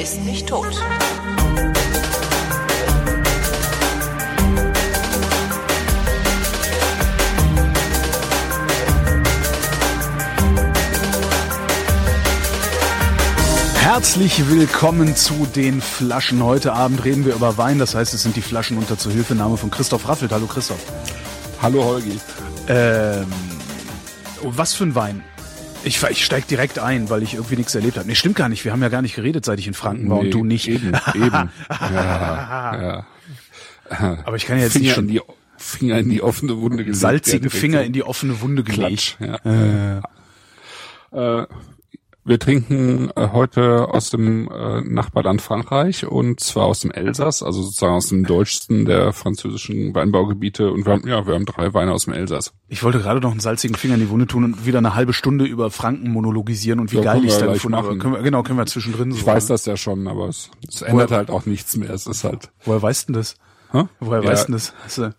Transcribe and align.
ist 0.00 0.20
nicht 0.24 0.46
tot. 0.48 0.80
Herzlich 13.74 14.48
willkommen 14.48 15.16
zu 15.16 15.46
den 15.46 15.80
Flaschen. 15.80 16.44
Heute 16.44 16.72
Abend 16.74 17.04
reden 17.04 17.24
wir 17.24 17.34
über 17.34 17.58
Wein, 17.58 17.80
das 17.80 17.96
heißt, 17.96 18.14
es 18.14 18.22
sind 18.22 18.36
die 18.36 18.42
Flaschen 18.42 18.78
unter 18.78 18.96
Zuhilfenahme 18.96 19.56
von 19.56 19.70
Christoph 19.70 20.06
Raffelt. 20.06 20.30
Hallo 20.30 20.46
Christoph. 20.46 20.78
Hallo 21.60 21.82
Holgi. 21.82 22.20
Ähm, 22.68 23.26
oh, 24.44 24.52
was 24.54 24.74
für 24.74 24.84
ein 24.84 24.94
Wein? 24.94 25.24
Ich, 25.84 26.02
ich 26.02 26.24
steig 26.24 26.46
direkt 26.48 26.78
ein, 26.78 27.08
weil 27.10 27.22
ich 27.22 27.34
irgendwie 27.34 27.56
nichts 27.56 27.74
erlebt 27.74 27.96
habe. 27.96 28.06
Nee, 28.06 28.14
stimmt 28.14 28.36
gar 28.36 28.48
nicht. 28.48 28.64
Wir 28.64 28.72
haben 28.72 28.82
ja 28.82 28.88
gar 28.88 29.02
nicht 29.02 29.14
geredet, 29.14 29.44
seit 29.44 29.58
ich 29.58 29.66
in 29.66 29.74
Franken 29.74 30.10
war 30.10 30.18
Nee, 30.18 30.26
und 30.26 30.34
du 30.34 30.44
nicht. 30.44 30.68
Eben, 30.68 30.92
eben. 31.14 31.50
Ja, 31.70 33.04
ja. 33.90 34.18
Aber 34.24 34.36
ich 34.36 34.44
kann 34.44 34.58
ja 34.58 34.64
jetzt 34.64 34.72
Finger 34.72 34.84
nicht 34.84 34.90
in 34.90 34.94
schon 34.94 35.08
die 35.08 35.20
Finger 35.56 35.98
in 35.98 36.10
die 36.10 36.22
offene 36.22 36.56
Wunde 36.58 36.84
gelegt. 36.84 36.96
salzigen 36.96 37.48
direkt 37.48 37.56
Finger 37.56 37.82
in 37.82 37.92
die 37.92 38.02
offene 38.02 38.40
Wunde 38.40 38.62
gelegt. 38.64 39.16
Klatsch. 39.18 39.40
Ja. 39.44 40.02
Äh, 41.10 41.46
wir 42.28 42.38
trinken 42.38 43.10
äh, 43.16 43.28
heute 43.32 43.88
aus 43.88 44.10
dem 44.10 44.48
äh, 44.50 44.80
Nachbarland 44.82 45.42
Frankreich 45.42 46.06
und 46.06 46.40
zwar 46.40 46.66
aus 46.66 46.80
dem 46.80 46.90
Elsass, 46.90 47.42
also 47.42 47.62
sozusagen 47.62 47.94
aus 47.94 48.08
dem 48.08 48.24
deutschsten 48.24 48.84
der 48.84 49.12
französischen 49.12 49.94
Weinbaugebiete. 49.94 50.70
Und 50.70 50.86
wir 50.86 50.92
haben, 50.92 51.08
ja, 51.08 51.26
wir 51.26 51.34
haben 51.34 51.46
drei 51.46 51.74
Weine 51.74 51.92
aus 51.92 52.04
dem 52.04 52.12
Elsass. 52.14 52.52
Ich 52.68 52.82
wollte 52.82 53.00
gerade 53.00 53.20
noch 53.20 53.30
einen 53.30 53.40
salzigen 53.40 53.76
Finger 53.76 53.94
in 53.94 54.00
die 54.00 54.10
Wunde 54.10 54.26
tun 54.26 54.44
und 54.44 54.66
wieder 54.66 54.78
eine 54.78 54.94
halbe 54.94 55.12
Stunde 55.12 55.46
über 55.46 55.70
Franken 55.70 56.10
monologisieren 56.12 56.80
und 56.80 56.92
wie 56.92 56.96
Ja, 56.96 57.02
geil 57.02 57.24
ich 57.24 57.32
es 57.32 57.36
wir 57.36 57.40
da 57.40 57.46
gleich 57.46 57.54
gefunden 57.56 57.76
habe. 57.78 57.98
Können 57.98 58.14
wir, 58.14 58.22
genau, 58.22 58.42
können 58.42 58.58
wir 58.58 58.66
zwischendrin 58.66 59.10
so. 59.12 59.18
Ich 59.18 59.26
weiß 59.26 59.46
das 59.46 59.64
ja 59.66 59.76
schon, 59.76 60.06
aber 60.06 60.28
es, 60.28 60.50
es 60.68 60.82
ändert 60.82 61.10
halt 61.10 61.30
auch 61.30 61.46
nichts 61.46 61.76
mehr. 61.76 61.90
Es 61.90 62.06
ist 62.06 62.24
halt, 62.24 62.50
Woher 62.64 62.82
weißt 62.82 63.08
du 63.08 63.14
das? 63.14 63.36
Hä? 63.72 63.84
Woher 64.00 64.22
Ja. 64.22 64.30
weißt 64.30 64.48
du 64.48 64.52
das? 64.52 64.72
Du, 64.96 65.12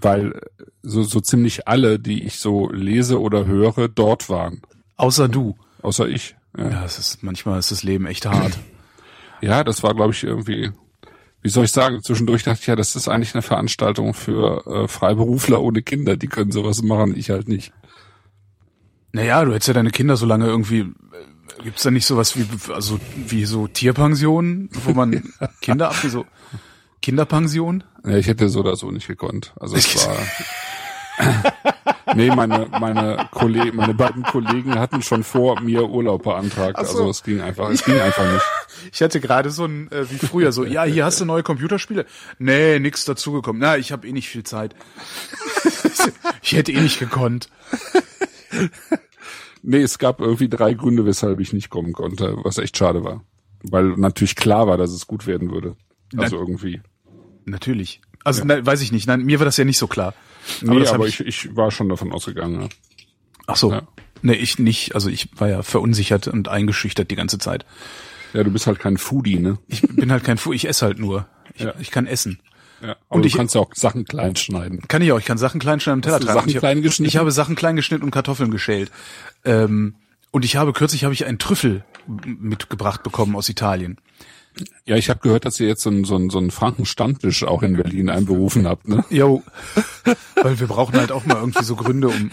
weil 0.00 0.40
so, 0.82 1.02
so 1.02 1.20
ziemlich 1.20 1.68
alle, 1.68 1.98
die 1.98 2.24
ich 2.24 2.38
so 2.38 2.68
lese 2.70 3.20
oder 3.20 3.46
höre, 3.46 3.88
dort 3.88 4.28
waren. 4.28 4.62
außer 4.96 5.28
du. 5.28 5.56
Außer 5.82 6.08
ich. 6.08 6.36
Ja. 6.56 6.84
Es 6.84 6.98
ist, 6.98 7.22
manchmal 7.22 7.58
ist 7.58 7.70
das 7.70 7.82
Leben 7.82 8.06
echt 8.06 8.26
hart. 8.26 8.58
Ja, 9.44 9.64
das 9.64 9.82
war, 9.82 9.92
glaube 9.92 10.12
ich, 10.12 10.22
irgendwie, 10.22 10.70
wie 11.40 11.48
soll 11.48 11.64
ich 11.64 11.72
sagen, 11.72 12.00
zwischendurch 12.00 12.44
dachte 12.44 12.60
ich, 12.60 12.66
ja, 12.68 12.76
das 12.76 12.94
ist 12.94 13.08
eigentlich 13.08 13.34
eine 13.34 13.42
Veranstaltung 13.42 14.14
für 14.14 14.64
äh, 14.68 14.86
Freiberufler 14.86 15.60
ohne 15.60 15.82
Kinder, 15.82 16.16
die 16.16 16.28
können 16.28 16.52
sowas 16.52 16.80
machen, 16.82 17.18
ich 17.18 17.30
halt 17.30 17.48
nicht. 17.48 17.72
Naja, 19.10 19.44
du 19.44 19.50
hättest 19.52 19.66
ja 19.66 19.74
deine 19.74 19.90
Kinder 19.90 20.16
so 20.16 20.26
lange 20.26 20.46
irgendwie, 20.46 20.82
äh, 20.82 21.62
gibt's 21.64 21.82
da 21.82 21.90
nicht 21.90 22.06
sowas 22.06 22.36
wie, 22.36 22.46
also, 22.72 23.00
wie 23.16 23.44
so 23.46 23.66
Tierpensionen, 23.66 24.68
wo 24.84 24.92
man 24.92 25.24
Kinder 25.60 25.88
ab, 25.88 25.96
so 25.96 26.24
Kinderpension? 27.02 27.82
Ja, 28.04 28.16
ich 28.16 28.28
hätte 28.28 28.48
so 28.48 28.60
oder 28.60 28.76
so 28.76 28.90
nicht 28.92 29.08
gekonnt. 29.08 29.52
Also 29.58 29.76
es 29.76 30.06
war. 30.06 30.16
nee, 32.14 32.28
meine, 32.34 32.68
meine 32.78 33.28
Kollegen, 33.30 33.76
meine 33.76 33.94
beiden 33.94 34.22
Kollegen 34.22 34.78
hatten 34.78 35.02
schon 35.02 35.24
vor 35.24 35.60
mir 35.60 35.88
Urlaub 35.88 36.24
beantragt. 36.24 36.76
So. 36.76 36.82
Also 36.82 37.10
es 37.10 37.22
ging 37.22 37.40
einfach, 37.40 37.70
es 37.70 37.84
ging 37.84 37.98
einfach 38.00 38.30
nicht. 38.32 38.44
Ich 38.92 39.02
hatte 39.02 39.20
gerade 39.20 39.50
so 39.50 39.64
ein, 39.64 39.90
äh, 39.92 40.10
wie 40.10 40.18
früher, 40.18 40.52
so, 40.52 40.64
ja, 40.64 40.84
hier 40.84 41.04
hast 41.04 41.20
du 41.20 41.24
neue 41.24 41.42
Computerspiele. 41.42 42.06
Nee, 42.38 42.78
nix 42.78 43.04
dazugekommen. 43.04 43.60
Na, 43.60 43.76
ich 43.76 43.92
habe 43.92 44.06
eh 44.08 44.12
nicht 44.12 44.28
viel 44.28 44.44
Zeit. 44.44 44.74
ich 46.42 46.52
hätte 46.52 46.72
eh 46.72 46.80
nicht 46.80 46.98
gekonnt. 46.98 47.48
Nee, 49.62 49.82
es 49.82 49.98
gab 49.98 50.20
irgendwie 50.20 50.48
drei 50.48 50.74
Gründe, 50.74 51.06
weshalb 51.06 51.38
ich 51.40 51.52
nicht 51.52 51.70
kommen 51.70 51.92
konnte, 51.92 52.36
was 52.42 52.58
echt 52.58 52.76
schade 52.76 53.04
war. 53.04 53.24
Weil 53.62 53.96
natürlich 53.96 54.34
klar 54.34 54.66
war, 54.66 54.76
dass 54.76 54.90
es 54.90 55.06
gut 55.06 55.26
werden 55.26 55.52
würde. 55.52 55.76
Also 56.16 56.36
irgendwie. 56.36 56.80
Natürlich. 57.44 58.00
Also, 58.24 58.44
nein, 58.44 58.66
weiß 58.66 58.82
ich 58.82 58.92
nicht. 58.92 59.06
Nein, 59.06 59.22
mir 59.22 59.38
war 59.38 59.44
das 59.44 59.56
ja 59.56 59.64
nicht 59.64 59.78
so 59.78 59.86
klar. 59.86 60.14
Nee, 60.60 60.78
das 60.80 60.88
hab 60.88 60.96
aber 60.96 61.06
ich, 61.08 61.20
ich 61.20 61.54
war 61.56 61.70
schon 61.70 61.88
davon 61.88 62.12
ausgegangen. 62.12 62.62
Ja. 62.62 62.68
Ach 63.46 63.56
so. 63.56 63.70
Ja. 63.72 63.82
Nee, 64.22 64.34
ich 64.34 64.58
nicht. 64.58 64.94
Also 64.94 65.08
ich 65.10 65.28
war 65.40 65.48
ja 65.48 65.62
verunsichert 65.62 66.28
und 66.28 66.48
eingeschüchtert 66.48 67.10
die 67.10 67.16
ganze 67.16 67.38
Zeit. 67.38 67.64
ja, 68.32 68.42
du 68.44 68.50
bist 68.50 68.66
halt 68.66 68.78
kein 68.78 68.96
Foodie, 68.98 69.38
ne? 69.38 69.58
Ich 69.68 69.82
bin 69.82 70.12
halt 70.12 70.24
kein 70.24 70.38
Fu, 70.38 70.52
ich 70.52 70.66
esse 70.68 70.86
halt 70.86 70.98
nur. 70.98 71.26
Ich, 71.54 71.62
Ja. 71.62 71.74
ich 71.80 71.90
kann 71.90 72.06
essen. 72.06 72.40
Ja. 72.80 72.96
Und 73.08 73.26
ich- 73.26 73.32
du 73.32 73.38
kannst 73.38 73.54
ja 73.54 73.60
auch 73.60 73.70
Sachen 73.74 74.04
klein 74.04 74.34
schneiden. 74.36 74.82
Kann 74.88 75.02
ich 75.02 75.12
auch. 75.12 75.18
Ich 75.18 75.24
kann 75.24 75.38
Sachen 75.38 75.60
klein 75.60 75.80
schneiden 75.80 75.98
am 75.98 76.02
Teller 76.02 76.20
tragen. 76.20 76.38
Sachen 76.38 76.48
ich, 76.50 76.56
klein 76.58 76.82
geschnitten? 76.82 77.08
ich 77.08 77.16
habe 77.16 77.30
Sachen 77.30 77.54
klein 77.56 77.76
geschnitten 77.76 78.04
und 78.04 78.10
Kartoffeln 78.10 78.50
geschält. 78.50 78.90
Ähm, 79.44 79.94
und 80.30 80.44
ich 80.44 80.56
habe 80.56 80.72
kürzlich 80.72 81.04
habe 81.04 81.14
ich 81.14 81.24
einen 81.26 81.38
Trüffel 81.38 81.84
mitgebracht 82.24 83.02
bekommen 83.02 83.36
aus 83.36 83.48
Italien. 83.48 83.98
Ja, 84.84 84.96
ich 84.96 85.08
habe 85.10 85.20
gehört, 85.20 85.44
dass 85.44 85.58
ihr 85.60 85.66
jetzt 85.66 85.82
so 85.82 85.90
einen 85.90 86.04
so 86.04 86.14
einen, 86.16 86.28
so 86.30 86.38
einen 86.38 86.50
Franken-Stammtisch 86.50 87.44
auch 87.44 87.62
in 87.62 87.76
Berlin 87.76 88.10
einberufen 88.10 88.66
habt, 88.66 88.86
ne? 88.88 89.04
Jo. 89.10 89.42
Weil 90.42 90.58
wir 90.60 90.66
brauchen 90.66 90.94
halt 90.98 91.10
auch 91.12 91.24
mal 91.24 91.36
irgendwie 91.38 91.64
so 91.64 91.76
Gründe, 91.76 92.08
um, 92.08 92.30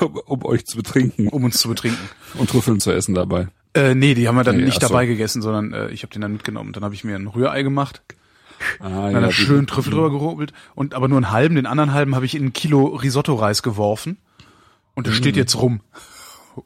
um, 0.00 0.16
um 0.26 0.44
euch 0.44 0.66
zu 0.66 0.76
betrinken 0.76 1.28
um 1.28 1.44
uns 1.44 1.58
zu 1.58 1.68
betrinken. 1.68 1.98
und 2.34 2.50
Trüffeln 2.50 2.80
zu 2.80 2.90
essen 2.92 3.14
dabei. 3.14 3.48
Äh, 3.74 3.94
nee, 3.94 4.14
die 4.14 4.28
haben 4.28 4.36
wir 4.36 4.44
dann 4.44 4.56
Nee, 4.56 4.64
nicht 4.66 4.80
so. 4.80 4.86
dabei 4.88 5.06
gegessen, 5.06 5.40
sondern 5.42 5.72
äh, 5.72 5.88
ich 5.90 6.02
habe 6.02 6.12
den 6.12 6.22
dann 6.22 6.32
mitgenommen. 6.32 6.72
Dann 6.72 6.84
habe 6.84 6.94
ich 6.94 7.04
mir 7.04 7.16
ein 7.16 7.26
Rührei 7.26 7.62
gemacht, 7.62 8.02
Ah, 8.78 9.10
dann 9.10 9.22
da 9.22 9.26
die- 9.28 9.32
schön 9.32 9.66
Trüffel 9.66 9.92
drüber 9.92 10.10
gehobelt 10.10 10.52
und 10.74 10.94
aber 10.94 11.08
nur 11.08 11.18
einen 11.18 11.30
halben, 11.32 11.54
den 11.56 11.66
anderen 11.66 11.92
halben 11.92 12.14
habe 12.14 12.24
ich 12.24 12.34
in 12.34 12.44
ein 12.46 12.52
Kilo 12.52 12.86
Risotto-Reis 12.86 13.62
geworfen 13.62 14.16
und 14.94 15.06
der 15.06 15.12
Mhm. 15.12 15.16
steht 15.18 15.36
jetzt 15.36 15.56
rum 15.56 15.80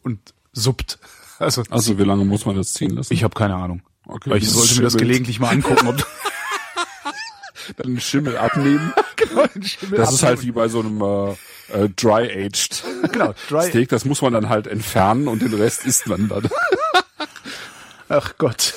und 0.02 0.18
suppt. 0.52 0.98
Also 1.38 1.62
Also 1.70 1.98
wie 1.98 2.04
lange 2.04 2.24
muss 2.24 2.44
man 2.46 2.56
das 2.56 2.72
ziehen 2.72 2.90
lassen? 2.90 3.12
ich 3.12 3.22
habe 3.24 3.34
keine 3.34 3.54
Ahnung. 3.54 3.82
Okay, 4.08 4.36
ich 4.38 4.50
sollte 4.50 4.76
mir 4.76 4.82
das 4.82 4.96
gelegentlich 4.96 5.38
mal 5.38 5.50
angucken. 5.50 5.86
Ob 5.86 5.96
dann 7.76 7.86
den 7.86 8.00
Schimmel 8.00 8.36
abnehmen. 8.36 8.92
Das 9.90 10.12
ist 10.12 10.22
halt 10.22 10.42
wie 10.42 10.52
bei 10.52 10.68
so 10.68 10.80
einem 10.80 11.02
äh, 11.02 11.32
äh, 11.72 11.88
dry-aged 11.90 12.84
genau, 13.12 13.34
dry. 13.48 13.68
Steak. 13.68 13.88
Das 13.88 14.04
muss 14.04 14.22
man 14.22 14.32
dann 14.32 14.48
halt 14.48 14.66
entfernen 14.66 15.28
und 15.28 15.42
den 15.42 15.52
Rest 15.52 15.84
isst 15.84 16.06
man 16.06 16.28
dann. 16.28 16.48
Ach 18.08 18.34
Gott. 18.38 18.74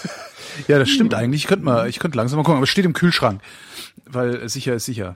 Ja, 0.67 0.79
das 0.79 0.89
stimmt 0.89 1.13
eigentlich. 1.13 1.43
Ich 1.43 1.47
könnte 1.47 1.63
mal, 1.63 1.87
ich 1.87 1.99
könnte 1.99 2.17
langsam 2.17 2.37
mal 2.37 2.43
gucken, 2.43 2.57
aber 2.57 2.63
es 2.63 2.69
steht 2.69 2.85
im 2.85 2.93
Kühlschrank. 2.93 3.41
Weil 4.05 4.43
äh, 4.43 4.49
sicher 4.49 4.73
ist 4.73 4.85
sicher. 4.85 5.15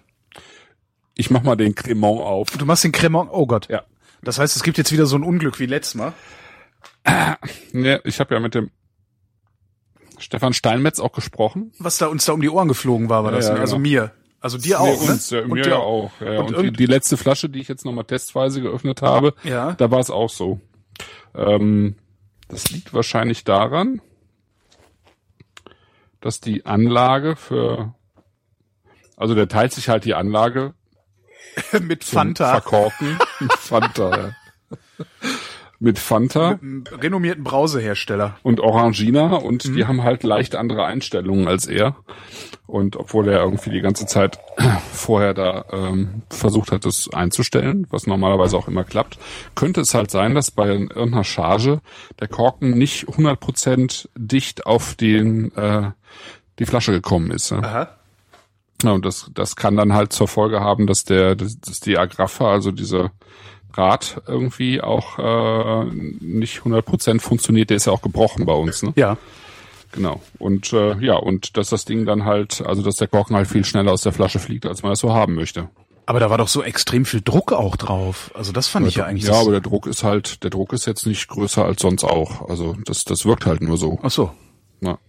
Ich 1.15 1.31
mach 1.31 1.43
mal 1.43 1.55
den 1.55 1.75
Cremant 1.75 2.21
auf. 2.21 2.51
Du 2.51 2.65
machst 2.65 2.83
den 2.83 2.91
Cremant, 2.91 3.29
oh 3.31 3.47
Gott. 3.47 3.67
Ja. 3.69 3.83
Das 4.21 4.39
heißt, 4.39 4.55
es 4.55 4.63
gibt 4.63 4.77
jetzt 4.77 4.91
wieder 4.91 5.05
so 5.05 5.17
ein 5.17 5.23
Unglück 5.23 5.59
wie 5.59 5.65
letztes 5.65 5.95
Mal. 5.95 6.13
Ja, 7.73 7.99
ich 8.03 8.19
habe 8.19 8.33
ja 8.33 8.39
mit 8.39 8.55
dem 8.55 8.69
Stefan 10.19 10.53
Steinmetz 10.53 10.99
auch 10.99 11.11
gesprochen. 11.11 11.71
Was 11.79 11.97
da 11.97 12.07
uns 12.07 12.25
da 12.25 12.33
um 12.33 12.41
die 12.41 12.49
Ohren 12.49 12.67
geflogen 12.67 13.09
war, 13.09 13.23
war 13.23 13.31
das. 13.31 13.47
ja, 13.47 13.53
ne? 13.55 13.59
Also 13.61 13.77
genau. 13.77 13.89
mir. 13.89 14.11
Also 14.41 14.57
dir 14.59 14.77
Nee, 14.79 14.91
auch, 14.93 15.01
ne? 15.05 15.11
uns, 15.13 15.29
ja, 15.31 15.41
Und 15.41 15.51
mir 15.53 15.63
dir 15.63 15.79
auch. 15.79 16.11
Ja, 16.21 16.39
Und 16.41 16.53
und 16.55 16.63
die, 16.63 16.71
die 16.71 16.85
letzte 16.85 17.17
Flasche, 17.17 17.49
die 17.49 17.59
ich 17.59 17.67
jetzt 17.67 17.83
nochmal 17.85 18.05
testweise 18.05 18.61
geöffnet 18.61 19.01
habe, 19.01 19.33
Ja. 19.43 19.73
da 19.73 19.89
war 19.91 19.99
es 19.99 20.09
auch 20.11 20.29
so. 20.29 20.59
Ähm, 21.33 21.95
das 22.47 22.69
liegt 22.69 22.93
wahrscheinlich 22.93 23.43
daran, 23.43 24.01
dass 26.21 26.39
die 26.41 26.65
Anlage 26.65 27.35
für, 27.35 27.93
also 29.17 29.33
der 29.35 29.47
teilt 29.47 29.73
sich 29.73 29.89
halt 29.89 30.05
die 30.05 30.13
Anlage 30.13 30.73
mit 31.81 32.03
Fanta. 32.03 32.51
Verkorken 32.51 33.17
mit 33.39 33.53
Fanta. 33.53 34.17
ja. 34.17 34.35
Mit 35.79 35.99
Fanta 35.99 36.51
Einem 36.61 36.83
renommierten 36.89 37.43
Brausehersteller. 37.43 38.37
und 38.43 38.59
Orangina 38.61 39.35
und 39.35 39.65
Mhm. 39.65 39.75
die 39.75 39.85
haben 39.85 40.03
halt 40.03 40.23
leicht 40.23 40.55
andere 40.55 40.85
Einstellungen 40.85 41.47
als 41.47 41.67
er. 41.67 41.95
Und 42.65 42.95
obwohl 42.95 43.27
er 43.27 43.41
irgendwie 43.41 43.69
die 43.69 43.81
ganze 43.81 44.05
Zeit 44.07 44.39
vorher 44.93 45.33
da 45.33 45.65
ähm, 45.71 46.23
versucht 46.29 46.71
hat, 46.71 46.85
das 46.85 47.09
einzustellen, 47.13 47.85
was 47.89 48.07
normalerweise 48.07 48.57
auch 48.57 48.67
immer 48.67 48.83
klappt, 48.83 49.17
könnte 49.53 49.81
es 49.81 49.93
halt 49.93 50.09
sein, 50.11 50.33
dass 50.33 50.49
bei 50.49 50.67
irgendeiner 50.67 51.23
Charge 51.23 51.81
der 52.19 52.27
Korken 52.29 52.71
nicht 52.77 53.07
100% 53.07 54.07
dicht 54.15 54.65
auf 54.65 54.95
den 54.95 55.51
äh, 55.55 55.91
die 56.57 56.65
Flasche 56.65 56.93
gekommen 56.93 57.31
ist. 57.31 57.51
Ja. 57.51 57.59
Aha. 57.59 57.89
Ja, 58.83 58.91
und 58.91 59.05
das, 59.05 59.29
das 59.33 59.55
kann 59.55 59.75
dann 59.77 59.93
halt 59.93 60.11
zur 60.13 60.27
Folge 60.27 60.59
haben, 60.61 60.87
dass 60.87 61.03
der, 61.05 61.35
dass, 61.35 61.59
dass 61.59 61.79
die 61.79 61.97
Agraffe, 61.97 62.45
also 62.45 62.71
diese 62.71 63.11
Draht 63.75 64.21
irgendwie 64.27 64.81
auch 64.81 65.19
äh, 65.19 65.85
nicht 66.19 66.59
100% 66.59 67.19
funktioniert. 67.19 67.69
Der 67.69 67.77
ist 67.77 67.87
ja 67.87 67.93
auch 67.93 68.01
gebrochen 68.01 68.45
bei 68.45 68.53
uns, 68.53 68.83
ne? 68.83 68.93
Ja. 68.95 69.17
Genau. 69.91 70.21
Und 70.39 70.73
äh, 70.73 70.97
ja, 70.99 71.15
und 71.15 71.57
dass 71.57 71.69
das 71.69 71.85
Ding 71.85 72.05
dann 72.05 72.25
halt, 72.25 72.61
also 72.65 72.81
dass 72.81 72.97
der 72.97 73.07
Korken 73.07 73.35
halt 73.35 73.47
viel 73.47 73.63
schneller 73.63 73.91
aus 73.91 74.01
der 74.01 74.11
Flasche 74.11 74.39
fliegt, 74.39 74.65
als 74.65 74.83
man 74.83 74.91
das 74.91 74.99
so 74.99 75.13
haben 75.13 75.35
möchte. 75.35 75.69
Aber 76.05 76.19
da 76.19 76.29
war 76.29 76.37
doch 76.37 76.47
so 76.47 76.61
extrem 76.61 77.05
viel 77.05 77.21
Druck 77.21 77.51
auch 77.51 77.75
drauf. 77.75 78.31
Also 78.35 78.51
das 78.51 78.67
fand 78.67 78.87
ich 78.87 78.95
ja 78.95 79.05
eigentlich. 79.05 79.27
ja, 79.27 79.39
aber 79.39 79.51
der 79.51 79.61
Druck 79.61 79.87
ist 79.87 80.03
halt, 80.03 80.43
der 80.43 80.51
Druck 80.51 80.71
ist 80.73 80.85
jetzt 80.85 81.05
nicht 81.07 81.27
größer 81.27 81.65
als 81.65 81.81
sonst 81.81 82.03
auch. 82.03 82.47
Also 82.47 82.77
das, 82.85 83.05
das 83.05 83.25
wirkt 83.25 83.45
halt 83.45 83.61
nur 83.61 83.77
so. 83.77 83.99
Ach 84.03 84.11
so. 84.11 84.31
Ja. 84.81 84.99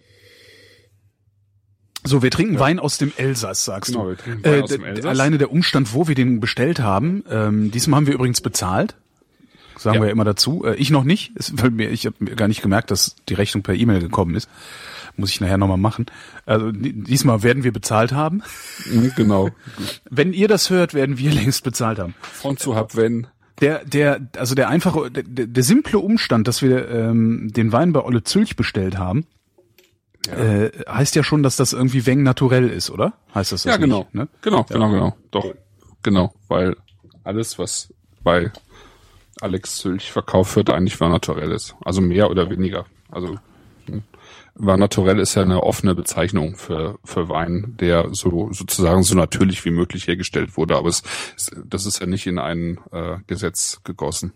So, 2.07 2.23
wir 2.23 2.31
trinken 2.31 2.59
Wein 2.59 2.79
aus 2.79 2.99
dem 2.99 3.13
Elsass, 3.17 3.65
sagst 3.65 3.93
Genau, 3.93 4.05
du. 4.05 4.11
wir 4.11 4.17
trinken 4.19 4.45
Wein 4.45 4.63
aus 4.63 4.71
dem 4.71 4.85
Elsass. 4.85 5.07
Alleine 5.07 5.39
der 5.39 5.51
Umstand, 5.53 5.93
wo 5.95 6.09
wir 6.09 6.15
den 6.15 6.41
bestellt 6.41 6.81
haben, 6.81 7.25
ähm, 7.31 7.71
diesmal 7.71 7.99
haben 7.99 8.07
wir 8.07 8.15
übrigens 8.15 8.41
bezahlt. 8.41 8.95
Sagen 9.79 9.97
Ja. 9.97 10.01
wir 10.03 10.07
ja 10.07 10.13
immer 10.13 10.25
dazu. 10.25 10.65
Äh, 10.65 10.77
ich 10.77 10.91
noch 10.91 11.05
nicht, 11.05 11.37
ist, 11.37 11.61
weil 11.63 11.71
mir, 11.71 11.91
ich 11.91 12.07
habe 12.07 12.17
mir 12.21 12.35
gar 12.37 12.49
nicht 12.49 12.63
gemerkt, 12.63 12.91
dass 12.91 13.17
die 13.29 13.35
Rechnung 13.35 13.63
per 13.63 13.75
E-Mail 13.75 14.01
gekommen 14.01 14.35
ist. 14.35 14.49
Muss 15.19 15.31
ich 15.31 15.41
nachher 15.41 15.59
nochmal 15.59 15.79
machen. 15.79 16.07
Also 16.45 16.71
diesmal 16.73 17.43
werden 17.43 17.65
wir 17.65 17.73
bezahlt 17.73 18.13
haben. 18.13 18.43
Mhm, 18.91 19.13
genau. 19.17 19.51
Wenn 20.11 20.33
ihr 20.33 20.49
das 20.49 20.71
hört, 20.71 20.95
werden 20.95 21.19
wir 21.19 21.31
längst 21.33 21.65
bezahlt 21.65 21.99
haben. 21.99 22.15
Von 22.21 22.57
zu 22.57 22.75
hab 22.75 22.97
wenn. 22.97 23.27
Der, 23.61 23.83
der, 23.87 24.21
also 24.37 24.55
der 24.55 24.69
einfache, 24.69 25.11
der, 25.11 25.47
der 25.47 25.63
simple 25.63 25.99
Umstand, 25.99 26.47
dass 26.47 26.61
wir 26.61 26.91
ähm, 26.91 27.51
den 27.53 27.73
Wein 27.73 27.93
bei 27.95 28.05
Olle 28.05 28.23
Zülch 28.23 28.55
bestellt 28.57 28.99
haben, 28.99 29.25
ja. 30.27 30.35
Äh, 30.35 30.71
heißt 30.89 31.15
ja 31.15 31.23
schon, 31.23 31.43
dass 31.43 31.57
das 31.57 31.73
irgendwie 31.73 32.07
Weng 32.07 32.23
naturell 32.23 32.69
ist, 32.69 32.91
oder? 32.91 33.15
Heißt 33.35 33.53
das, 33.53 33.63
das 33.63 33.73
Ja, 33.73 33.77
genau. 33.77 34.01
Nicht, 34.01 34.15
ne? 34.15 34.29
Genau, 34.43 34.65
genau, 34.65 34.91
genau. 34.91 35.17
Doch, 35.31 35.55
genau, 36.03 36.35
weil 36.49 36.77
alles, 37.25 37.59
was 37.59 37.93
bei 38.23 38.51
Alex 39.41 39.77
Zülch 39.77 40.11
verkauft 40.11 40.57
wird, 40.57 40.71
eigentlich 40.71 41.01
war 41.01 41.09
naturell 41.09 41.53
ist. 41.53 41.75
Also 41.85 42.01
mehr 42.01 42.31
oder 42.31 42.51
weniger. 42.51 42.87
Also 43.11 43.37
hm. 43.87 44.03
war 44.55 44.77
naturell 44.77 45.19
ist 45.21 45.35
ja 45.35 45.43
eine 45.43 45.63
offene 45.63 45.95
Bezeichnung 45.95 46.57
für, 46.57 46.99
für 47.05 47.29
Wein, 47.29 47.75
der 47.79 48.09
so 48.15 48.53
sozusagen 48.53 49.03
so 49.03 49.15
natürlich 49.15 49.65
wie 49.65 49.71
möglich 49.71 50.07
hergestellt 50.07 50.57
wurde, 50.57 50.77
aber 50.77 50.89
es, 50.89 51.03
das 51.65 51.87
ist 51.87 52.01
ja 52.01 52.07
nicht 52.07 52.27
in 52.27 52.39
ein 52.39 52.79
äh, 52.93 53.19
Gesetz 53.27 53.81
gegossen. 53.85 54.33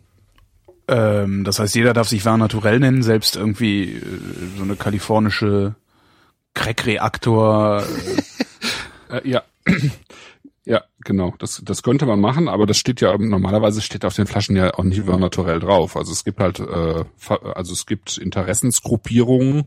Ähm, 0.91 1.45
das 1.45 1.61
heißt, 1.61 1.75
jeder 1.77 1.93
darf 1.95 2.09
sich 2.09 2.25
War 2.25 2.37
naturell 2.37 2.81
nennen, 2.81 3.03
selbst 3.03 3.37
irgendwie 3.37 3.93
äh, 3.95 4.03
so 4.57 4.65
eine 4.65 4.75
kalifornische 4.75 5.77
Crack-Reaktor. 6.55 7.85
äh, 9.11 9.29
ja. 9.29 9.43
Ja, 10.65 10.83
genau. 11.05 11.35
Das, 11.39 11.63
das 11.65 11.83
könnte 11.83 12.07
man 12.07 12.21
machen, 12.21 12.49
aber 12.49 12.67
das 12.67 12.77
steht 12.77 13.01
ja 13.01 13.17
normalerweise 13.17 13.81
steht 13.81 14.05
auf 14.05 14.15
den 14.15 14.27
Flaschen 14.27 14.57
ja 14.57 14.75
auch 14.75 14.85
nicht 14.85 15.05
naturell 15.05 15.59
drauf. 15.59 15.97
Also 15.97 16.13
es 16.13 16.23
gibt 16.25 16.39
halt, 16.39 16.61
äh, 16.61 17.05
also 17.55 17.73
es 17.73 17.87
gibt 17.87 18.19
Interessensgruppierungen. 18.19 19.65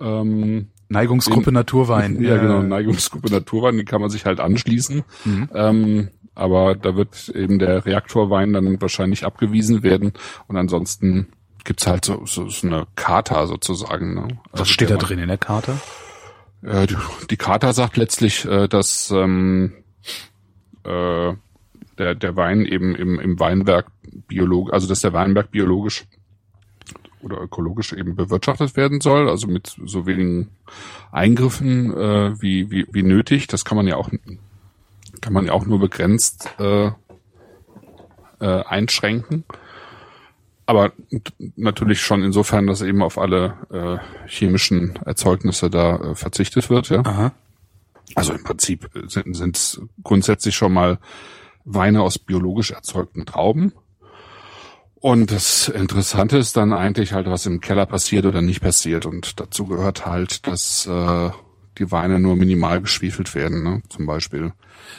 Ähm, 0.00 0.70
Neigungsgruppe 0.88 1.50
in, 1.50 1.54
Naturwein. 1.54 2.22
Ja, 2.22 2.38
genau, 2.38 2.62
Neigungsgruppe 2.62 3.30
Naturwein, 3.30 3.76
die 3.76 3.84
kann 3.84 4.00
man 4.00 4.10
sich 4.10 4.26
halt 4.26 4.40
anschließen. 4.40 5.04
Mhm. 5.24 5.50
Ähm, 5.54 6.08
aber 6.34 6.74
da 6.74 6.96
wird 6.96 7.28
eben 7.28 7.58
der 7.58 7.84
Reaktorwein 7.84 8.52
dann 8.52 8.80
wahrscheinlich 8.80 9.24
abgewiesen 9.24 9.82
werden 9.82 10.12
und 10.48 10.56
ansonsten 10.56 11.28
gibt's 11.64 11.86
halt 11.86 12.04
so, 12.04 12.24
so, 12.26 12.48
so 12.48 12.66
eine 12.66 12.86
Charta 12.96 13.46
sozusagen. 13.46 14.14
Ne? 14.14 14.28
Was 14.50 14.60
also 14.60 14.72
steht 14.72 14.90
da 14.90 14.96
drin 14.96 15.18
in 15.18 15.28
der 15.28 15.38
Charta? 15.38 15.78
Äh, 16.62 16.86
die, 16.86 16.96
die 17.30 17.36
Charta 17.36 17.72
sagt 17.72 17.96
letztlich, 17.96 18.44
äh, 18.44 18.68
dass 18.68 19.10
ähm, 19.10 19.72
äh, 20.84 21.34
der, 21.98 22.14
der 22.14 22.36
Wein 22.36 22.64
eben 22.64 22.94
im, 22.94 23.20
im 23.20 23.38
Weinberg 23.38 23.86
biologisch, 24.28 24.72
also 24.72 24.88
dass 24.88 25.00
der 25.00 25.12
Weinberg 25.12 25.50
biologisch 25.50 26.04
oder 27.22 27.40
ökologisch 27.40 27.92
eben 27.92 28.16
bewirtschaftet 28.16 28.76
werden 28.76 29.00
soll, 29.00 29.28
also 29.28 29.46
mit 29.46 29.76
so 29.84 30.06
wenigen 30.06 30.48
Eingriffen 31.12 31.94
äh, 31.96 32.40
wie, 32.40 32.70
wie, 32.70 32.86
wie 32.90 33.02
nötig. 33.02 33.46
Das 33.46 33.64
kann 33.64 33.76
man 33.76 33.86
ja 33.86 33.96
auch 33.96 34.10
kann 35.20 35.32
man 35.32 35.46
ja 35.46 35.52
auch 35.52 35.66
nur 35.66 35.78
begrenzt 35.78 36.48
äh, 36.58 36.90
äh, 38.40 38.64
einschränken. 38.64 39.44
Aber 40.72 40.92
natürlich 41.56 42.00
schon 42.00 42.22
insofern, 42.22 42.66
dass 42.66 42.80
eben 42.80 43.02
auf 43.02 43.18
alle 43.18 43.58
äh, 43.70 44.26
chemischen 44.26 44.96
Erzeugnisse 45.04 45.68
da 45.68 45.96
äh, 45.96 46.14
verzichtet 46.14 46.70
wird, 46.70 46.88
ja. 46.88 47.02
Aha. 47.04 47.32
Also 48.14 48.32
im 48.32 48.42
Prinzip 48.42 48.88
sind 49.06 49.54
es 49.54 49.82
grundsätzlich 50.02 50.56
schon 50.56 50.72
mal 50.72 50.98
Weine 51.66 52.00
aus 52.00 52.18
biologisch 52.18 52.70
erzeugten 52.70 53.26
Trauben. 53.26 53.74
Und 54.94 55.30
das 55.30 55.68
Interessante 55.68 56.38
ist 56.38 56.56
dann 56.56 56.72
eigentlich 56.72 57.12
halt, 57.12 57.26
was 57.26 57.44
im 57.44 57.60
Keller 57.60 57.84
passiert 57.84 58.24
oder 58.24 58.40
nicht 58.40 58.62
passiert. 58.62 59.04
Und 59.04 59.40
dazu 59.40 59.66
gehört 59.66 60.06
halt, 60.06 60.46
dass 60.46 60.86
äh, 60.86 61.30
die 61.78 61.90
Weine 61.90 62.18
nur 62.18 62.36
minimal 62.36 62.80
geschwefelt 62.80 63.34
werden, 63.34 63.62
ne? 63.62 63.82
zum 63.88 64.06
Beispiel. 64.06 64.52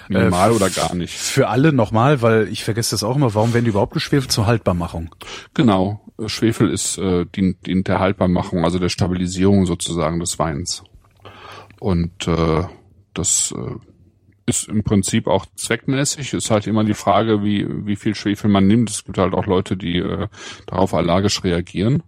Minimal 0.07 0.51
äh, 0.51 0.55
oder 0.55 0.69
gar 0.69 0.95
nicht. 0.95 1.13
Für 1.13 1.49
alle 1.49 1.73
nochmal, 1.73 2.21
weil 2.21 2.47
ich 2.49 2.63
vergesse 2.63 2.91
das 2.91 3.03
auch 3.03 3.15
immer, 3.15 3.33
warum 3.35 3.53
werden 3.53 3.65
die 3.65 3.71
überhaupt 3.71 3.93
geschwefelt 3.93 4.31
zur 4.31 4.47
Haltbarmachung? 4.47 5.13
Genau, 5.53 6.01
Schwefel 6.25 6.69
ist 6.69 6.97
äh, 6.97 7.25
dient, 7.25 7.65
dient 7.65 7.87
der 7.87 7.99
Haltbarmachung, 7.99 8.63
also 8.63 8.79
der 8.79 8.89
Stabilisierung 8.89 9.65
sozusagen 9.65 10.19
des 10.19 10.39
Weins. 10.39 10.83
Und 11.79 12.27
äh, 12.27 12.63
das 13.13 13.53
äh, 13.57 13.75
ist 14.45 14.67
im 14.67 14.83
Prinzip 14.83 15.27
auch 15.27 15.45
zweckmäßig. 15.55 16.33
Ist 16.33 16.51
halt 16.51 16.67
immer 16.67 16.83
die 16.83 16.93
Frage, 16.93 17.43
wie, 17.43 17.67
wie 17.85 17.95
viel 17.95 18.15
Schwefel 18.15 18.49
man 18.49 18.67
nimmt. 18.67 18.89
Es 18.89 19.05
gibt 19.05 19.17
halt 19.17 19.33
auch 19.33 19.45
Leute, 19.45 19.77
die 19.77 19.97
äh, 19.97 20.27
darauf 20.65 20.93
allergisch 20.93 21.43
reagieren. 21.43 22.03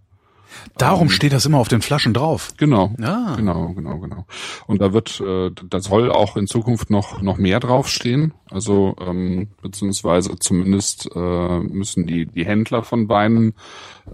Darum 0.78 1.04
ähm, 1.04 1.10
steht 1.10 1.32
das 1.32 1.46
immer 1.46 1.58
auf 1.58 1.68
den 1.68 1.82
Flaschen 1.82 2.14
drauf. 2.14 2.50
Genau, 2.56 2.94
ah. 3.02 3.34
genau, 3.36 3.68
genau, 3.74 3.98
genau. 3.98 4.26
Und 4.66 4.80
da 4.80 4.92
wird, 4.92 5.20
äh, 5.20 5.50
da 5.68 5.80
soll 5.80 6.10
auch 6.10 6.36
in 6.36 6.46
Zukunft 6.46 6.90
noch 6.90 7.22
noch 7.22 7.38
mehr 7.38 7.60
draufstehen. 7.60 8.34
Also 8.50 8.96
ähm, 9.00 9.48
beziehungsweise 9.62 10.38
zumindest 10.38 11.08
äh, 11.14 11.58
müssen 11.60 12.06
die 12.06 12.26
die 12.26 12.44
Händler 12.44 12.82
von 12.82 13.08
Weinen 13.08 13.54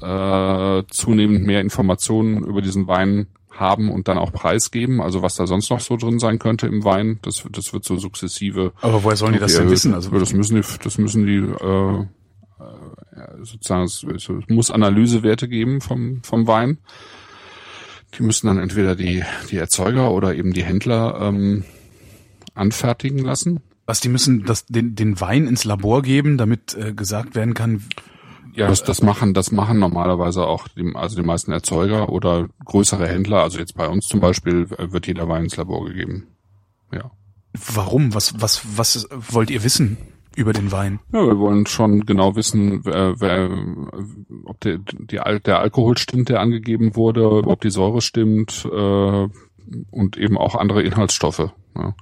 äh, 0.00 0.82
zunehmend 0.90 1.46
mehr 1.46 1.60
Informationen 1.60 2.44
über 2.44 2.62
diesen 2.62 2.86
Wein 2.86 3.26
haben 3.50 3.90
und 3.90 4.08
dann 4.08 4.18
auch 4.18 4.32
preisgeben. 4.32 5.00
Also 5.00 5.22
was 5.22 5.36
da 5.36 5.46
sonst 5.46 5.70
noch 5.70 5.80
so 5.80 5.96
drin 5.96 6.18
sein 6.18 6.38
könnte 6.38 6.66
im 6.66 6.84
Wein, 6.84 7.18
das, 7.22 7.44
das 7.50 7.72
wird 7.72 7.84
so 7.84 7.96
sukzessive. 7.96 8.72
Aber 8.80 9.04
woher 9.04 9.16
sollen 9.16 9.34
die 9.34 9.38
das 9.38 9.56
denn 9.56 9.70
wissen? 9.70 9.94
Also 9.94 10.10
das 10.10 10.32
müssen 10.32 10.56
die, 10.56 10.78
das 10.82 10.98
müssen 10.98 11.26
die 11.26 11.36
äh 11.36 12.06
sozusagen, 13.42 13.84
es, 13.84 14.04
es 14.04 14.28
muss 14.48 14.70
Analysewerte 14.70 15.48
geben 15.48 15.80
vom, 15.80 16.22
vom 16.22 16.46
Wein. 16.46 16.78
Die 18.18 18.22
müssen 18.22 18.46
dann 18.46 18.58
entweder 18.58 18.94
die, 18.94 19.24
die 19.50 19.56
Erzeuger 19.56 20.10
oder 20.10 20.34
eben 20.34 20.52
die 20.52 20.64
Händler 20.64 21.18
ähm, 21.20 21.64
anfertigen 22.54 23.18
lassen. 23.18 23.60
Was, 23.86 24.00
die 24.00 24.08
müssen 24.08 24.44
das, 24.44 24.66
den, 24.66 24.94
den 24.94 25.20
Wein 25.20 25.46
ins 25.46 25.64
Labor 25.64 26.02
geben, 26.02 26.36
damit 26.36 26.74
äh, 26.74 26.92
gesagt 26.92 27.34
werden 27.34 27.54
kann, 27.54 27.82
ja, 28.54 28.68
das, 28.68 28.84
das 28.84 29.02
machen, 29.02 29.32
das 29.32 29.50
machen 29.50 29.78
normalerweise 29.78 30.46
auch 30.46 30.68
die, 30.68 30.94
also 30.94 31.16
die 31.16 31.26
meisten 31.26 31.52
Erzeuger 31.52 32.10
oder 32.10 32.48
größere 32.64 33.08
Händler. 33.08 33.42
Also 33.42 33.58
jetzt 33.58 33.74
bei 33.74 33.88
uns 33.88 34.06
zum 34.06 34.20
Beispiel 34.20 34.68
wird 34.68 35.06
jeder 35.06 35.26
Wein 35.28 35.44
ins 35.44 35.56
Labor 35.56 35.86
gegeben. 35.86 36.26
Ja. 36.92 37.10
Warum? 37.54 38.14
Was, 38.14 38.40
was, 38.40 38.60
was 38.76 39.08
wollt 39.10 39.50
ihr 39.50 39.64
wissen 39.64 39.96
über 40.36 40.52
den 40.52 40.72
Wein? 40.72 41.00
Ja, 41.12 41.26
wir 41.26 41.38
wollen 41.38 41.66
schon 41.66 42.06
genau 42.06 42.36
wissen, 42.36 42.84
wer, 42.84 43.20
wer, 43.20 43.50
ob 44.44 44.60
der, 44.60 44.78
die, 44.78 45.20
der 45.44 45.58
Alkohol 45.58 45.98
stimmt, 45.98 46.28
der 46.28 46.40
angegeben 46.40 46.96
wurde, 46.96 47.46
ob 47.46 47.60
die 47.60 47.70
Säure 47.70 48.00
stimmt 48.00 48.66
äh, 48.70 49.28
und 49.90 50.16
eben 50.16 50.38
auch 50.38 50.54
andere 50.54 50.82
Inhaltsstoffe. 50.82 51.50
Ja. 51.76 51.94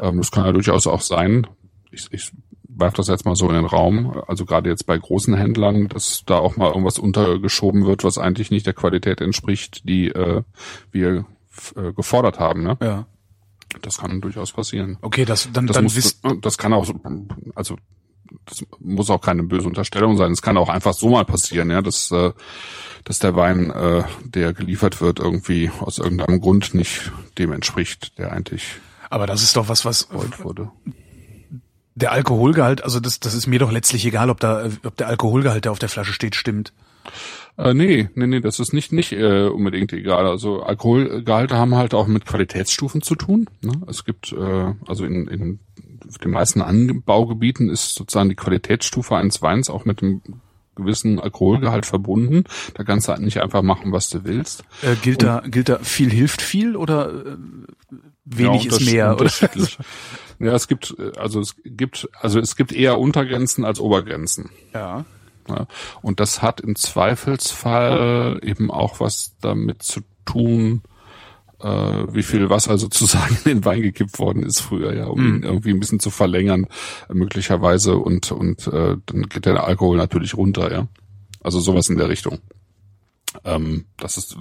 Ähm, 0.00 0.18
das 0.18 0.30
kann 0.30 0.46
ja 0.46 0.52
durchaus 0.52 0.86
auch 0.86 1.00
sein. 1.00 1.46
Ich, 1.90 2.08
ich 2.12 2.32
werfe 2.68 2.96
das 2.96 3.08
jetzt 3.08 3.24
mal 3.24 3.34
so 3.34 3.48
in 3.48 3.54
den 3.54 3.66
Raum, 3.66 4.22
also 4.26 4.44
gerade 4.44 4.70
jetzt 4.70 4.86
bei 4.86 4.96
großen 4.96 5.34
Händlern, 5.34 5.88
dass 5.88 6.22
da 6.24 6.38
auch 6.38 6.56
mal 6.56 6.68
irgendwas 6.68 6.98
untergeschoben 6.98 7.86
wird, 7.86 8.04
was 8.04 8.18
eigentlich 8.18 8.50
nicht 8.50 8.66
der 8.66 8.74
Qualität 8.74 9.20
entspricht, 9.20 9.88
die 9.88 10.08
äh, 10.08 10.42
wir 10.90 11.26
äh, 11.76 11.92
gefordert 11.92 12.38
haben. 12.38 12.62
Ne? 12.62 12.76
Ja. 12.80 13.06
Das 13.82 13.98
kann 13.98 14.20
durchaus 14.20 14.52
passieren. 14.52 14.98
Okay, 15.00 15.24
das 15.24 15.48
dann 15.52 15.66
das 15.66 15.74
dann 15.74 15.84
muss, 15.84 15.96
wisst 15.96 16.22
das 16.42 16.58
kann 16.58 16.72
auch 16.72 16.88
also 17.54 17.76
das 18.46 18.64
muss 18.78 19.10
auch 19.10 19.20
keine 19.20 19.42
böse 19.42 19.66
Unterstellung 19.66 20.16
sein. 20.16 20.32
Es 20.32 20.42
kann 20.42 20.56
auch 20.56 20.68
einfach 20.68 20.94
so 20.94 21.10
mal 21.10 21.24
passieren, 21.24 21.70
ja, 21.70 21.82
dass 21.82 22.10
äh, 22.10 22.32
dass 23.04 23.18
der 23.18 23.34
Wein, 23.34 23.70
äh, 23.70 24.04
der 24.24 24.52
geliefert 24.52 25.00
wird, 25.00 25.20
irgendwie 25.20 25.70
aus 25.80 25.98
irgendeinem 25.98 26.40
Grund 26.40 26.74
nicht 26.74 27.12
dem 27.38 27.52
entspricht, 27.52 28.18
der 28.18 28.32
eigentlich. 28.32 28.74
Aber 29.08 29.26
das 29.26 29.42
ist 29.42 29.56
doch 29.56 29.68
was, 29.68 29.84
was 29.84 30.08
wurde 30.12 30.70
der 31.94 32.12
Alkoholgehalt, 32.12 32.82
also 32.82 33.00
das, 33.00 33.20
das 33.20 33.34
ist 33.34 33.46
mir 33.46 33.58
doch 33.58 33.70
letztlich 33.70 34.04
egal, 34.06 34.30
ob 34.30 34.40
da, 34.40 34.68
ob 34.84 34.96
der 34.96 35.08
Alkoholgehalt, 35.08 35.64
der 35.64 35.72
auf 35.72 35.78
der 35.78 35.88
Flasche 35.88 36.12
steht, 36.12 36.34
stimmt. 36.34 36.72
Äh, 37.56 37.74
nee, 37.74 38.08
nee, 38.14 38.26
nee, 38.26 38.40
das 38.40 38.58
ist 38.60 38.72
nicht, 38.72 38.92
nicht 38.92 39.12
äh, 39.12 39.48
unbedingt 39.48 39.92
egal. 39.92 40.26
Also 40.26 40.62
Alkoholgehalte 40.62 41.56
haben 41.56 41.74
halt 41.74 41.94
auch 41.94 42.06
mit 42.06 42.26
Qualitätsstufen 42.26 43.02
zu 43.02 43.14
tun. 43.14 43.48
Ne? 43.60 43.72
Es 43.86 44.04
gibt, 44.04 44.32
äh, 44.32 44.74
also 44.86 45.04
in, 45.04 45.28
in 45.28 45.60
den 46.22 46.30
meisten 46.30 46.62
Anbaugebieten 46.62 47.68
ist 47.68 47.94
sozusagen 47.94 48.28
die 48.28 48.36
Qualitätsstufe 48.36 49.16
eines 49.16 49.42
Weins 49.42 49.68
auch 49.68 49.84
mit 49.84 50.02
einem 50.02 50.22
gewissen 50.74 51.20
Alkoholgehalt 51.20 51.86
verbunden. 51.86 52.44
Da 52.74 52.84
kannst 52.84 53.08
du 53.08 53.12
halt 53.12 53.22
nicht 53.22 53.42
einfach 53.42 53.62
machen, 53.62 53.92
was 53.92 54.08
du 54.08 54.24
willst. 54.24 54.64
Äh, 54.82 54.96
gilt 54.96 55.22
Und, 55.22 55.28
da 55.28 55.42
gilt 55.46 55.68
da 55.68 55.78
viel 55.80 56.10
hilft 56.10 56.42
viel 56.42 56.76
oder 56.76 57.10
äh, 57.10 57.36
wenig 58.24 58.64
ja, 58.64 58.76
ist 58.76 58.92
mehr? 58.92 59.14
Oder? 59.14 59.30
Ja, 60.42 60.54
es 60.54 60.68
gibt, 60.68 60.96
also 61.18 61.40
es 61.40 61.54
gibt, 61.62 62.08
also 62.18 62.40
es 62.40 62.56
gibt 62.56 62.72
eher 62.72 62.98
Untergrenzen 62.98 63.62
als 63.66 63.78
Obergrenzen. 63.78 64.48
Ja. 64.72 65.04
Ja. 65.50 65.66
Und 66.02 66.20
das 66.20 66.42
hat 66.42 66.60
im 66.60 66.76
Zweifelsfall 66.76 68.40
eben 68.42 68.70
auch 68.70 69.00
was 69.00 69.36
damit 69.40 69.82
zu 69.82 70.00
tun, 70.24 70.82
äh, 71.60 71.66
wie 72.12 72.22
viel 72.22 72.48
Wasser 72.50 72.78
sozusagen 72.78 73.36
in 73.44 73.56
den 73.56 73.64
Wein 73.64 73.82
gekippt 73.82 74.18
worden 74.18 74.42
ist 74.42 74.60
früher, 74.60 74.94
ja, 74.94 75.06
um 75.06 75.20
mhm. 75.20 75.36
ihn 75.36 75.42
irgendwie 75.42 75.70
ein 75.70 75.80
bisschen 75.80 76.00
zu 76.00 76.10
verlängern, 76.10 76.66
möglicherweise, 77.12 77.96
und, 77.96 78.32
und 78.32 78.66
äh, 78.68 78.96
dann 79.04 79.22
geht 79.28 79.46
der 79.46 79.62
Alkohol 79.64 79.96
natürlich 79.96 80.36
runter, 80.36 80.72
ja. 80.72 80.88
Also 81.42 81.60
sowas 81.60 81.88
in 81.88 81.96
der 81.96 82.08
Richtung. 82.08 82.38
Ähm, 83.44 83.86
das 83.96 84.16
ist 84.16 84.36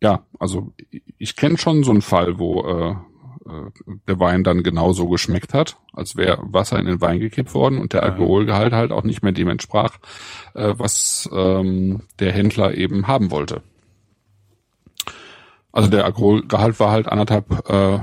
ja, 0.00 0.26
also 0.38 0.74
ich 1.18 1.34
kenne 1.36 1.56
schon 1.56 1.82
so 1.82 1.90
einen 1.90 2.02
Fall, 2.02 2.38
wo 2.38 2.62
äh, 2.62 2.90
äh, 2.90 2.96
der 4.08 4.18
Wein 4.18 4.44
dann 4.44 4.62
genauso 4.62 5.08
geschmeckt 5.08 5.54
hat, 5.54 5.76
als 5.92 6.16
wäre 6.16 6.38
Wasser 6.42 6.78
in 6.78 6.86
den 6.86 7.00
Wein 7.00 7.20
gekippt 7.20 7.54
worden 7.54 7.78
und 7.78 7.92
der 7.92 8.02
Alkoholgehalt 8.02 8.72
halt 8.72 8.92
auch 8.92 9.04
nicht 9.04 9.22
mehr 9.22 9.32
dem 9.32 9.48
entsprach, 9.48 9.98
äh, 10.54 10.74
was 10.76 11.28
ähm, 11.32 12.02
der 12.18 12.32
Händler 12.32 12.74
eben 12.74 13.06
haben 13.06 13.30
wollte. 13.30 13.62
Also 15.72 15.90
der 15.90 16.04
Alkoholgehalt 16.04 16.78
war 16.80 16.90
halt 16.90 17.08
anderthalb 17.08 17.68
äh, 17.68 17.98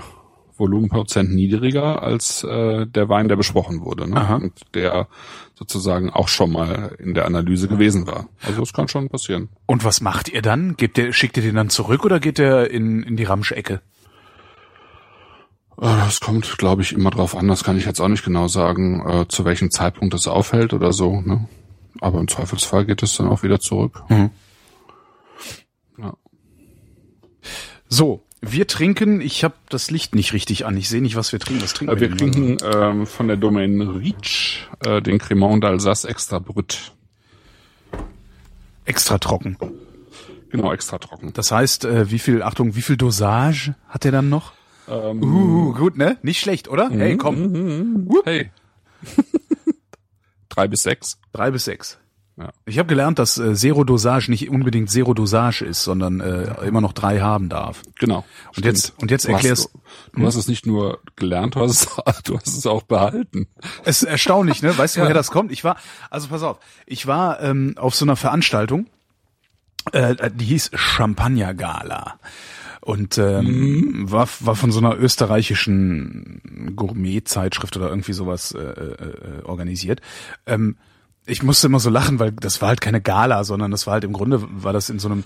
Volumenprozent 0.58 1.34
niedriger 1.34 2.04
als 2.04 2.44
äh, 2.44 2.86
der 2.86 3.10
Wein, 3.10 3.28
der 3.28 3.36
besprochen 3.36 3.82
wurde. 3.82 4.10
Ne? 4.10 4.18
Aha. 4.18 4.36
Und 4.36 4.54
der 4.76 5.08
sozusagen 5.56 6.10
auch 6.10 6.28
schon 6.28 6.52
mal 6.52 6.96
in 7.00 7.14
der 7.14 7.26
Analyse 7.26 7.68
gewesen 7.68 8.08
war. 8.08 8.28
Also 8.44 8.60
das 8.60 8.74
kann 8.74 8.88
schon 8.88 9.10
passieren. 9.10 9.50
Und 9.66 9.84
was 9.84 10.02
macht 10.02 10.30
ihr 10.30 10.42
dann? 10.42 10.76
Gebt 10.76 10.98
ihr, 10.98 11.14
schickt 11.14 11.38
ihr 11.38 11.44
den 11.44 11.56
dann 11.56 11.70
zurück 11.70 12.06
oder 12.06 12.20
geht 12.20 12.38
der 12.38 12.70
in, 12.70 13.04
in 13.04 13.18
die 13.18 13.24
Ramschecke? 13.24 13.82
Äh, 15.82 15.86
Das 15.86 16.20
kommt, 16.22 16.58
glaube 16.58 16.82
ich, 16.84 16.94
immer 16.94 17.10
drauf 17.10 17.36
an. 17.36 17.48
Das 17.48 17.64
kann 17.64 17.78
ich 17.78 17.86
jetzt 17.86 18.00
auch 18.00 18.08
nicht 18.08 18.24
genau 18.24 18.48
sagen, 18.48 19.04
äh, 19.08 19.28
zu 19.28 19.44
welchem 19.46 19.72
Zeitpunkt 19.72 20.14
es 20.14 20.28
aufhält 20.28 20.74
oder 20.74 20.94
so. 20.94 21.22
Ne? 21.22 21.48
Aber 22.00 22.20
im 22.20 22.28
Zweifelsfall 22.28 22.86
geht 22.86 23.04
es 23.04 23.18
dann 23.18 23.28
auch 23.28 23.44
wieder 23.44 23.60
zurück. 23.60 24.04
Ja. 24.10 24.30
So, 27.90 28.24
wir 28.42 28.68
trinken, 28.68 29.22
ich 29.22 29.44
habe 29.44 29.54
das 29.70 29.92
Licht 29.92 30.16
nicht 30.16 30.34
richtig 30.34 30.66
an. 30.66 30.78
Ich 30.78 30.90
sehe 30.90 31.02
nicht, 31.02 31.16
was 31.16 31.32
wir 31.32 31.40
trinken. 31.40 31.64
Was 31.64 31.74
trinken 31.74 31.98
Äh, 31.98 32.00
Wir 32.00 32.10
denn? 32.10 32.18
trinken 32.18 32.58
ähm, 32.64 33.06
von 33.06 33.28
der 33.28 33.38
Domaine 33.38 33.96
Reach 34.00 34.68
äh, 34.86 35.02
den 35.02 35.20
Cremant 35.20 35.64
d'Alsace 35.64 36.08
Extra 36.08 36.40
Brut. 36.40 36.94
extra 38.86 39.18
trocken. 39.20 39.58
Genau, 40.50 40.74
extra 40.74 40.98
trocken. 40.98 41.32
Das 41.34 41.52
heißt, 41.52 41.88
wie 42.12 42.20
viel, 42.20 42.44
Achtung, 42.44 42.76
wie 42.76 42.82
viel 42.82 42.98
Dosage 42.98 43.76
hat 43.88 44.04
er 44.06 44.12
dann 44.12 44.30
noch? 44.30 44.52
Ähm, 44.92 45.24
Uh, 45.24 45.74
gut, 45.74 45.98
ne? 45.98 46.18
Nicht 46.22 46.40
schlecht, 46.40 46.68
oder? 46.68 46.90
Hey, 46.90 47.18
komm. 47.18 48.10
Hey. 48.26 48.52
Drei 50.50 50.68
bis 50.68 50.84
sechs. 50.84 51.18
Drei 51.32 51.52
bis 51.52 51.66
sechs. 51.66 51.98
Ja. 52.38 52.50
Ich 52.66 52.80
habe 52.80 52.88
gelernt, 52.88 53.20
dass 53.20 53.38
äh, 53.38 53.54
Zero 53.56 53.84
Dosage 53.84 54.30
nicht 54.32 54.50
unbedingt 54.50 54.90
Zero 54.90 55.14
Dosage 55.14 55.64
ist, 55.64 55.84
sondern 55.84 56.22
äh, 56.22 56.66
immer 56.66 56.82
noch 56.82 56.94
drei 56.94 57.20
haben 57.20 57.50
darf. 57.50 57.82
Genau. 58.00 58.26
Und 58.56 58.66
jetzt, 58.66 58.94
und 59.02 59.12
jetzt 59.12 59.28
Du 59.28 59.32
erklärst, 59.32 59.66
hast, 59.74 60.16
du 60.16 60.26
hast 60.26 60.36
es 60.36 60.48
nicht 60.48 60.66
nur 60.66 61.00
gelernt, 61.16 61.56
du 61.56 61.62
hast 61.62 61.72
es, 61.72 62.22
du 62.24 62.38
hast 62.38 62.48
es 62.58 62.66
auch 62.66 62.84
behalten. 62.84 63.48
es 63.84 64.02
ist 64.02 64.10
erstaunlich, 64.10 64.62
ne? 64.62 64.78
Weißt 64.78 64.98
du, 64.98 65.02
woher 65.02 65.14
das 65.14 65.30
kommt? 65.32 65.52
Ich 65.52 65.64
war, 65.64 65.78
also 66.10 66.30
pass 66.30 66.44
auf, 66.44 66.58
ich 66.86 67.06
war 67.06 67.42
ähm, 67.42 67.76
auf 67.78 67.96
so 67.96 68.06
einer 68.06 68.16
Veranstaltung, 68.16 68.88
äh, 69.92 70.32
die 70.34 70.46
hieß 70.46 70.72
Champagner 70.74 71.54
Gala. 71.54 72.20
Und 72.84 73.18
ähm, 73.20 74.06
war, 74.12 74.28
war 74.40 74.56
von 74.56 74.72
so 74.72 74.80
einer 74.80 74.98
österreichischen 74.98 76.74
Gourmet-Zeitschrift 76.76 77.78
oder 77.78 77.90
irgendwie 77.90 78.14
sowas 78.14 78.54
äh, 78.54 78.60
äh, 78.60 79.44
organisiert. 79.44 80.02
Ähm, 80.48 80.78
ich 81.28 81.44
musste 81.44 81.68
immer 81.68 81.80
so 81.80 81.92
lachen, 81.92 82.18
weil 82.20 82.32
das 82.32 82.62
war 82.62 82.70
halt 82.70 82.82
keine 82.82 83.00
Gala, 83.00 83.44
sondern 83.44 83.70
das 83.70 83.86
war 83.86 83.94
halt 83.94 84.04
im 84.04 84.14
Grunde 84.14 84.42
war 84.50 84.74
das 84.74 84.90
in 84.90 84.98
so 85.00 85.08
einem 85.10 85.24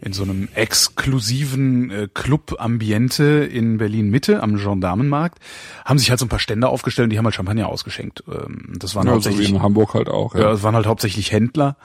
in 0.00 0.12
so 0.12 0.24
einem 0.24 0.48
exklusiven 0.54 1.90
äh, 1.90 2.08
Club-Ambiente 2.12 3.24
in 3.24 3.78
Berlin 3.78 4.10
Mitte 4.10 4.42
am 4.42 4.56
Gendarmenmarkt 4.56 5.38
haben 5.84 5.98
sich 5.98 6.10
halt 6.10 6.18
so 6.18 6.26
ein 6.26 6.28
paar 6.28 6.40
Stände 6.40 6.68
aufgestellt 6.68 7.04
und 7.06 7.10
die 7.10 7.18
haben 7.18 7.24
halt 7.24 7.34
Champagner 7.36 7.68
ausgeschenkt. 7.68 8.24
Ähm, 8.28 8.72
das 8.78 8.94
waren 8.96 9.06
Ja, 9.06 9.12
so 9.12 9.20
wie 9.20 9.24
hauptsächlich 9.28 9.50
in 9.50 9.62
Hamburg 9.62 9.94
halt 9.94 10.08
auch. 10.08 10.34
ja, 10.34 10.40
Ja. 10.42 10.52
es 10.52 10.62
waren 10.64 10.74
halt 10.74 10.86
hauptsächlich 10.86 11.30
Händler, 11.30 11.76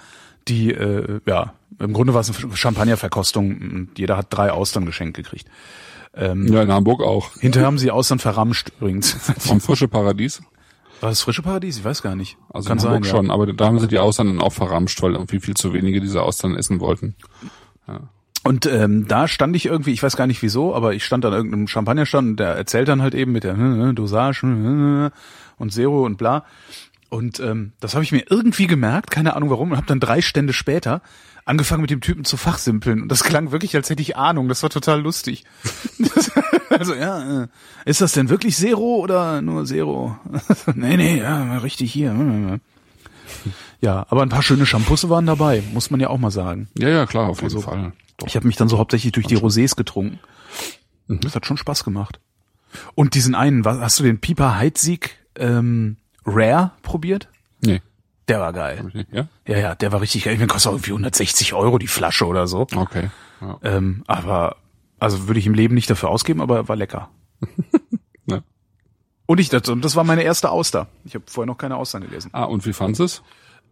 die 0.48 0.72
ja, 0.72 1.20
ja, 1.26 1.54
im 1.80 1.94
Grunde 1.94 2.14
war 2.14 2.22
es 2.22 2.44
eine 2.44 2.56
Champagnerverkostung 2.56 3.50
und 3.50 3.90
jeder 3.98 4.18
hat 4.18 4.28
drei 4.30 4.52
Austern 4.52 4.86
geschenkt 4.86 5.16
gekriegt. 5.16 5.48
ja, 6.16 6.32
in 6.32 6.72
Hamburg 6.72 7.02
auch. 7.02 7.34
Hinterher 7.40 7.68
haben 7.68 7.78
sie 7.78 7.92
Austern 7.92 8.20
verramscht 8.20 8.72
übrigens. 8.80 9.12
Vom 9.38 9.62
Frische 9.62 9.88
Paradies. 9.88 10.42
War 11.00 11.10
das 11.10 11.22
frische 11.22 11.44
Paradies? 11.44 11.78
Ich 11.78 11.86
weiß 11.86 12.02
gar 12.02 12.16
nicht. 12.16 12.38
Also 12.50 12.70
Kann 12.70 12.80
in 12.80 12.84
Hamburg 12.86 13.06
sein, 13.06 13.16
schon, 13.16 13.32
aber 13.32 13.52
da 13.54 13.66
haben 13.66 13.80
sie 13.80 13.88
die 13.88 14.00
Austern 14.00 14.28
dann 14.28 14.42
auch 14.42 14.54
verramscht, 14.54 15.02
weil 15.02 15.14
irgendwie 15.14 15.40
viel 15.40 15.54
zu 15.54 15.74
wenige 15.74 16.02
diese 16.02 16.24
Austern 16.24 16.56
essen 16.56 16.80
wollten. 16.80 17.16
ja. 17.88 18.10
Und 18.44 18.66
ähm, 18.66 19.08
da 19.10 19.28
stand 19.28 19.58
ich 19.58 19.66
irgendwie, 19.66 19.92
ich 19.92 20.02
weiß 20.02 20.16
gar 20.16 20.26
nicht 20.26 20.42
wieso, 20.42 20.74
aber 20.74 20.94
ich 20.94 21.04
stand 21.04 21.26
an 21.26 21.34
irgendeinem 21.34 21.68
Champagnerstand 21.68 22.30
und 22.30 22.40
der 22.40 22.56
erzählt 22.56 22.88
dann 22.88 23.02
halt 23.02 23.14
eben 23.14 23.34
mit 23.34 23.44
der 23.44 23.58
äh, 23.58 23.94
Dosage 23.94 24.46
äh, 24.46 25.10
und 25.62 25.74
Zero 25.74 26.06
und 26.06 26.18
bla. 26.18 26.46
Und 27.10 27.40
ähm, 27.40 27.74
das 27.80 27.94
habe 27.94 28.04
ich 28.04 28.12
mir 28.12 28.24
irgendwie 28.30 28.68
gemerkt, 28.68 29.12
keine 29.12 29.36
Ahnung 29.36 29.50
warum, 29.50 29.72
und 29.72 29.78
habe 29.78 29.88
dann 29.88 30.00
drei 30.00 30.22
Stände 30.22 30.54
später 30.54 31.02
angefangen 31.46 31.82
mit 31.82 31.90
dem 31.90 32.02
Typen 32.02 32.26
zu 32.26 32.36
fachsimpeln. 32.36 33.02
Und 33.02 33.10
das 33.10 33.24
klang 33.24 33.52
wirklich, 33.52 33.76
als 33.76 33.90
hätte 33.90 34.02
ich 34.02 34.18
Ahnung. 34.18 34.50
Das 34.50 34.64
war 34.64 34.70
total 34.70 35.02
lustig. 35.02 35.46
also 36.70 36.94
ja, 36.94 37.44
äh, 37.44 37.48
ist 37.86 38.02
das 38.02 38.12
denn 38.12 38.30
wirklich 38.30 38.58
Zero 38.58 38.98
oder 38.98 39.42
nur 39.42 39.66
Zero? 39.66 40.18
nee, 40.76 40.98
nee, 40.98 41.20
ja, 41.20 41.58
richtig 41.60 41.94
hier. 41.94 42.60
Ja, 43.80 44.06
aber 44.10 44.24
ein 44.24 44.30
paar 44.30 44.44
schöne 44.44 44.66
Shampoos 44.66 45.08
waren 45.10 45.26
dabei, 45.26 45.64
muss 45.74 45.90
man 45.90 46.00
ja 46.00 46.10
auch 46.10 46.18
mal 46.18 46.32
sagen. 46.32 46.68
Ja, 46.78 46.90
ja, 46.90 47.06
klar, 47.06 47.30
auf 47.30 47.38
jeden 47.38 47.56
Also, 47.56 47.62
Fall. 47.62 47.94
Doch. 48.18 48.28
Ich 48.28 48.36
habe 48.36 48.48
mich 48.48 48.56
dann 48.58 48.68
so 48.68 48.78
hauptsächlich 48.78 49.14
durch 49.14 49.28
die 49.28 49.38
Rosés 49.38 49.76
getrunken. 49.76 50.20
Das 51.08 51.36
hat 51.36 51.46
schon 51.46 51.58
Spaß 51.58 51.84
gemacht. 51.84 52.20
Und 52.96 53.14
diesen 53.14 53.36
einen, 53.36 53.64
hast 53.66 54.00
du 54.00 54.04
den 54.04 54.20
Pieper 54.20 54.58
Heidsieck 54.58 55.18
ähm, 55.36 55.98
Rare 56.28 56.72
probiert? 56.84 57.30
Nee. 57.62 57.82
Der 58.28 58.40
war 58.42 58.54
geil. 58.54 59.06
Ja? 59.12 59.28
Ja, 59.48 59.58
ja, 59.58 59.76
der 59.76 59.92
war 59.92 60.02
richtig 60.02 60.26
geil. 60.26 60.34
Ich 60.34 60.40
meine, 60.40 60.48
kostet 60.52 60.70
auch 60.70 60.76
irgendwie 60.76 60.92
160 60.92 61.54
Euro 61.54 61.78
die 61.78 61.88
Flasche 61.88 62.26
oder 62.26 62.46
so. 62.46 62.68
Okay. 62.76 63.10
Ja. 63.40 63.58
Ähm, 63.64 64.04
aber, 64.06 64.58
also 65.00 65.28
würde 65.28 65.40
ich 65.40 65.48
im 65.48 65.54
Leben 65.54 65.74
nicht 65.76 65.90
dafür 65.90 66.10
ausgeben, 66.10 66.42
aber 66.42 66.58
er 66.58 66.68
war 66.68 66.76
lecker. 66.76 67.10
Ja. 68.30 68.42
Und 69.26 69.40
ich, 69.40 69.48
das, 69.48 69.70
und 69.70 69.86
das 69.86 69.96
war 69.96 70.04
meine 70.04 70.24
erste 70.24 70.52
Auster. 70.52 70.88
Ich 71.06 71.16
habe 71.16 71.24
vorher 71.28 71.48
noch 71.48 71.58
keine 71.58 71.78
Austern 71.78 72.02
gegessen. 72.02 72.30
Ah, 72.34 72.44
und 72.44 72.66
wie 72.66 72.74
fandest 72.74 73.00
es? 73.00 73.24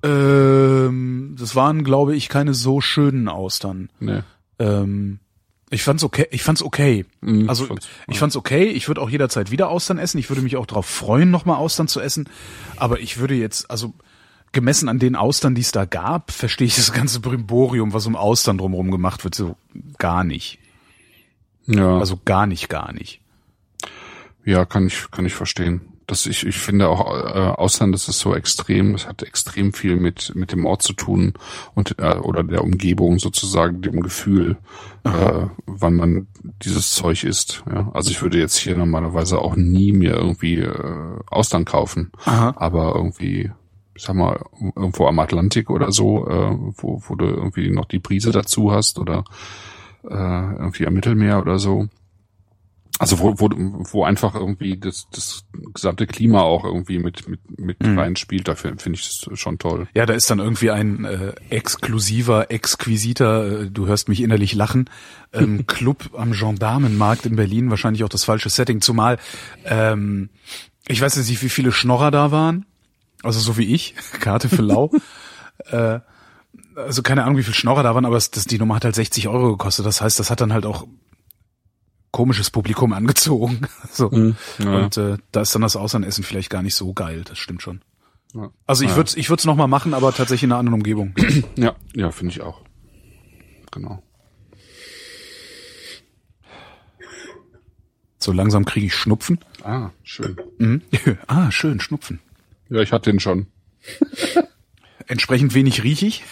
Ähm, 0.01 1.35
das 1.37 1.57
waren, 1.57 1.83
glaube 1.83 2.15
ich, 2.15 2.29
keine 2.29 2.53
so 2.53 2.79
schönen 2.79 3.27
Austern. 3.27 3.89
Nee. 3.99 4.21
Ähm, 4.59 5.19
ich 5.69 5.83
fand's 5.83 6.03
okay. 6.03 6.27
Ich 6.31 6.43
fand's 6.43 6.61
okay. 6.61 7.05
Mhm, 7.21 7.49
also 7.49 7.63
ich 7.63 7.67
fand's- 7.69 7.87
ich 8.07 8.19
fand's 8.19 8.35
okay. 8.35 8.65
Ich 8.65 8.87
würde 8.87 9.01
auch 9.01 9.09
jederzeit 9.09 9.51
wieder 9.51 9.69
Austern 9.69 9.97
essen. 9.97 10.17
Ich 10.19 10.29
würde 10.29 10.41
mich 10.41 10.55
auch 10.57 10.65
darauf 10.65 10.85
freuen, 10.85 11.31
nochmal 11.31 11.57
Austern 11.57 11.87
zu 11.87 11.99
essen. 11.99 12.29
Aber 12.77 12.99
ich 12.99 13.17
würde 13.17 13.33
jetzt, 13.35 13.69
also 13.71 13.93
gemessen 14.51 14.87
an 14.89 14.99
den 14.99 15.15
Austern, 15.15 15.55
die 15.55 15.61
es 15.61 15.71
da 15.71 15.85
gab, 15.85 16.31
verstehe 16.31 16.67
ich 16.67 16.75
das 16.75 16.93
ganze 16.93 17.19
Brimborium, 17.19 17.93
was 17.93 18.05
um 18.05 18.15
Austern 18.15 18.57
drumherum 18.57 18.89
gemacht 18.91 19.23
wird, 19.23 19.35
so 19.35 19.57
gar 19.97 20.23
nicht. 20.23 20.59
Ja, 21.65 21.97
Also 21.97 22.19
gar 22.23 22.45
nicht, 22.47 22.69
gar 22.69 22.93
nicht. 22.93 23.19
ja, 24.45 24.65
kann 24.65 24.85
ich, 24.87 25.09
kann 25.11 25.25
ich 25.25 25.33
verstehen. 25.33 25.81
Das 26.07 26.25
ich, 26.27 26.45
ich 26.45 26.57
finde 26.57 26.89
auch 26.89 27.13
äh, 27.13 27.39
Ausland, 27.39 27.93
das 27.93 28.07
ist 28.07 28.19
so 28.19 28.35
extrem, 28.35 28.93
das 28.93 29.07
hat 29.07 29.23
extrem 29.23 29.73
viel 29.73 29.95
mit 29.95 30.33
mit 30.35 30.51
dem 30.51 30.65
Ort 30.65 30.83
zu 30.83 30.93
tun 30.93 31.33
und 31.73 31.97
äh, 31.99 32.17
oder 32.17 32.43
der 32.43 32.63
Umgebung 32.63 33.17
sozusagen, 33.17 33.81
dem 33.81 34.01
Gefühl, 34.01 34.57
äh, 35.03 35.47
wann 35.65 35.95
man 35.95 36.27
dieses 36.63 36.91
Zeug 36.91 37.23
isst. 37.23 37.63
Ja? 37.71 37.89
Also 37.93 38.11
ich 38.11 38.21
würde 38.21 38.39
jetzt 38.39 38.57
hier 38.57 38.77
normalerweise 38.77 39.39
auch 39.39 39.55
nie 39.55 39.93
mir 39.93 40.13
irgendwie 40.13 40.59
äh, 40.59 41.19
Austern 41.27 41.65
kaufen, 41.65 42.11
Aha. 42.25 42.53
aber 42.57 42.95
irgendwie, 42.95 43.51
ich 43.95 44.03
sag 44.03 44.15
mal, 44.15 44.43
irgendwo 44.75 45.07
am 45.07 45.19
Atlantik 45.19 45.69
oder 45.69 45.91
so, 45.91 46.27
äh, 46.27 46.57
wo, 46.77 47.01
wo 47.07 47.15
du 47.15 47.25
irgendwie 47.25 47.69
noch 47.69 47.85
die 47.85 47.99
Brise 47.99 48.31
dazu 48.31 48.71
hast 48.71 48.99
oder 48.99 49.23
äh, 50.03 50.13
irgendwie 50.13 50.87
am 50.87 50.93
Mittelmeer 50.93 51.39
oder 51.39 51.59
so. 51.59 51.87
Also 52.97 53.19
wo, 53.19 53.33
wo, 53.37 53.49
wo 53.91 54.03
einfach 54.05 54.35
irgendwie 54.35 54.77
das, 54.77 55.07
das 55.11 55.43
gesamte 55.73 56.07
Klima 56.07 56.41
auch 56.41 56.63
irgendwie 56.63 56.99
mit, 56.99 57.27
mit, 57.27 57.59
mit 57.59 57.83
Mhm. 57.83 57.99
reinspielt, 57.99 58.47
dafür 58.47 58.73
finde 58.77 58.97
ich 58.97 59.05
das 59.05 59.37
schon 59.37 59.59
toll. 59.59 59.87
Ja, 59.93 60.05
da 60.05 60.13
ist 60.13 60.29
dann 60.29 60.39
irgendwie 60.39 60.71
ein 60.71 61.03
äh, 61.03 61.33
exklusiver, 61.49 62.51
exquisiter, 62.51 63.63
äh, 63.63 63.69
du 63.69 63.87
hörst 63.87 64.07
mich 64.07 64.21
innerlich 64.21 64.55
lachen, 64.55 64.89
ähm, 65.33 65.65
Club 65.67 66.11
am 66.17 66.31
Gendarmenmarkt 66.31 67.25
in 67.25 67.35
Berlin, 67.35 67.69
wahrscheinlich 67.69 68.03
auch 68.03 68.09
das 68.09 68.23
falsche 68.23 68.49
Setting, 68.49 68.79
zumal 68.81 69.17
ähm, 69.65 70.29
ich 70.87 71.01
weiß 71.01 71.15
jetzt 71.15 71.29
nicht, 71.29 71.41
wie 71.41 71.49
viele 71.49 71.71
Schnorrer 71.71 72.11
da 72.11 72.31
waren, 72.31 72.65
also 73.23 73.39
so 73.39 73.57
wie 73.57 73.73
ich, 73.73 73.95
Karte 74.19 74.47
für 74.49 74.61
Lau. 74.61 74.91
äh, 75.65 75.99
also 76.75 77.01
keine 77.01 77.23
Ahnung, 77.23 77.37
wie 77.37 77.43
viele 77.43 77.55
Schnorrer 77.55 77.83
da 77.83 77.95
waren, 77.95 78.05
aber 78.05 78.15
das, 78.15 78.31
das, 78.31 78.45
die 78.45 78.57
Nummer 78.57 78.75
hat 78.75 78.85
halt 78.85 78.95
60 78.95 79.27
Euro 79.27 79.51
gekostet. 79.51 79.85
Das 79.85 80.01
heißt, 80.01 80.19
das 80.19 80.29
hat 80.29 80.41
dann 80.41 80.53
halt 80.53 80.65
auch 80.65 80.85
komisches 82.15 82.49
Publikum 82.49 82.93
angezogen. 82.93 83.67
So. 83.91 84.09
Ja. 84.59 84.75
Und 84.83 84.97
äh, 84.97 85.17
da 85.31 85.41
ist 85.41 85.53
dann 85.53 85.61
das 85.61 85.75
Außernessen 85.75 86.23
vielleicht 86.23 86.49
gar 86.49 86.61
nicht 86.63 86.75
so 86.75 86.93
geil, 86.93 87.23
das 87.25 87.37
stimmt 87.37 87.61
schon. 87.61 87.81
Ja. 88.33 88.51
Also 88.65 88.83
ich 88.85 88.91
Ja. 88.91 88.95
würde 88.95 89.11
ich 89.15 89.29
würde 89.29 89.39
es 89.41 89.45
noch 89.45 89.55
mal 89.55 89.67
machen, 89.67 89.93
aber 89.93 90.13
tatsächlich 90.13 90.43
in 90.43 90.51
einer 90.51 90.59
anderen 90.59 90.75
Umgebung. 90.75 91.13
Ja, 91.57 91.75
ja, 91.93 92.11
finde 92.11 92.31
ich 92.33 92.41
auch. 92.41 92.61
Genau. 93.71 94.01
So 98.17 98.31
langsam 98.31 98.63
kriege 98.65 98.85
ich 98.87 98.95
Schnupfen. 98.95 99.39
Ah, 99.63 99.91
schön. 100.03 100.37
Mhm. 100.57 100.81
ah, 101.27 101.51
schön, 101.51 101.79
Schnupfen. 101.81 102.19
Ja, 102.69 102.79
ich 102.81 102.91
hatte 102.93 103.11
den 103.11 103.19
schon. 103.19 103.47
Entsprechend 105.07 105.53
wenig 105.53 105.83
riech 105.83 106.01
ich. 106.01 106.23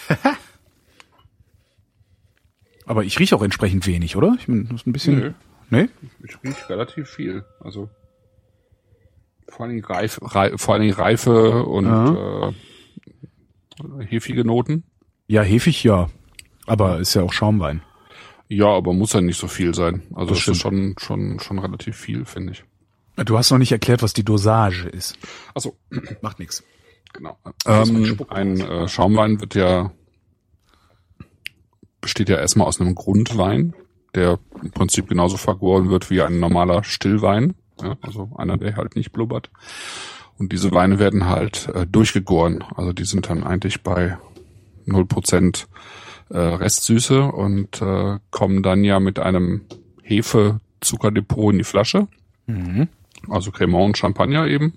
Aber 2.86 3.04
ich 3.04 3.18
rieche 3.18 3.36
auch 3.36 3.42
entsprechend 3.42 3.86
wenig, 3.86 4.16
oder? 4.16 4.36
Ich 4.38 4.46
das 4.46 4.80
ist 4.80 4.86
ein 4.86 4.92
bisschen. 4.92 5.18
Nö. 5.18 5.32
Nee? 5.70 5.88
Ich 6.22 6.42
rieche 6.42 6.68
relativ 6.68 7.08
viel. 7.08 7.44
Also 7.60 7.88
vor 9.48 9.66
allem 9.66 9.84
Reife, 9.84 10.20
Reife, 10.22 10.58
vor 10.58 10.74
allem 10.74 10.90
Reife 10.90 11.64
und 11.64 11.86
ja. 11.86 12.48
äh, 12.48 14.04
hefige 14.06 14.44
Noten. 14.44 14.84
Ja, 15.26 15.42
hefig 15.42 15.84
ja. 15.84 16.08
Aber 16.66 16.98
ist 16.98 17.14
ja 17.14 17.22
auch 17.22 17.32
Schaumwein. 17.32 17.82
Ja, 18.48 18.66
aber 18.66 18.92
muss 18.92 19.12
ja 19.12 19.20
nicht 19.20 19.38
so 19.38 19.48
viel 19.48 19.74
sein. 19.74 20.02
Also 20.14 20.34
das, 20.34 20.44
das 20.44 20.56
ist 20.56 20.62
schon, 20.62 20.94
schon, 20.98 21.40
schon 21.40 21.58
relativ 21.58 21.96
viel, 21.96 22.24
finde 22.24 22.52
ich. 22.52 22.64
Du 23.24 23.38
hast 23.38 23.50
noch 23.50 23.58
nicht 23.58 23.72
erklärt, 23.72 24.02
was 24.02 24.12
die 24.12 24.24
Dosage 24.24 24.88
ist. 24.88 25.18
Achso. 25.54 25.76
Macht 26.20 26.38
nichts. 26.38 26.64
Genau. 27.12 27.38
Ähm, 27.66 28.18
ein 28.28 28.60
äh, 28.60 28.88
Schaumwein 28.88 29.40
wird 29.40 29.54
ja 29.54 29.92
besteht 32.04 32.28
ja 32.28 32.36
erstmal 32.36 32.66
aus 32.66 32.80
einem 32.80 32.94
Grundwein, 32.94 33.74
der 34.14 34.38
im 34.62 34.70
Prinzip 34.70 35.08
genauso 35.08 35.36
vergoren 35.36 35.90
wird 35.90 36.10
wie 36.10 36.22
ein 36.22 36.40
normaler 36.40 36.84
Stillwein. 36.84 37.54
Ja, 37.82 37.96
also 38.02 38.30
einer, 38.36 38.56
der 38.56 38.76
halt 38.76 38.96
nicht 38.96 39.12
blubbert. 39.12 39.50
Und 40.38 40.52
diese 40.52 40.72
Weine 40.72 40.98
werden 40.98 41.26
halt 41.26 41.68
äh, 41.74 41.86
durchgegoren. 41.86 42.64
Also 42.76 42.92
die 42.92 43.04
sind 43.04 43.28
dann 43.28 43.44
eigentlich 43.44 43.82
bei 43.82 44.16
0% 44.86 45.66
äh, 46.30 46.38
Restsüße 46.38 47.22
und 47.22 47.80
äh, 47.80 48.18
kommen 48.30 48.62
dann 48.62 48.84
ja 48.84 49.00
mit 49.00 49.18
einem 49.18 49.62
Hefe-Zuckerdepot 50.02 51.52
in 51.52 51.58
die 51.58 51.64
Flasche. 51.64 52.08
Mhm. 52.46 52.88
Also 53.28 53.50
Cremant 53.50 53.96
Champagner 53.96 54.46
eben. 54.46 54.74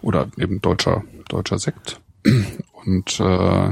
Oder 0.00 0.28
eben 0.36 0.60
deutscher, 0.60 1.02
deutscher 1.28 1.58
Sekt. 1.58 2.00
Und 2.84 3.20
äh, 3.20 3.70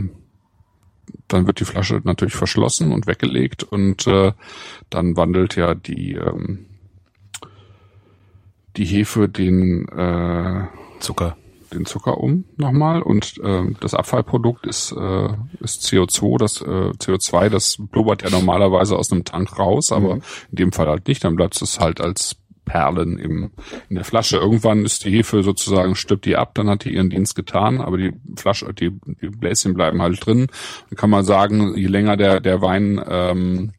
dann 1.33 1.47
wird 1.47 1.61
die 1.61 1.65
Flasche 1.65 2.01
natürlich 2.05 2.35
verschlossen 2.35 2.93
und 2.93 3.07
weggelegt 3.07 3.63
und 3.63 4.07
äh, 4.07 4.33
dann 4.91 5.17
wandelt 5.17 5.57
ja 5.57 5.75
die 5.75 6.15
ähm, 6.15 6.67
die 8.77 8.85
Hefe 8.85 9.29
den 9.29 9.89
äh, 9.89 10.67
Zucker 11.01 11.37
den 11.73 11.87
Zucker 11.87 12.19
um 12.19 12.45
nochmal 12.57 13.03
und 13.03 13.39
äh, 13.43 13.63
das 13.81 13.95
Abfallprodukt 13.95 14.67
ist, 14.67 14.93
äh, 14.93 15.29
ist 15.61 15.83
CO2, 15.85 16.39
das 16.39 16.61
äh, 16.61 16.65
CO2, 16.65 17.49
das 17.49 17.77
blubbert 17.79 18.23
ja 18.23 18.31
normalerweise 18.31 18.97
aus 18.97 19.11
einem 19.11 19.25
Tank 19.25 19.59
raus, 19.59 19.93
aber 19.93 20.17
mhm. 20.17 20.23
in 20.51 20.57
dem 20.57 20.73
Fall 20.73 20.89
halt 20.89 21.09
nicht, 21.09 21.25
dann 21.25 21.37
bleibt 21.37 21.61
es 21.61 21.81
halt 21.81 22.01
als 22.01 22.37
Perlen 22.65 23.19
im, 23.19 23.51
in 23.89 23.97
der 23.97 24.05
Flasche. 24.05 24.37
Irgendwann 24.37 24.85
ist 24.85 25.05
die 25.05 25.11
Hefe 25.11 25.43
sozusagen, 25.43 25.95
stirbt 25.95 26.25
die 26.25 26.37
ab, 26.37 26.55
dann 26.55 26.69
hat 26.69 26.85
die 26.85 26.95
ihren 26.95 27.11
Dienst 27.11 27.35
getan, 27.35 27.81
aber 27.81 27.97
die 27.99 28.13
Flasche, 28.37 28.73
die, 28.73 28.91
die 29.21 29.29
Bläschen 29.29 29.75
bleiben 29.75 30.01
halt 30.01 30.25
drin. 30.25 30.47
Dann 30.89 30.97
kann 30.97 31.11
man 31.11 31.25
sagen, 31.25 31.77
je 31.77 31.87
länger 31.87 32.17
der, 32.17 32.41
der 32.41 32.63
Wein 32.63 33.03
ähm, 33.07 33.73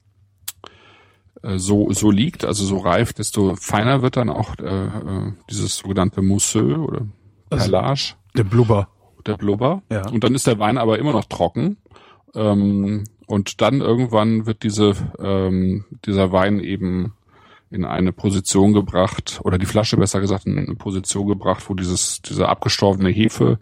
äh, 1.41 1.57
so, 1.57 1.91
so 1.91 2.11
liegt, 2.11 2.45
also 2.45 2.65
so 2.65 2.77
reif, 2.77 3.13
desto 3.13 3.55
feiner 3.55 4.01
wird 4.01 4.17
dann 4.17 4.29
auch 4.29 4.57
äh, 4.59 4.85
äh 4.85 5.31
dieses 5.49 5.77
sogenannte 5.77 6.21
Mousseux 6.21 6.77
oder 6.77 7.07
also 7.49 7.63
Perlage. 7.71 7.89
Also 7.89 8.13
der 8.35 8.43
Blubber. 8.43 8.87
Der 9.25 9.37
Blubber. 9.37 9.83
Ja. 9.89 10.07
Und 10.09 10.23
dann 10.23 10.35
ist 10.35 10.47
der 10.47 10.59
Wein 10.59 10.77
aber 10.77 10.99
immer 10.99 11.13
noch 11.13 11.25
trocken. 11.25 11.77
Ähm, 12.35 13.05
und 13.27 13.61
dann 13.61 13.81
irgendwann 13.81 14.45
wird 14.45 14.63
diese, 14.63 14.93
ähm, 15.19 15.85
dieser 16.05 16.31
Wein 16.31 16.59
eben 16.59 17.13
in 17.73 17.85
eine 17.85 18.11
Position 18.11 18.73
gebracht, 18.73 19.39
oder 19.43 19.57
die 19.57 19.65
Flasche 19.65 19.97
besser 19.97 20.21
gesagt, 20.21 20.45
in 20.45 20.57
eine 20.57 20.75
Position 20.75 21.27
gebracht, 21.27 21.63
wo 21.67 21.73
dieses, 21.73 22.21
diese 22.21 22.47
abgestorbene 22.47 23.09
Hefe 23.09 23.57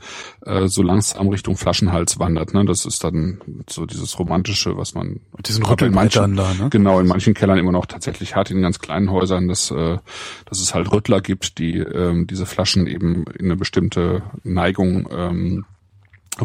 äh, 0.46 0.68
so 0.68 0.84
langsam 0.84 1.30
Richtung 1.30 1.56
Flaschenhals 1.56 2.19
wandert. 2.19 2.54
Ne? 2.54 2.65
Das 2.65 2.86
ist 2.86 3.04
dann 3.04 3.39
so 3.69 3.86
dieses 3.86 4.19
Romantische, 4.19 4.78
was 4.78 4.93
man 4.93 5.21
Mit 5.36 5.47
diesen 5.47 5.65
Rüttelmanchern 5.65 6.36
da, 6.36 6.54
ne? 6.54 6.69
Genau, 6.69 7.00
in 7.00 7.08
manchen 7.08 7.34
Kellern 7.34 7.58
immer 7.58 7.71
noch 7.71 7.86
tatsächlich 7.86 8.36
hat, 8.36 8.52
in 8.52 8.62
ganz 8.62 8.80
kleinen 8.80 9.10
Häusern, 9.12 9.47
dass, 9.47 9.71
äh, 9.71 9.97
dass 10.45 10.60
es 10.60 10.74
halt 10.74 10.91
Rüttler 10.91 11.21
gibt, 11.21 11.58
die 11.58 11.78
ähm, 11.78 12.28
diese 12.28 12.45
Flaschen 12.45 12.88
eben 12.88 13.26
in 13.39 13.45
eine 13.45 13.56
bestimmte 13.56 14.24
Neigung 14.43 15.08
ähm, 15.12 15.65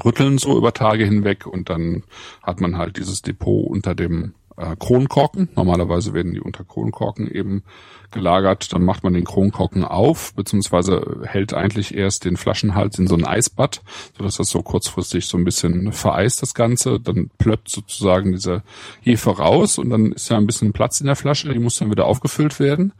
rütteln 0.04 0.38
so 0.38 0.56
über 0.56 0.72
Tage 0.72 1.04
hinweg 1.04 1.46
und 1.46 1.70
dann 1.70 2.02
hat 2.42 2.60
man 2.60 2.76
halt 2.76 2.96
dieses 2.96 3.22
Depot 3.22 3.66
unter 3.66 3.94
dem 3.94 4.34
äh, 4.56 4.76
Kronkorken. 4.76 5.48
Normalerweise 5.54 6.12
werden 6.14 6.32
die 6.32 6.40
unter 6.40 6.64
Kronkorken 6.64 7.30
eben 7.30 7.62
gelagert. 8.10 8.72
Dann 8.72 8.84
macht 8.84 9.04
man 9.04 9.14
den 9.14 9.24
Kronkorken 9.24 9.84
auf, 9.84 10.34
beziehungsweise 10.34 11.20
hält 11.24 11.54
eigentlich 11.54 11.94
erst 11.94 12.24
den 12.24 12.36
Flaschenhals 12.36 12.98
in 12.98 13.06
so 13.06 13.14
ein 13.14 13.26
Eisbad, 13.26 13.82
sodass 14.16 14.36
das 14.36 14.50
so 14.50 14.62
kurzfristig 14.62 15.26
so 15.26 15.36
ein 15.36 15.44
bisschen 15.44 15.92
vereist, 15.92 16.42
das 16.42 16.54
Ganze. 16.54 17.00
Dann 17.00 17.30
plöppt 17.38 17.70
sozusagen 17.70 18.32
diese 18.32 18.62
Hefe 19.00 19.30
raus 19.30 19.78
und 19.78 19.90
dann 19.90 20.12
ist 20.12 20.28
ja 20.28 20.36
ein 20.36 20.46
bisschen 20.46 20.72
Platz 20.72 21.00
in 21.00 21.06
der 21.06 21.16
Flasche, 21.16 21.52
die 21.52 21.58
muss 21.58 21.78
dann 21.78 21.90
wieder 21.90 22.06
aufgefüllt 22.06 22.58
werden. 22.60 22.92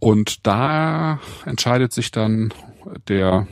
Und 0.00 0.46
da 0.46 1.18
entscheidet 1.44 1.92
sich 1.92 2.10
dann 2.10 2.52
der 3.08 3.48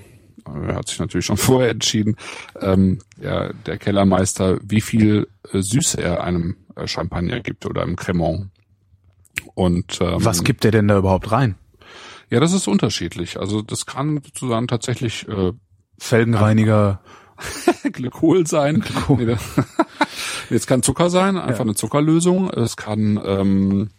er 0.47 0.77
hat 0.77 0.89
sich 0.89 0.99
natürlich 0.99 1.27
schon 1.27 1.37
vorher 1.37 1.71
entschieden, 1.71 2.17
ähm, 2.61 3.01
der, 3.17 3.53
der 3.53 3.79
Kellermeister, 3.79 4.59
wie 4.63 4.81
viel 4.81 5.29
äh, 5.53 5.61
Süße 5.61 6.01
er 6.01 6.25
einem 6.25 6.57
äh, 6.66 6.66
Champagner 6.85 7.41
gibt 7.41 7.67
oder 7.67 7.83
im 7.83 7.97
Cremant. 7.97 8.51
Und 9.55 9.99
ähm, 10.01 10.25
was 10.25 10.45
gibt 10.45 10.65
er 10.65 10.71
denn 10.71 10.89
da 10.89 10.99
überhaupt 10.99 11.31
rein? 11.33 11.57
Ja, 12.31 12.41
das 12.41 12.53
ist 12.53 12.67
unterschiedlich. 12.67 13.39
Also 13.39 13.63
das 13.63 13.87
kann 13.87 14.21
sozusagen 14.25 14.67
tatsächlich 14.67 15.29
äh, 15.29 15.53
Felgenreiniger 15.99 17.01
Glykol 17.93 18.47
sein. 18.47 18.81
Glykol. 18.81 19.25
Nee, 19.27 19.37
Jetzt 20.51 20.67
kann 20.67 20.83
Zucker 20.83 21.11
sein, 21.11 21.37
einfach 21.37 21.61
ja. 21.61 21.65
eine 21.67 21.75
Zuckerlösung. 21.75 22.51
Es 22.51 22.77
kann 22.77 23.21
ähm, 23.25 23.91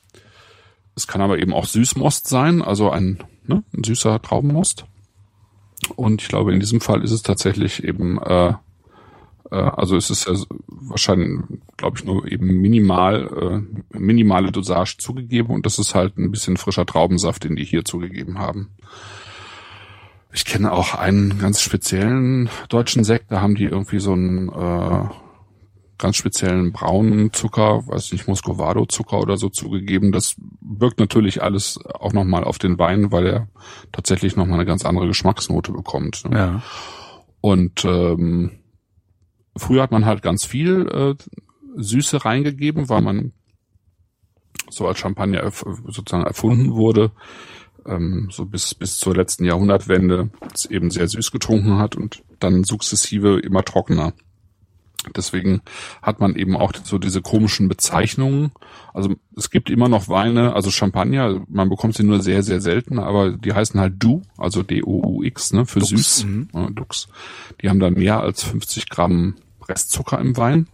es 0.98 1.06
kann 1.06 1.22
aber 1.22 1.38
eben 1.38 1.54
auch 1.54 1.66
Süßmost 1.66 2.28
sein, 2.28 2.64
also 2.64 2.90
ein, 2.90 3.24
ne, 3.46 3.64
ein 3.72 3.84
süßer 3.84 4.20
Traubenmost. 4.20 4.86
Und 5.96 6.24
ich 6.24 6.28
glaube, 6.28 6.52
in 6.52 6.60
diesem 6.60 6.82
Fall 6.82 7.04
ist 7.04 7.12
es 7.12 7.22
tatsächlich 7.22 7.84
eben 7.84 8.20
äh, 8.20 8.48
äh, 8.50 8.54
also 9.56 9.96
es 9.96 10.10
ist 10.10 10.28
ja 10.28 10.34
wahrscheinlich, 10.68 11.40
glaube 11.78 11.98
ich, 11.98 12.06
nur 12.06 12.30
eben 12.30 12.48
minimal, 12.60 13.66
äh, 13.94 13.98
minimale 13.98 14.52
Dosage 14.52 14.98
zugegeben 14.98 15.54
und 15.54 15.66
das 15.66 15.80
ist 15.80 15.96
halt 15.96 16.18
ein 16.18 16.32
bisschen 16.32 16.58
frischer 16.58 16.86
Traubensaft, 16.86 17.44
den 17.44 17.56
die 17.56 17.64
hier 17.64 17.86
zugegeben 17.86 18.40
haben. 18.40 18.70
Ich 20.34 20.46
kenne 20.46 20.72
auch 20.72 20.94
einen 20.94 21.40
ganz 21.40 21.62
speziellen 21.62 22.50
deutschen 22.70 23.04
Sekt, 23.04 23.32
da 23.32 23.42
haben 23.42 23.56
die 23.56 23.66
irgendwie 23.66 24.00
so 24.00 24.14
einen 24.14 24.50
äh, 24.50 25.10
ganz 25.98 26.16
speziellen 26.16 26.72
braunen 26.74 27.34
Zucker, 27.34 27.88
weiß 27.88 28.12
nicht, 28.12 28.28
Muscovado-Zucker 28.28 29.20
oder 29.20 29.38
so 29.38 29.50
zugegeben. 29.50 30.12
Das 30.12 30.36
wirkt 30.62 31.00
natürlich 31.00 31.42
alles 31.42 31.80
auch 31.86 32.14
nochmal 32.14 32.44
auf 32.44 32.60
den 32.60 32.78
Wein, 32.78 33.12
weil 33.12 33.28
er 33.28 33.48
tatsächlich 33.92 34.36
nochmal 34.36 34.60
eine 34.60 34.66
ganz 34.66 34.86
andere 34.86 35.08
Geschmacksnote 35.08 35.72
bekommt. 35.72 36.26
Ne? 36.30 36.38
Ja. 36.38 36.62
Und 37.42 37.84
ähm, 37.86 38.60
Früher 39.58 39.82
hat 39.82 39.92
man 39.92 40.06
halt 40.06 40.22
ganz 40.22 40.46
viel 40.46 40.88
äh, 40.88 41.16
Süße 41.76 42.26
reingegeben, 42.26 42.90
weil 42.90 43.02
man 43.02 43.34
so 44.70 44.88
als 44.88 45.00
Champagner 45.00 45.40
erf 45.40 45.64
sozusagen 45.88 46.26
erfunden 46.26 46.74
wurde, 46.74 47.12
ähm, 47.86 48.30
so 48.32 48.46
bis, 48.46 48.76
bis 48.76 48.98
zur 48.98 49.16
letzten 49.16 49.46
Jahrhundertwende 49.46 50.30
es 50.54 50.66
eben 50.66 50.92
sehr 50.92 51.08
süß 51.08 51.32
getrunken 51.32 51.78
hat 51.78 51.96
und 51.96 52.24
dann 52.40 52.64
sukzessive 52.64 53.40
immer 53.40 53.64
trockener. 53.64 54.14
Deswegen 55.16 55.62
hat 56.02 56.20
man 56.20 56.36
eben 56.36 56.58
auch 56.58 56.74
so 56.84 56.98
diese 56.98 57.22
komischen 57.22 57.70
Bezeichnungen. 57.70 58.52
Also 58.94 59.16
es 59.38 59.50
gibt 59.50 59.70
immer 59.70 59.88
noch 59.88 60.10
Weine, 60.10 60.54
also 60.54 60.70
Champagner, 60.70 61.46
man 61.48 61.70
bekommt 61.70 61.96
sie 61.96 62.04
nur 62.04 62.22
sehr, 62.22 62.44
sehr 62.44 62.60
selten, 62.60 63.00
aber 63.00 63.32
die 63.32 63.54
heißen 63.54 63.80
halt 63.80 63.96
Du, 64.00 64.22
also 64.38 64.64
D-O-U-X, 64.64 65.54
ne, 65.54 65.66
für 65.66 65.80
Dux. 65.80 65.90
süß. 65.90 66.26
Mhm. 66.26 66.50
Ja, 66.54 66.70
Dux. 66.72 67.08
Die 67.62 67.70
haben 67.70 67.80
dann 67.80 67.94
mehr 67.94 68.20
als 68.20 68.44
50 68.44 68.90
Gramm 68.90 69.36
Restzucker 69.70 70.20
im 70.20 70.38
Wein. 70.38 70.68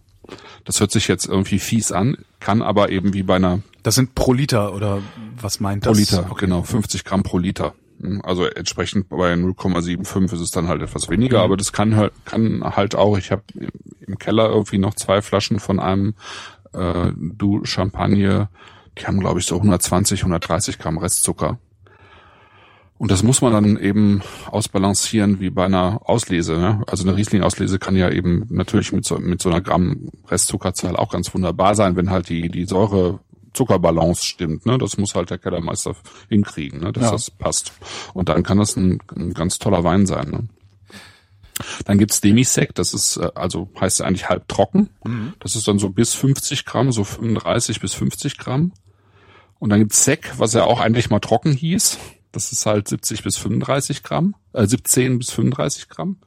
Das 0.64 0.80
hört 0.80 0.92
sich 0.92 1.08
jetzt 1.08 1.26
irgendwie 1.26 1.60
fies 1.60 1.92
an, 1.92 2.18
kann 2.40 2.62
aber 2.62 2.90
eben 2.90 3.14
wie 3.14 3.24
bei 3.24 3.36
einer. 3.36 3.62
Das 3.84 3.96
sind 3.96 4.16
pro 4.16 4.32
Liter 4.34 4.74
oder 4.74 5.02
was 5.40 5.60
meint 5.60 5.86
das? 5.86 5.94
Pro 5.94 6.00
Liter, 6.00 6.32
okay. 6.32 6.46
genau, 6.46 6.64
50 6.64 7.04
Gramm 7.04 7.24
pro 7.24 7.38
Liter. 7.38 7.74
Also 8.24 8.46
entsprechend 8.46 9.10
bei 9.10 9.34
0,75 9.34 10.34
ist 10.34 10.40
es 10.40 10.52
dann 10.52 10.68
halt 10.68 10.82
etwas 10.82 11.10
weniger, 11.10 11.40
mhm. 11.40 11.44
aber 11.44 11.58
das 11.58 11.72
kann 11.72 11.96
halt, 11.96 12.14
kann 12.26 12.64
halt 12.64 12.96
auch. 12.96 13.18
Ich 13.18 13.32
habe 13.32 13.44
im 14.06 14.18
Keller 14.18 14.50
irgendwie 14.50 14.78
noch 14.78 14.94
zwei 14.96 15.22
Flaschen 15.22 15.60
von 15.60 15.80
einem 15.80 16.16
äh, 16.74 17.12
Du 17.16 17.64
Champagne. 17.66 18.50
Die 18.98 19.06
haben 19.06 19.20
glaube 19.20 19.40
ich 19.40 19.46
so 19.46 19.56
120, 19.56 20.22
130 20.22 20.80
Gramm 20.80 20.98
Restzucker. 20.98 21.60
Und 23.04 23.12
das 23.12 23.22
muss 23.22 23.42
man 23.42 23.52
dann 23.52 23.78
eben 23.78 24.22
ausbalancieren 24.50 25.42
wie 25.42 25.50
bei 25.50 25.66
einer 25.66 26.00
Auslese. 26.06 26.54
Ne? 26.54 26.84
Also 26.88 27.06
eine 27.06 27.18
Riesling-Auslese 27.18 27.78
kann 27.78 27.98
ja 27.98 28.10
eben 28.10 28.46
natürlich 28.48 28.94
mit 28.94 29.04
so, 29.04 29.20
mit 29.20 29.42
so 29.42 29.50
einer 29.50 29.60
Gramm 29.60 30.08
Restzuckerzahl 30.30 30.96
auch 30.96 31.12
ganz 31.12 31.34
wunderbar 31.34 31.76
sein, 31.76 31.98
wenn 31.98 32.12
halt 32.12 32.30
die, 32.30 32.48
die 32.48 32.64
Säure 32.64 33.20
Zuckerbalance 33.52 34.26
stimmt. 34.26 34.66
Ne? 34.66 34.78
Das 34.78 34.98
muss 34.98 35.16
halt 35.16 35.32
der 35.32 35.38
Kellermeister 35.38 35.98
hinkriegen, 36.30 36.80
ne? 36.80 36.94
dass 36.94 37.04
ja. 37.04 37.12
das 37.12 37.30
passt. 37.30 37.74
Und 38.14 38.30
dann 38.30 38.42
kann 38.42 38.58
das 38.58 38.78
ein, 38.78 39.00
ein 39.14 39.34
ganz 39.34 39.60
toller 39.60 39.84
Wein 39.84 40.06
sein. 40.06 40.30
Ne? 40.30 40.48
Dann 41.84 41.98
gibt's 41.98 42.22
Demisec, 42.22 42.74
das 42.74 42.94
ist 42.94 43.18
äh, 43.18 43.32
also 43.36 43.68
heißt 43.82 44.02
eigentlich 44.02 44.30
halb 44.30 44.48
trocken. 44.48 44.92
Mhm. 45.04 45.34
Das 45.42 45.58
ist 45.58 45.68
dann 45.68 45.78
so 45.78 45.90
bis 45.90 46.14
50 46.14 46.64
Gramm, 46.64 46.94
so 46.94 47.04
35 47.04 47.82
bis 47.82 47.96
50 47.96 48.38
Gramm. 48.38 48.72
Und 49.60 49.72
dann 49.72 49.80
gibt's 49.80 50.06
Sec, 50.06 50.36
was 50.38 50.54
ja 50.54 50.64
auch 50.64 50.80
eigentlich 50.80 51.10
mal 51.10 51.20
trocken 51.20 51.52
hieß. 51.52 52.00
Das 52.34 52.52
ist 52.52 52.66
halt 52.66 52.90
70 52.90 53.24
bis 53.24 53.38
35 53.38 54.04
Gramm, 54.04 54.36
äh, 54.52 54.66
17 54.66 55.20
bis 55.20 55.32
35 55.32 55.88
Gramm. 55.88 56.18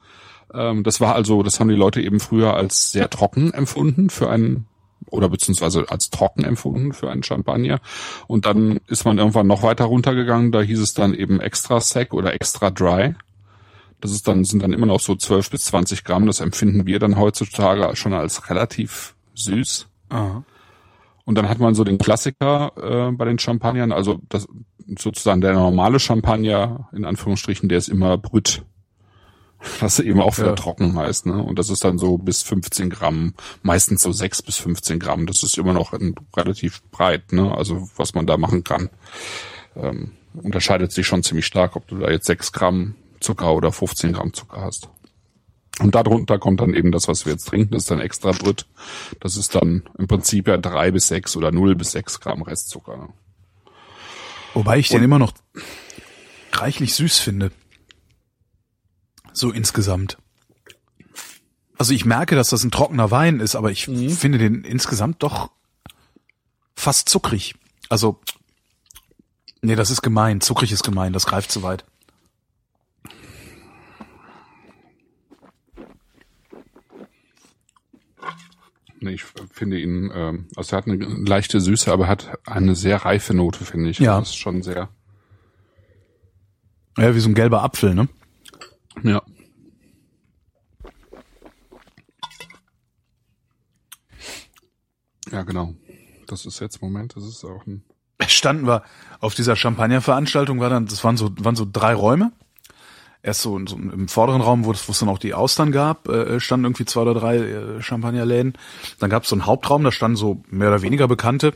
Ähm, 0.55 0.83
das 0.85 1.01
war 1.01 1.15
also, 1.15 1.43
das 1.43 1.61
haben 1.61 1.69
die 1.69 1.75
Leute 1.75 2.01
eben 2.01 2.21
früher 2.21 2.55
als 2.55 2.93
sehr 2.93 3.11
trocken 3.11 3.53
empfunden 3.53 4.09
für 4.09 4.31
einen 4.31 4.67
oder 5.11 5.29
beziehungsweise 5.29 5.85
als 5.89 6.11
trocken 6.11 6.45
empfunden 6.45 6.93
für 6.93 7.11
einen 7.11 7.23
Champagner. 7.23 7.81
Und 8.27 8.47
dann 8.47 8.81
ist 8.87 9.05
man 9.05 9.19
irgendwann 9.19 9.47
noch 9.47 9.63
weiter 9.63 9.85
runtergegangen. 9.85 10.53
Da 10.53 10.63
hieß 10.63 10.81
es 10.81 10.95
dann 10.95 11.15
eben 11.15 11.41
extra 11.41 11.81
sec 11.81 12.15
oder 12.15 12.35
extra 12.35 12.71
dry. 12.71 13.15
Das 14.01 14.11
ist 14.11 14.27
dann, 14.27 14.45
sind 14.45 14.63
dann 14.63 14.73
immer 14.73 14.87
noch 14.87 15.01
so 15.01 15.15
12 15.15 15.51
bis 15.51 15.65
20 15.67 16.05
Gramm. 16.05 16.27
Das 16.27 16.41
empfinden 16.41 16.87
wir 16.87 16.99
dann 16.99 17.19
heutzutage 17.19 17.95
schon 17.97 18.15
als 18.15 18.49
relativ 18.51 19.15
süß. 19.35 19.89
Aha. 20.11 20.45
Und 21.25 21.35
dann 21.37 21.49
hat 21.49 21.59
man 21.59 21.75
so 21.75 21.83
den 21.83 21.99
Klassiker 21.99 22.73
äh, 22.77 23.13
bei 23.13 23.25
den 23.25 23.39
Champagnern, 23.39 23.91
also 23.91 24.21
das 24.29 24.47
sozusagen 24.99 25.41
der 25.41 25.55
normale 25.55 25.99
Champagner, 25.99 26.89
in 26.93 27.05
Anführungsstrichen, 27.05 27.69
der 27.69 27.79
ist 27.79 27.89
immer 27.89 28.17
brüt. 28.19 28.63
Was 29.81 29.99
eben 30.01 30.21
auch 30.21 30.37
wieder 30.39 30.49
Ja. 30.49 30.55
trocken 30.55 30.97
heißt, 30.97 31.27
ne? 31.27 31.43
Und 31.43 31.59
das 31.59 31.71
ist 31.71 31.83
dann 31.83 31.99
so 31.99 32.19
bis 32.19 32.43
15 32.43 32.91
Gramm, 32.91 33.35
meistens 33.63 34.03
so 34.03 34.13
6 34.13 34.43
bis 34.43 34.59
15 34.59 34.99
Gramm. 34.99 35.27
Das 35.27 35.43
ist 35.43 35.57
immer 35.59 35.73
noch 35.73 35.93
ein, 35.93 36.15
relativ 36.37 36.83
breit, 36.91 37.33
ne? 37.33 37.57
Also 37.57 37.89
was 37.97 38.15
man 38.15 38.27
da 38.27 38.37
machen 38.37 38.65
kann. 38.65 38.91
Ähm, 39.75 40.13
unterscheidet 40.35 40.93
sich 40.93 41.07
schon 41.07 41.23
ziemlich 41.23 41.47
stark, 41.47 41.75
ob 41.75 41.89
du 41.89 41.99
da 41.99 42.11
jetzt 42.11 42.27
6 42.27 42.53
Gramm 42.53 42.95
Zucker 43.21 43.55
oder 43.55 43.73
15 43.73 44.13
Gramm 44.13 44.35
Zucker 44.35 44.61
hast. 44.61 44.91
Und 45.81 45.95
darunter 45.95 46.39
kommt 46.39 46.61
dann 46.61 46.75
eben 46.75 46.93
das, 46.93 47.09
was 47.09 47.25
wir 47.27 47.33
jetzt 47.33 47.49
trinken, 47.49 47.73
das 47.73 47.85
ist 47.85 47.91
dann 47.91 48.01
extra 48.01 48.33
Brüt. 48.33 48.67
Das 49.21 49.37
ist 49.37 49.55
dann 49.55 49.83
im 49.99 50.07
Prinzip 50.07 50.49
ja 50.49 50.59
drei 50.59 50.91
bis 50.91 51.09
sechs 51.09 51.37
oder 51.37 51.51
null 51.51 51.75
bis 51.75 51.93
sechs 51.93 52.21
Gramm 52.21 52.43
Restzucker. 52.43 53.09
Wobei 54.57 54.79
ich 54.79 54.89
den 54.89 55.03
immer 55.03 55.19
noch 55.19 55.35
reichlich 56.53 56.95
süß 56.95 57.19
finde. 57.19 57.53
So 59.35 59.53
insgesamt. 59.53 60.17
Also 61.77 61.93
ich 61.93 62.07
merke, 62.07 62.37
dass 62.37 62.49
das 62.49 62.65
ein 62.65 62.71
trockener 62.71 63.11
Wein 63.11 63.41
ist, 63.41 63.55
aber 63.55 63.71
ich 63.71 63.85
finde 63.85 64.39
den 64.39 64.65
insgesamt 64.65 65.23
doch 65.23 65.51
fast 66.75 67.11
zuckrig. 67.11 67.55
Also, 67.91 68.19
nee, 69.61 69.77
das 69.77 69.91
ist 69.91 70.01
gemein. 70.01 70.41
Zuckrig 70.41 70.73
ist 70.73 70.85
gemein, 70.85 71.13
das 71.13 71.27
greift 71.27 71.53
zu 71.53 71.63
weit. 71.63 71.85
Nee, 79.07 79.13
ich 79.13 79.25
finde 79.53 79.79
ihn, 79.79 80.11
ähm, 80.13 80.49
also 80.57 80.75
er 80.75 80.79
hat 80.79 80.89
eine 80.89 80.97
leichte 80.97 81.61
Süße, 81.61 81.93
aber 81.93 82.09
hat 82.09 82.41
eine 82.45 82.75
sehr 82.75 83.05
reife 83.05 83.35
Note, 83.35 83.65
finde 83.65 83.91
ich. 83.91 84.01
Ja. 84.01 84.19
Das 84.19 84.31
ist 84.31 84.37
schon 84.37 84.63
sehr. 84.63 84.89
Ja, 86.99 87.15
wie 87.15 87.21
so 87.21 87.29
ein 87.29 87.37
gelber 87.37 87.63
Apfel, 87.63 87.95
ne? 87.95 88.09
Ja. 89.05 89.23
Ja, 95.31 95.43
genau. 95.43 95.75
Das 96.27 96.47
ist 96.47 96.59
jetzt 96.59 96.83
Moment, 96.83 97.15
das 97.15 97.23
ist 97.23 97.45
auch 97.45 97.65
ein. 97.65 97.85
standen 98.27 98.67
wir 98.67 98.83
auf 99.21 99.37
dieser 99.37 99.55
Champagner-Veranstaltung, 99.55 100.59
war 100.59 100.71
dann, 100.71 100.87
das 100.87 101.05
waren 101.05 101.17
so, 101.17 101.31
waren 101.39 101.55
so 101.55 101.67
drei 101.71 101.95
Räume. 101.95 102.33
Erst 103.23 103.43
so, 103.43 103.59
so 103.67 103.77
im 103.77 104.09
vorderen 104.09 104.41
Raum, 104.41 104.65
wo 104.65 104.73
es, 104.73 104.87
wo 104.89 104.93
es 104.93 104.99
dann 105.01 105.09
auch 105.09 105.19
die 105.19 105.35
Austern 105.35 105.73
gab, 105.73 106.09
äh, 106.09 106.39
standen 106.39 106.67
irgendwie 106.67 106.85
zwei 106.85 107.03
oder 107.03 107.15
drei 107.15 107.39
äh, 107.39 107.83
Champagnerläden. 107.83 108.55
Dann 109.01 109.11
gab 109.11 109.25
es 109.25 109.29
so 109.29 109.35
einen 109.35 109.47
Hauptraum, 109.47 109.83
da 109.83 109.91
standen 109.91 110.17
so 110.17 110.43
mehr 110.49 110.69
oder 110.69 110.83
weniger 110.83 111.09
Bekannte. 111.09 111.53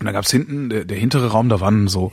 Und 0.00 0.06
dann 0.06 0.12
gab 0.14 0.24
es 0.24 0.30
hinten, 0.30 0.70
der, 0.70 0.84
der 0.84 0.98
hintere 0.98 1.30
Raum, 1.30 1.48
da 1.48 1.60
waren 1.60 1.86
so 1.88 2.12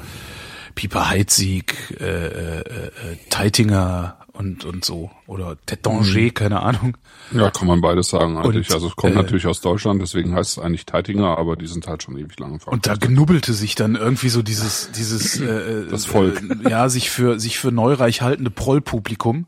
Pieper 0.75 1.09
Heidsieck, 1.09 1.97
äh, 1.99 2.05
äh, 2.05 2.59
äh, 2.59 2.91
Teitinger 3.29 4.17
und, 4.41 4.65
und 4.65 4.83
so. 4.83 5.11
Oder 5.27 5.55
Tétanger, 5.67 6.31
keine 6.33 6.61
Ahnung. 6.61 6.97
Ja, 7.31 7.51
kann 7.51 7.67
man 7.67 7.79
beides 7.79 8.09
sagen 8.09 8.37
eigentlich. 8.37 8.69
Und, 8.69 8.73
also 8.73 8.87
es 8.87 8.95
kommt 8.95 9.13
äh, 9.13 9.15
natürlich 9.15 9.45
aus 9.47 9.61
Deutschland, 9.61 10.01
deswegen 10.01 10.33
heißt 10.33 10.57
es 10.57 10.63
eigentlich 10.63 10.85
Teitinger, 10.85 11.37
aber 11.37 11.55
die 11.55 11.67
sind 11.67 11.87
halt 11.87 12.03
schon 12.03 12.17
ewig 12.17 12.37
lange 12.39 12.57
Und 12.65 12.87
da 12.87 12.95
genubbelte 12.95 13.53
sich 13.53 13.75
dann 13.75 13.95
irgendwie 13.95 14.29
so 14.29 14.41
dieses, 14.41 14.91
dieses 14.91 15.39
äh, 15.39 15.85
Das 15.89 16.05
Volk. 16.05 16.41
Äh, 16.41 16.69
ja, 16.69 16.89
sich 16.89 17.09
für 17.11 17.39
sich 17.39 17.59
für 17.59 17.71
neureich 17.71 18.21
haltende 18.21 18.49
Prollpublikum. 18.51 19.45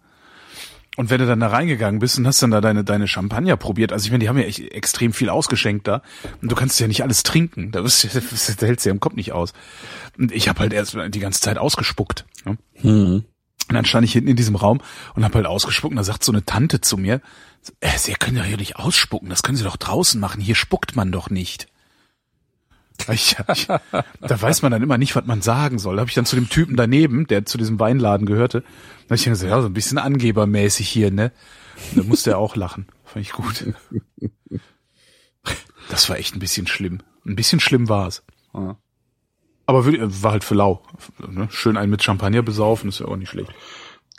Und 0.95 1.09
wenn 1.09 1.19
du 1.19 1.25
dann 1.25 1.39
da 1.39 1.47
reingegangen 1.47 1.99
bist 1.99 2.19
und 2.19 2.27
hast 2.27 2.43
dann 2.43 2.51
da 2.51 2.61
deine 2.61 2.83
deine 2.83 3.07
Champagner 3.07 3.57
probiert, 3.57 3.91
also 3.91 4.05
ich 4.05 4.11
meine, 4.11 4.21
die 4.21 4.29
haben 4.29 4.37
ja 4.37 4.43
echt 4.43 4.59
extrem 4.59 5.11
viel 5.11 5.29
ausgeschenkt 5.29 5.87
da 5.87 6.03
und 6.43 6.51
du 6.51 6.55
kannst 6.55 6.79
ja 6.79 6.87
nicht 6.87 7.01
alles 7.01 7.23
trinken, 7.23 7.71
da 7.71 7.81
bist 7.81 8.03
das 8.03 8.61
hältst 8.61 8.85
du 8.85 8.89
ja 8.89 8.93
im 8.93 8.99
Kopf 8.99 9.15
nicht 9.15 9.31
aus. 9.31 9.53
Und 10.19 10.31
ich 10.31 10.47
habe 10.49 10.59
halt 10.59 10.71
erst 10.71 10.95
die 11.07 11.19
ganze 11.19 11.41
Zeit 11.41 11.57
ausgespuckt. 11.57 12.25
Ne? 12.45 12.57
Und 13.73 13.77
dann 13.77 13.85
stand 13.85 14.05
ich 14.05 14.13
hinten 14.13 14.29
in 14.29 14.35
diesem 14.35 14.55
Raum 14.55 14.81
und 15.15 15.23
habe 15.23 15.33
halt 15.33 15.47
ausgespuckt 15.47 15.93
und 15.93 15.97
da 15.97 16.03
sagt 16.03 16.23
so 16.23 16.31
eine 16.31 16.45
Tante 16.45 16.79
zu 16.79 16.95
mir, 16.95 17.21
äh, 17.79 17.97
Sie 17.97 18.13
können 18.13 18.37
doch 18.37 18.43
hier 18.43 18.57
nicht 18.57 18.75
ausspucken, 18.75 19.29
das 19.29 19.41
können 19.41 19.57
Sie 19.57 19.63
doch 19.63 19.77
draußen 19.77 20.21
machen, 20.21 20.41
hier 20.41 20.53
spuckt 20.53 20.95
man 20.95 21.11
doch 21.11 21.31
nicht. 21.31 21.65
Ich, 23.09 23.35
ich, 23.51 23.65
da 23.65 23.81
weiß 24.21 24.61
man 24.61 24.71
dann 24.71 24.83
immer 24.83 24.99
nicht, 24.99 25.15
was 25.15 25.25
man 25.25 25.41
sagen 25.41 25.79
soll. 25.79 25.95
Da 25.95 26.01
habe 26.01 26.09
ich 26.09 26.13
dann 26.13 26.27
zu 26.27 26.35
dem 26.35 26.49
Typen 26.49 26.75
daneben, 26.75 27.25
der 27.25 27.47
zu 27.47 27.57
diesem 27.57 27.79
Weinladen 27.79 28.27
gehörte, 28.27 28.61
da 28.61 29.05
habe 29.05 29.15
ich 29.15 29.23
dann 29.23 29.33
gesagt, 29.33 29.49
ja, 29.49 29.59
so 29.59 29.67
ein 29.67 29.73
bisschen 29.73 29.97
angebermäßig 29.97 30.87
hier, 30.87 31.09
ne? 31.09 31.31
Und 31.91 31.97
da 31.97 32.03
musste 32.03 32.29
er 32.29 32.37
auch 32.37 32.55
lachen. 32.55 32.85
Fand 33.05 33.25
ich 33.25 33.31
gut. 33.31 33.65
Das 35.89 36.07
war 36.07 36.17
echt 36.17 36.33
ein 36.33 36.39
bisschen 36.39 36.65
schlimm. 36.65 37.01
Ein 37.25 37.35
bisschen 37.35 37.59
schlimm 37.59 37.89
war 37.89 38.07
es. 38.07 38.23
Ja. 38.53 38.77
Aber 39.65 39.81
würd- 39.85 40.23
war 40.23 40.31
halt 40.33 40.43
für 40.43 40.55
lau. 40.55 40.81
Ne? 41.27 41.47
Schön 41.51 41.77
einen 41.77 41.89
mit 41.91 42.03
Champagner 42.03 42.41
besaufen, 42.41 42.89
ist 42.89 42.99
ja 42.99 43.07
auch 43.07 43.15
nicht 43.15 43.29
schlecht. 43.29 43.51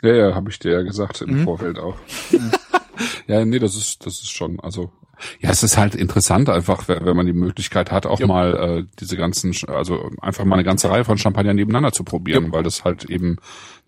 Ja, 0.01 0.13
ja, 0.13 0.35
habe 0.35 0.49
ich 0.49 0.59
dir 0.59 0.71
ja 0.71 0.81
gesagt 0.81 1.21
im 1.21 1.39
Mhm. 1.39 1.43
Vorfeld 1.43 1.79
auch. 1.79 1.95
ja, 3.27 3.45
nee, 3.45 3.59
das 3.59 3.75
ist, 3.75 4.05
das 4.05 4.15
ist 4.15 4.31
schon, 4.31 4.59
also 4.59 4.91
ja, 5.39 5.49
es 5.49 5.63
ist 5.63 5.77
halt 5.77 5.95
interessant 5.95 6.49
einfach, 6.49 6.87
wenn, 6.89 7.15
man 7.15 7.25
die 7.25 7.31
Möglichkeit 7.33 7.89
hat, 7.91 8.05
auch 8.05 8.19
Ja. 8.19 8.27
mal 8.27 8.53
äh, 8.55 8.83
diese 8.99 9.15
ganzen, 9.15 9.53
also 9.67 10.09
einfach 10.21 10.43
mal 10.43 10.55
eine 10.55 10.65
ganze 10.65 10.89
Reihe 10.89 11.05
von 11.05 11.17
Champagner 11.17 11.53
nebeneinander 11.53 11.93
zu 11.93 12.03
probieren, 12.03 12.51
weil 12.51 12.63
das 12.63 12.83
halt 12.83 13.05
eben 13.05 13.37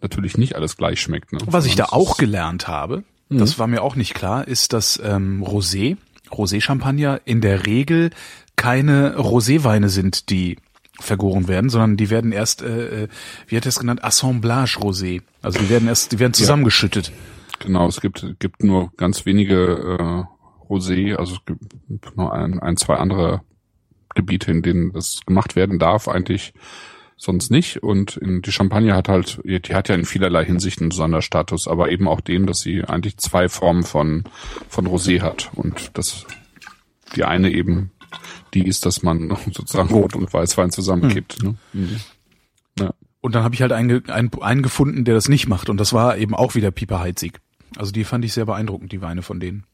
natürlich 0.01 0.37
nicht 0.37 0.55
alles 0.55 0.77
gleich 0.77 1.01
schmeckt. 1.01 1.33
Ne? 1.33 1.39
Was 1.45 1.65
ich 1.65 1.75
da 1.75 1.85
auch 1.89 2.17
gelernt 2.17 2.67
habe, 2.69 3.03
das 3.29 3.59
war 3.59 3.67
mir 3.67 3.81
auch 3.83 3.95
nicht 3.97 4.13
klar, 4.13 4.47
ist, 4.47 4.71
dass 4.71 5.01
ähm, 5.03 5.43
Rosé, 5.43 5.97
Rosé-Champagner 6.31 7.19
in 7.25 7.41
der 7.41 7.65
Regel 7.65 8.11
keine 8.55 9.17
Roséweine 9.17 9.89
sind, 9.89 10.29
die 10.29 10.57
vergoren 10.99 11.47
werden, 11.47 11.69
sondern 11.69 11.97
die 11.97 12.09
werden 12.09 12.31
erst, 12.31 12.61
äh, 12.61 13.03
äh, 13.03 13.07
wie 13.47 13.57
hat 13.57 13.65
er 13.65 13.69
es 13.69 13.79
genannt, 13.79 14.03
Assemblage 14.03 14.77
Rosé. 14.79 15.21
Also 15.41 15.59
die 15.59 15.69
werden 15.69 15.87
erst, 15.87 16.11
die 16.11 16.19
werden 16.19 16.33
zusammengeschüttet. 16.33 17.11
Genau, 17.59 17.87
es 17.87 18.01
gibt, 18.01 18.25
gibt 18.39 18.63
nur 18.63 18.91
ganz 18.97 19.25
wenige 19.25 19.97
äh, 19.99 20.71
Rosé, 20.71 21.15
also 21.15 21.35
es 21.35 21.45
gibt 21.45 22.17
nur 22.17 22.33
ein, 22.33 22.59
ein, 22.59 22.77
zwei 22.77 22.95
andere 22.95 23.41
Gebiete, 24.15 24.51
in 24.51 24.61
denen 24.61 24.91
das 24.91 25.21
gemacht 25.25 25.55
werden 25.55 25.79
darf, 25.79 26.07
eigentlich 26.07 26.53
sonst 27.17 27.51
nicht. 27.51 27.83
Und 27.83 28.17
in, 28.17 28.41
die 28.41 28.51
Champagne 28.51 28.95
hat 28.95 29.09
halt, 29.09 29.39
die 29.43 29.75
hat 29.75 29.89
ja 29.89 29.95
in 29.95 30.05
vielerlei 30.05 30.45
Hinsicht 30.45 30.81
einen 30.81 30.91
Sonderstatus, 30.91 31.67
aber 31.67 31.89
eben 31.89 32.07
auch 32.07 32.21
den, 32.21 32.45
dass 32.45 32.59
sie 32.61 32.83
eigentlich 32.83 33.17
zwei 33.17 33.49
Formen 33.49 33.83
von, 33.83 34.23
von 34.69 34.87
Rosé 34.87 35.21
hat. 35.21 35.49
Und 35.55 35.97
das, 35.97 36.25
die 37.15 37.23
eine 37.23 37.51
eben, 37.51 37.91
die 38.53 38.65
ist, 38.67 38.85
dass 38.85 39.03
man 39.03 39.29
sozusagen 39.51 39.89
Rot- 39.89 40.15
und 40.15 40.31
Weißwein 40.33 40.71
zusammenkippt. 40.71 41.43
Ne? 41.43 41.55
Mhm. 41.73 41.99
Ja. 42.79 42.93
Und 43.21 43.35
dann 43.35 43.43
habe 43.43 43.55
ich 43.55 43.61
halt 43.61 43.71
einen, 43.71 44.07
einen, 44.09 44.31
einen 44.41 44.61
gefunden, 44.61 45.03
der 45.05 45.15
das 45.15 45.27
nicht 45.29 45.47
macht. 45.47 45.69
Und 45.69 45.77
das 45.77 45.93
war 45.93 46.17
eben 46.17 46.35
auch 46.35 46.55
wieder 46.55 46.71
Pieper 46.71 46.99
Heidsieck. 46.99 47.39
Also 47.75 47.91
die 47.91 48.03
fand 48.03 48.23
ich 48.25 48.33
sehr 48.33 48.45
beeindruckend, 48.45 48.91
die 48.91 49.01
Weine 49.01 49.21
von 49.21 49.39
denen. 49.39 49.65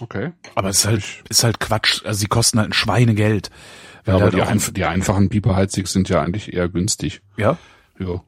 Okay. 0.00 0.32
Aber 0.54 0.68
es 0.68 0.78
ist 0.78 0.86
halt, 0.86 1.04
ist 1.28 1.44
halt 1.44 1.60
Quatsch. 1.60 2.04
Also 2.04 2.20
sie 2.20 2.26
kosten 2.26 2.58
halt 2.58 2.70
ein 2.70 2.74
Schweinegeld. 2.74 3.50
Ja, 4.06 4.14
aber 4.14 4.24
halt 4.24 4.34
die, 4.34 4.42
einf 4.42 4.72
die 4.72 4.84
einfachen 4.84 5.28
Pieperheizig 5.28 5.86
sind 5.86 6.08
ja 6.08 6.22
eigentlich 6.22 6.52
eher 6.52 6.68
günstig. 6.68 7.20
ja, 7.36 7.58
Ja. 7.98 8.22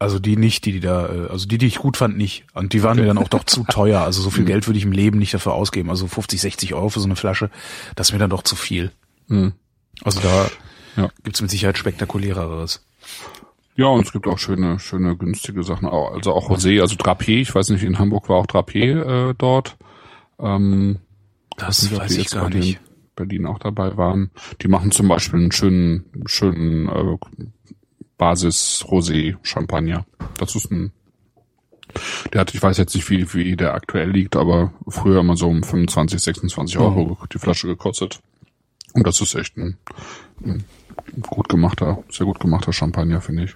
Also 0.00 0.18
die 0.20 0.36
nicht, 0.36 0.64
die, 0.64 0.72
die 0.72 0.80
da, 0.80 1.06
äh, 1.08 1.26
also 1.28 1.46
die, 1.48 1.58
die 1.58 1.66
ich 1.66 1.78
gut 1.78 1.96
fand, 1.96 2.16
nicht. 2.16 2.44
Und 2.54 2.72
die 2.72 2.82
waren 2.84 2.96
mir 2.98 3.06
dann 3.06 3.18
auch 3.18 3.28
doch 3.28 3.44
zu 3.44 3.64
teuer. 3.64 4.00
Also 4.02 4.22
so 4.22 4.30
viel 4.30 4.44
Geld 4.46 4.66
würde 4.68 4.78
ich 4.78 4.84
im 4.84 4.92
Leben 4.92 5.18
nicht 5.18 5.34
dafür 5.34 5.54
ausgeben. 5.54 5.90
Also 5.90 6.06
50, 6.06 6.40
60 6.40 6.74
Euro 6.74 6.88
für 6.88 7.00
so 7.00 7.06
eine 7.06 7.16
Flasche, 7.16 7.50
das 7.96 8.08
ist 8.08 8.12
mir 8.12 8.18
dann 8.20 8.30
doch 8.30 8.42
zu 8.42 8.54
viel. 8.56 8.92
Hm. 9.28 9.52
Also 10.04 10.20
da 10.20 10.48
Ja. 10.96 11.10
gibt's 11.24 11.40
mit 11.40 11.50
Sicherheit 11.50 11.78
spektakuläreres. 11.78 12.84
Ja, 13.74 13.86
und 13.86 14.04
es 14.06 14.12
gibt 14.12 14.26
auch 14.26 14.38
schöne, 14.38 14.78
schöne 14.80 15.16
günstige 15.16 15.62
Sachen. 15.62 15.86
Auch- 15.88 16.12
Also 16.14 16.32
auch 16.32 16.48
Rosé, 16.50 16.80
also 16.80 16.94
Drapé. 16.96 17.40
Ich 17.40 17.54
weiß 17.54 17.70
nicht, 17.70 17.82
in 17.84 17.98
Hamburg 17.98 18.28
war 18.28 18.36
auch 18.36 18.46
Drapé 18.46 19.30
äh, 19.30 19.34
dort. 19.38 19.76
Ähm, 20.40 20.98
Das 21.56 21.92
ob 21.92 21.98
weiß 22.00 22.12
ich 22.12 22.18
jetzt 22.18 22.34
gar 22.34 22.48
nicht. 22.50 22.80
Berlin 23.16 23.46
auch 23.46 23.58
dabei 23.58 23.96
waren. 23.96 24.30
Die 24.62 24.68
machen 24.68 24.92
zum 24.92 25.08
Beispiel 25.08 25.40
einen 25.40 25.52
schönen, 25.52 26.04
schönen 26.26 26.88
äh, 26.88 27.16
Basis 28.18 28.84
Rosé 28.86 29.36
Champagner. 29.42 30.04
Das 30.38 30.54
ist 30.54 30.70
ein 30.70 30.92
Der 32.32 32.42
hat, 32.42 32.52
ich 32.52 32.62
weiß 32.62 32.76
jetzt 32.76 32.94
nicht, 32.94 33.08
wie, 33.08 33.32
wie 33.32 33.56
der 33.56 33.74
aktuell 33.74 34.10
liegt, 34.10 34.36
aber 34.36 34.72
früher 34.86 35.20
immer 35.20 35.36
so 35.36 35.48
um 35.48 35.62
25, 35.62 36.20
26 36.20 36.78
Euro 36.78 37.16
die 37.32 37.38
Flasche 37.38 37.66
gekostet. 37.66 38.20
Und 38.92 39.06
das 39.06 39.20
ist 39.20 39.34
echt 39.34 39.56
ein, 39.56 39.78
ein 40.44 40.64
gut 41.22 41.48
gemachter, 41.48 42.02
sehr 42.10 42.26
gut 42.26 42.40
gemachter 42.40 42.72
Champagner, 42.72 43.20
finde 43.20 43.44
ich. 43.44 43.54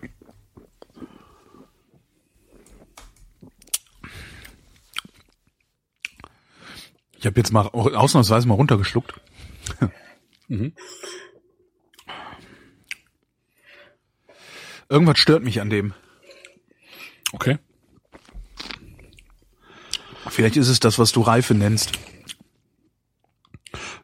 Ich 7.19 7.27
habe 7.27 7.39
jetzt 7.39 7.53
mal 7.53 7.69
ausnahmsweise 7.69 8.49
mal 8.49 8.55
runtergeschluckt. 8.55 9.15
Mhm. 10.49 10.73
Irgendwas 14.93 15.19
stört 15.19 15.43
mich 15.43 15.63
an 15.63 15.71
dem. 15.71 15.95
Okay. 17.33 17.57
Vielleicht 20.29 20.59
ist 20.59 20.69
es 20.69 20.81
das, 20.81 20.99
was 20.99 21.13
du 21.13 21.23
Reife 21.23 21.55
nennst. 21.55 21.93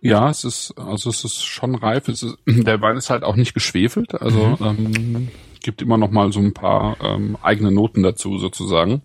Ja, 0.01 0.31
es 0.31 0.45
ist, 0.45 0.73
also 0.79 1.11
es 1.11 1.25
ist 1.25 1.45
schon 1.45 1.75
reif. 1.75 2.09
Es 2.09 2.23
ist, 2.23 2.39
der 2.47 2.81
Wein 2.81 2.97
ist 2.97 3.11
halt 3.11 3.23
auch 3.23 3.37
nicht 3.37 3.53
geschwefelt, 3.53 4.15
also 4.15 4.57
mhm. 4.61 4.65
ähm, 4.65 5.29
gibt 5.63 5.83
immer 5.83 5.99
noch 5.99 6.11
mal 6.11 6.33
so 6.33 6.41
ein 6.41 6.55
paar 6.55 6.97
ähm, 7.03 7.37
eigene 7.43 7.71
Noten 7.71 8.03
dazu 8.03 8.39
sozusagen. 8.39 9.03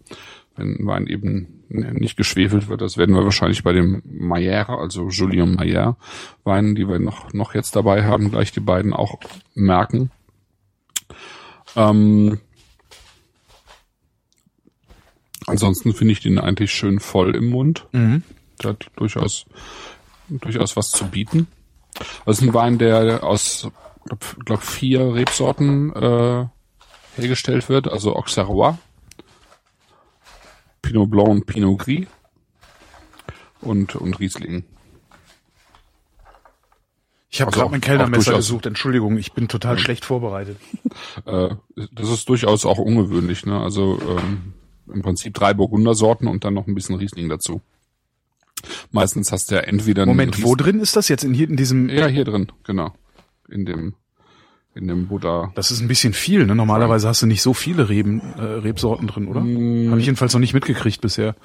Wenn 0.55 0.85
Wein 0.85 1.07
eben 1.07 1.65
nicht 1.67 2.15
geschwefelt 2.15 2.69
wird, 2.69 2.79
das 2.79 2.97
werden 2.97 3.13
wir 3.13 3.25
wahrscheinlich 3.25 3.63
bei 3.63 3.73
dem 3.73 4.03
Mayer, 4.05 4.69
also 4.69 5.09
Julien 5.09 5.55
Mayer 5.55 5.97
Weinen, 6.45 6.75
die 6.75 6.87
wir 6.87 6.99
noch 6.99 7.33
noch 7.33 7.55
jetzt 7.55 7.75
dabei 7.75 8.05
haben, 8.05 8.31
gleich 8.31 8.53
die 8.53 8.61
beiden 8.61 8.93
auch 8.93 9.19
merken. 9.53 10.11
Ähm, 11.75 12.39
ansonsten 15.47 15.93
finde 15.93 16.13
ich 16.13 16.21
den 16.21 16.39
eigentlich 16.39 16.71
schön 16.71 16.99
voll 16.99 17.35
im 17.35 17.49
Mund. 17.49 17.87
Mhm. 17.91 18.23
Der 18.61 18.71
hat 18.71 18.91
durchaus 18.95 19.45
durchaus 20.29 20.75
was 20.75 20.91
zu 20.91 21.05
bieten. 21.07 21.47
Das 22.25 22.37
ist 22.37 22.43
ein 22.43 22.53
Wein, 22.53 22.77
der 22.77 23.23
aus, 23.23 23.69
glaube 24.05 24.25
glaub, 24.45 24.63
vier 24.63 25.13
Rebsorten 25.13 25.93
äh, 25.93 26.45
hergestellt 27.15 27.69
wird, 27.69 27.87
also 27.87 28.15
Auxerrois, 28.15 28.77
Pinot 30.81 31.09
Blanc 31.09 31.29
und 31.29 31.45
Pinot 31.45 31.79
Gris 31.79 32.07
und, 33.61 33.95
und 33.95 34.19
Riesling. 34.19 34.63
Ich 37.33 37.41
habe 37.41 37.49
also 37.49 37.61
gerade 37.61 37.71
mein 37.71 37.81
Kellnermesser 37.81 38.35
gesucht, 38.35 38.67
Entschuldigung, 38.67 39.17
ich 39.17 39.33
bin 39.33 39.47
total 39.47 39.75
ja. 39.75 39.79
schlecht 39.79 40.05
vorbereitet. 40.05 40.57
Äh, 41.25 41.55
das 41.91 42.09
ist 42.09 42.29
durchaus 42.29 42.65
auch 42.65 42.77
ungewöhnlich, 42.77 43.47
ne? 43.47 43.59
Also 43.59 43.99
ähm, 44.07 44.53
im 44.93 45.01
Prinzip 45.01 45.33
drei 45.33 45.55
Burgundersorten 45.55 46.27
und 46.27 46.43
dann 46.43 46.53
noch 46.53 46.67
ein 46.67 46.75
bisschen 46.75 46.95
Riesling 46.95 47.29
dazu. 47.29 47.61
Meistens 48.91 49.31
hast 49.31 49.49
du 49.49 49.55
ja 49.55 49.61
entweder 49.61 50.05
Moment, 50.05 50.43
wo 50.43 50.55
drin 50.55 50.79
ist 50.79 50.95
das 50.95 51.07
jetzt 51.07 51.23
in 51.23 51.33
hier 51.33 51.49
in 51.49 51.57
diesem 51.57 51.89
Ja, 51.89 52.05
hier 52.05 52.25
drin, 52.25 52.51
genau. 52.63 52.93
In 53.49 53.65
dem 53.65 53.95
in 54.75 54.87
dem 54.87 55.07
Buddha. 55.07 55.51
Das 55.55 55.71
ist 55.71 55.81
ein 55.81 55.87
bisschen 55.87 56.13
viel, 56.13 56.45
ne? 56.45 56.53
Normalerweise 56.53 57.07
hast 57.07 57.23
du 57.23 57.25
nicht 57.25 57.41
so 57.41 57.55
viele 57.55 57.89
Reben, 57.89 58.21
äh, 58.37 58.41
Rebsorten 58.41 59.07
drin, 59.07 59.27
oder? 59.27 59.41
Mm. 59.41 59.89
Habe 59.89 59.99
ich 59.99 60.05
jedenfalls 60.05 60.33
noch 60.33 60.39
nicht 60.39 60.53
mitgekriegt 60.53 61.01
bisher. 61.01 61.35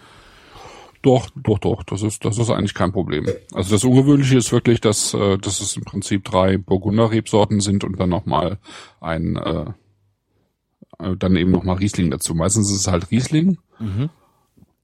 Doch, 1.03 1.31
doch, 1.37 1.59
doch. 1.59 1.83
Das 1.85 2.03
ist, 2.03 2.25
das 2.25 2.39
ist 2.39 2.51
eigentlich 2.51 2.75
kein 2.75 2.93
Problem. 2.93 3.27
Also 3.53 3.71
das 3.71 3.85
Ungewöhnliche 3.85 4.37
ist 4.37 4.53
wirklich, 4.53 4.81
dass, 4.81 5.15
äh, 5.15 5.39
dass 5.39 5.61
es 5.61 5.77
im 5.77 5.85
Prinzip 5.85 6.25
drei 6.25 6.59
Burgunder-Rebsorten 6.59 7.61
sind 7.61 7.85
und 7.85 7.99
dann 7.99 8.09
nochmal 8.09 8.59
ein, 9.01 9.37
äh, 9.37 9.67
äh, 10.99 11.17
dann 11.17 11.37
eben 11.37 11.51
nochmal 11.51 11.77
Riesling 11.77 12.11
dazu. 12.11 12.35
Meistens 12.35 12.71
ist 12.71 12.81
es 12.81 12.89
halt 12.89 13.11
Riesling 13.11 13.59
mhm. 13.79 14.11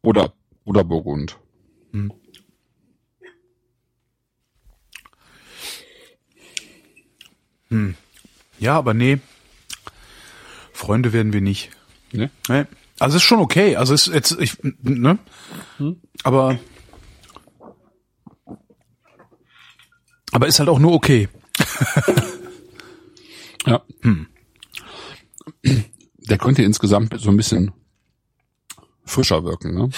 oder, 0.03 0.33
oder 0.65 0.85
Burgund. 0.85 1.39
Mhm. 1.93 2.13
Hm. 7.69 7.95
Ja, 8.61 8.77
aber 8.79 8.95
nee. 8.95 9.19
Freunde 10.73 11.13
werden 11.13 11.33
wir 11.33 11.41
nicht. 11.41 11.71
Nee? 12.13 12.31
nee. 12.49 12.65
Also 12.99 13.17
ist 13.17 13.25
schon 13.25 13.41
okay. 13.41 13.77
Also 13.77 13.95
ist 13.95 14.07
jetzt, 14.07 14.39
ich, 14.41 14.57
ne? 14.63 15.19
Hm. 15.79 15.97
Aber, 16.25 16.59
aber 20.33 20.47
ist 20.47 20.59
halt 20.59 20.71
auch 20.71 20.79
nur 20.79 20.95
okay. 20.95 21.29
ja. 23.67 23.83
Hm. 24.01 24.27
Der 26.19 26.39
könnte 26.39 26.63
insgesamt 26.63 27.15
so 27.21 27.31
ein 27.31 27.37
bisschen 27.37 27.73
frischer 29.05 29.45
wirken, 29.45 29.75
ne? 29.75 29.91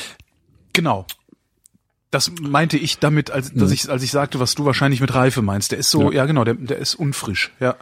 Genau. 0.73 1.07
Das 2.11 2.33
meinte 2.41 2.77
ich 2.77 2.99
damit, 2.99 3.31
als, 3.31 3.53
dass 3.53 3.69
mhm. 3.69 3.75
ich, 3.75 3.91
als 3.91 4.03
ich 4.03 4.11
sagte, 4.11 4.41
was 4.41 4.55
du 4.55 4.65
wahrscheinlich 4.65 5.01
mit 5.01 5.15
Reife 5.15 5.43
meinst. 5.43 5.71
Der 5.71 5.79
ist 5.79 5.91
so, 5.91 6.11
ja, 6.11 6.19
ja 6.19 6.27
genau, 6.27 6.45
der, 6.45 6.55
der 6.55 6.79
ist 6.79 6.97
unfrisch, 6.97 7.53
ja. 7.61 7.77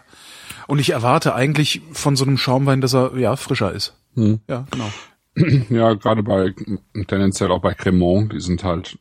Und 0.67 0.79
ich 0.79 0.91
erwarte 0.91 1.35
eigentlich 1.35 1.83
von 1.93 2.17
so 2.17 2.25
einem 2.25 2.37
Schaumwein, 2.37 2.81
dass 2.81 2.95
er, 2.95 3.17
ja, 3.17 3.37
frischer 3.37 3.73
ist. 3.73 3.95
Mhm. 4.15 4.41
Ja, 4.49 4.67
genau. 4.71 4.91
Ja, 5.69 5.95
gerade 5.95 6.23
bei, 6.23 6.55
tendenziell 7.09 7.51
auch 7.51 7.61
bei 7.61 7.75
Cremant, 7.75 8.33
die 8.33 8.41
sind 8.41 8.63
halt 8.63 8.97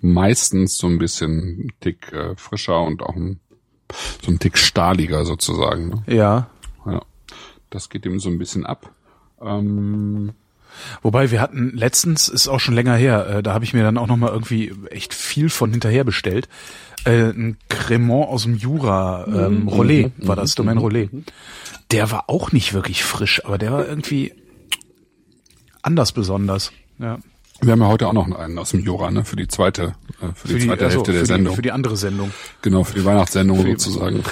meistens 0.00 0.76
so 0.76 0.86
ein 0.86 0.98
bisschen 0.98 1.72
dick 1.84 2.12
äh, 2.12 2.36
frischer 2.36 2.82
und 2.82 3.02
auch 3.02 3.16
ein, 3.16 3.40
so 4.22 4.30
ein 4.30 4.38
dick 4.38 4.58
stahliger 4.58 5.24
sozusagen. 5.24 5.88
Ne? 5.88 6.02
Ja. 6.06 6.50
Ja. 6.84 7.02
Das 7.70 7.88
geht 7.88 8.04
ihm 8.04 8.20
so 8.20 8.28
ein 8.28 8.38
bisschen 8.38 8.66
ab. 8.66 8.90
Ähm, 9.40 10.32
Wobei 11.02 11.30
wir 11.30 11.40
hatten 11.40 11.72
letztens, 11.74 12.28
ist 12.28 12.48
auch 12.48 12.60
schon 12.60 12.74
länger 12.74 12.96
her, 12.96 13.26
äh, 13.26 13.42
da 13.42 13.52
habe 13.52 13.64
ich 13.64 13.74
mir 13.74 13.82
dann 13.82 13.98
auch 13.98 14.06
noch 14.06 14.16
mal 14.16 14.30
irgendwie 14.30 14.72
echt 14.90 15.14
viel 15.14 15.50
von 15.50 15.70
hinterher 15.70 16.04
bestellt. 16.04 16.48
Äh, 17.04 17.30
ein 17.30 17.58
Cremant 17.68 18.28
aus 18.28 18.44
dem 18.44 18.56
Jura, 18.56 19.26
ähm, 19.26 19.62
mhm. 19.62 19.68
Rollet 19.68 20.18
mhm. 20.18 20.28
war 20.28 20.36
das, 20.36 20.54
Domaine 20.54 20.80
mhm. 20.80 20.84
Rollet. 20.84 21.10
Der 21.90 22.10
war 22.10 22.30
auch 22.30 22.52
nicht 22.52 22.72
wirklich 22.72 23.04
frisch, 23.04 23.44
aber 23.44 23.58
der 23.58 23.72
war 23.72 23.86
irgendwie 23.86 24.32
anders 25.82 26.12
besonders. 26.12 26.72
Ja. 26.98 27.18
Wir 27.60 27.72
haben 27.72 27.80
ja 27.80 27.86
heute 27.86 28.08
auch 28.08 28.12
noch 28.12 28.30
einen 28.32 28.58
aus 28.58 28.70
dem 28.70 28.80
Jura, 28.80 29.10
ne, 29.12 29.24
für 29.24 29.36
die 29.36 29.46
zweite, 29.46 29.94
äh, 30.20 30.26
für, 30.34 30.34
für 30.34 30.48
die, 30.48 30.54
die 30.54 30.66
zweite 30.66 30.84
also 30.84 30.96
Hälfte 30.96 31.12
der 31.12 31.20
die, 31.20 31.26
Sendung. 31.26 31.54
Für 31.54 31.62
die 31.62 31.70
andere 31.70 31.96
Sendung. 31.96 32.32
Genau, 32.60 32.82
für 32.82 32.94
die 32.98 33.04
Weihnachtssendung 33.04 33.58
für 33.58 33.64
die, 33.64 33.70
sozusagen. 33.72 34.22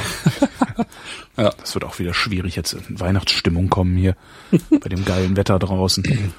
ja. 1.36 1.50
Das 1.50 1.74
wird 1.74 1.84
auch 1.84 1.98
wieder 2.00 2.12
schwierig, 2.12 2.56
jetzt 2.56 2.72
in 2.72 2.98
Weihnachtsstimmung 2.98 3.70
kommen 3.70 3.96
hier, 3.96 4.16
bei 4.70 4.88
dem 4.88 5.04
geilen 5.04 5.36
Wetter 5.36 5.60
draußen. 5.60 6.32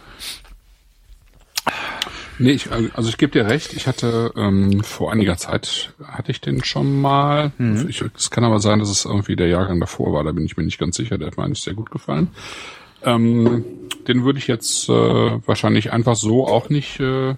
Nee, 2.40 2.52
ich, 2.52 2.70
also 2.72 3.08
ich 3.08 3.18
gebe 3.18 3.32
dir 3.32 3.46
recht, 3.46 3.74
ich 3.74 3.88
hatte 3.88 4.34
ähm, 4.36 4.84
vor 4.84 5.12
einiger 5.14 5.38
Zeit, 5.38 5.94
hatte 6.04 6.32
ich 6.32 6.42
den 6.42 6.64
schon 6.64 7.00
mal. 7.00 7.52
Mhm. 7.58 7.86
Ich, 7.88 8.04
es 8.18 8.32
kann 8.32 8.44
aber 8.44 8.60
sein, 8.60 8.80
dass 8.80 8.90
es 8.90 9.06
irgendwie 9.06 9.36
der 9.36 9.48
Jahrgang 9.48 9.80
davor 9.80 10.12
war, 10.12 10.24
da 10.24 10.32
bin 10.32 10.44
ich 10.46 10.58
mir 10.58 10.64
nicht 10.64 10.80
ganz 10.80 10.98
sicher, 10.98 11.18
der 11.18 11.28
hat 11.28 11.38
mir 11.38 11.44
eigentlich 11.44 11.62
sehr 11.62 11.76
gut 11.76 11.92
gefallen. 11.92 12.30
Ähm, 13.04 13.64
den 14.08 14.24
würde 14.24 14.40
ich 14.40 14.48
jetzt 14.48 14.90
äh, 14.90 14.92
wahrscheinlich 15.48 15.92
einfach 15.92 16.16
so 16.16 16.48
auch 16.48 16.70
nicht, 16.70 17.00
äh, 17.00 17.36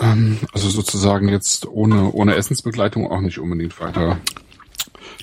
ähm, 0.00 0.38
also 0.52 0.68
sozusagen 0.68 1.28
jetzt 1.28 1.66
ohne, 1.66 2.12
ohne 2.12 2.34
Essensbegleitung 2.34 3.10
auch 3.10 3.20
nicht 3.20 3.38
unbedingt 3.38 3.80
weiter 3.80 4.18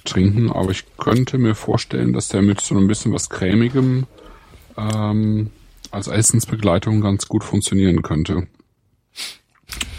trinken, 0.04 0.52
aber 0.52 0.72
ich 0.72 0.86
könnte 0.98 1.38
mir 1.38 1.56
vorstellen, 1.56 2.13
dass 2.13 2.30
der 2.30 2.41
mit 2.41 2.62
so 2.62 2.76
ein 2.76 2.88
bisschen 2.88 3.13
was 3.13 3.30
cremigem 3.30 4.08
ähm, 4.78 5.52
als 5.91 6.08
Essensbegleitung 6.08 7.02
ganz 7.02 7.28
gut 7.28 7.43
funktionieren 7.43 8.02
könnte. 8.02 8.48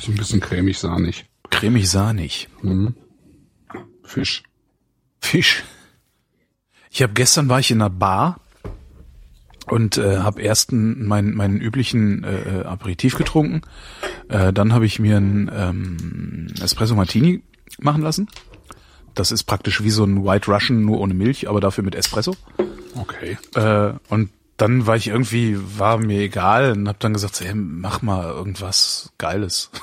So 0.01 0.13
ein 0.13 0.17
bisschen 0.17 0.41
cremig-sahnig. 0.41 1.27
Cremig-sahnig. 1.51 2.49
Mhm. 2.63 2.95
Fisch. 4.03 4.43
Fisch. 5.21 5.65
Ich 6.91 7.03
habe 7.03 7.13
gestern 7.13 7.49
war 7.49 7.61
ich 7.61 7.71
in 7.71 7.83
einer 7.83 7.91
Bar 7.91 8.41
und 9.71 9.99
äh, 9.99 10.19
habe 10.19 10.43
erst 10.43 10.73
meinen 10.73 11.35
meinen 11.35 11.61
üblichen 11.61 12.25
äh, 12.25 12.65
Aperitif 12.65 13.17
getrunken. 13.17 13.63
Äh, 14.29 14.53
dann 14.53 14.73
habe 14.73 14.87
ich 14.87 14.99
mir 14.99 15.17
einen 15.17 15.51
ähm, 15.55 16.47
Espresso 16.63 16.95
Martini 16.95 17.43
machen 17.79 18.03
lassen. 18.03 18.29
Das 19.15 19.33
ist 19.33 19.45
praktisch 19.45 19.83
wie 19.83 19.91
so 19.91 20.05
ein 20.05 20.25
White 20.25 20.51
Russian, 20.51 20.85
nur 20.85 21.01
ohne 21.01 21.15
Milch, 21.15 21.49
aber 21.49 21.61
dafür 21.61 21.85
mit 21.85 21.95
Espresso. 21.95 22.37
Okay. 22.95 23.37
Äh, 23.55 23.95
und 24.09 24.31
dann 24.59 24.87
war 24.87 24.97
ich 24.97 25.07
irgendwie, 25.07 25.57
war 25.79 25.99
mir 25.99 26.21
egal 26.21 26.73
und 26.73 26.89
hab 26.89 26.99
dann 26.99 27.13
gesagt, 27.13 27.41
hey, 27.41 27.55
mach 27.55 28.03
mal 28.03 28.25
irgendwas 28.29 29.13
Geiles. 29.17 29.71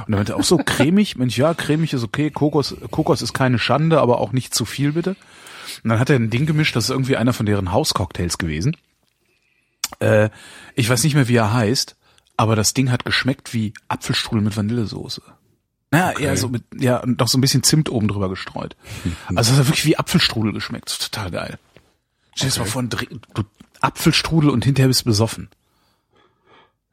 Und 0.00 0.10
dann 0.12 0.18
meinte 0.18 0.32
er 0.32 0.36
auch 0.38 0.44
so 0.44 0.58
cremig, 0.58 1.16
Mensch, 1.16 1.38
ja, 1.38 1.54
cremig 1.54 1.94
ist 1.94 2.04
okay, 2.04 2.30
Kokos, 2.30 2.76
Kokos 2.90 3.22
ist 3.22 3.32
keine 3.32 3.58
Schande, 3.58 4.00
aber 4.00 4.18
auch 4.18 4.32
nicht 4.32 4.54
zu 4.54 4.66
viel 4.66 4.92
bitte. 4.92 5.10
Und 5.82 5.90
dann 5.90 5.98
hat 5.98 6.10
er 6.10 6.16
ein 6.16 6.28
Ding 6.28 6.44
gemischt, 6.44 6.76
das 6.76 6.84
ist 6.84 6.90
irgendwie 6.90 7.16
einer 7.16 7.32
von 7.32 7.46
deren 7.46 7.72
Hauscocktails 7.72 8.36
gewesen. 8.36 8.76
Äh, 9.98 10.30
ich 10.74 10.88
weiß 10.88 11.02
nicht 11.04 11.14
mehr, 11.14 11.28
wie 11.28 11.36
er 11.36 11.52
heißt, 11.52 11.96
aber 12.36 12.56
das 12.56 12.74
Ding 12.74 12.90
hat 12.90 13.04
geschmeckt 13.04 13.52
wie 13.52 13.74
Apfelstrudel 13.88 14.42
mit 14.42 14.56
Vanillesoße. 14.56 15.22
Naja, 15.90 16.10
okay. 16.10 16.24
eher 16.24 16.36
so 16.36 16.48
mit, 16.48 16.62
ja, 16.78 16.98
und 16.98 17.18
noch 17.18 17.28
so 17.28 17.36
ein 17.36 17.40
bisschen 17.40 17.62
Zimt 17.62 17.90
oben 17.90 18.08
drüber 18.08 18.28
gestreut. 18.28 18.76
Also 19.34 19.52
es 19.52 19.58
hat 19.58 19.66
wirklich 19.66 19.84
wie 19.84 19.98
Apfelstrudel 19.98 20.52
geschmeckt. 20.52 21.00
Total 21.00 21.30
geil. 21.30 21.58
Stell 22.34 22.50
dir 22.50 22.60
okay. 22.60 22.60
mal 22.60 22.70
vor, 22.70 22.82
du 22.82 23.42
Apfelstrudel 23.80 24.50
und 24.50 24.64
hinterher 24.64 24.88
bist 24.88 25.04
besoffen. 25.04 25.48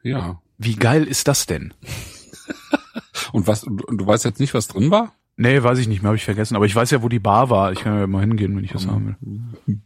Ja. 0.02 0.40
Wie 0.58 0.74
geil 0.74 1.04
ist 1.04 1.28
das 1.28 1.46
denn? 1.46 1.74
Und 3.32 3.46
was, 3.46 3.64
und 3.64 3.98
du 3.98 4.06
weißt 4.06 4.24
jetzt 4.24 4.40
nicht, 4.40 4.54
was 4.54 4.68
drin 4.68 4.90
war? 4.90 5.12
Nee, 5.36 5.62
weiß 5.62 5.78
ich 5.78 5.88
nicht 5.88 6.02
mehr, 6.02 6.08
habe 6.08 6.16
ich 6.16 6.24
vergessen. 6.24 6.56
Aber 6.56 6.64
ich 6.64 6.74
weiß 6.74 6.90
ja, 6.90 7.02
wo 7.02 7.08
die 7.08 7.18
Bar 7.18 7.50
war. 7.50 7.72
Ich 7.72 7.80
kann 7.80 7.98
ja 7.98 8.06
mal 8.06 8.20
hingehen, 8.20 8.56
wenn 8.56 8.64
ich 8.64 8.72
das 8.72 8.86
haben 8.86 9.16
will. 9.66 9.80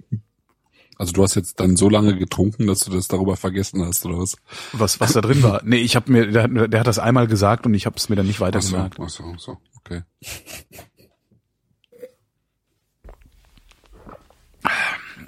Also 1.02 1.14
du 1.14 1.24
hast 1.24 1.34
jetzt 1.34 1.58
dann 1.58 1.74
so 1.74 1.88
lange 1.88 2.16
getrunken, 2.16 2.68
dass 2.68 2.78
du 2.84 2.92
das 2.92 3.08
darüber 3.08 3.36
vergessen 3.36 3.84
hast, 3.84 4.06
oder 4.06 4.18
was? 4.18 4.36
Was, 4.72 5.00
was 5.00 5.12
da 5.14 5.20
drin 5.20 5.42
war. 5.42 5.60
Nee, 5.64 5.78
ich 5.78 5.96
habe 5.96 6.12
mir, 6.12 6.28
der, 6.30 6.44
hat- 6.44 6.72
der 6.72 6.78
hat 6.78 6.86
das 6.86 7.00
einmal 7.00 7.26
gesagt 7.26 7.66
und 7.66 7.74
ich 7.74 7.86
habe 7.86 7.96
es 7.96 8.08
mir 8.08 8.14
dann 8.14 8.26
nicht 8.28 8.38
weiter 8.38 8.58
Ach 8.58 8.62
so, 8.62 8.76
gesagt. 8.76 8.98
ach 9.00 9.08
so, 9.08 9.24
ach 9.34 9.38
so, 9.40 9.56
okay. 9.80 10.02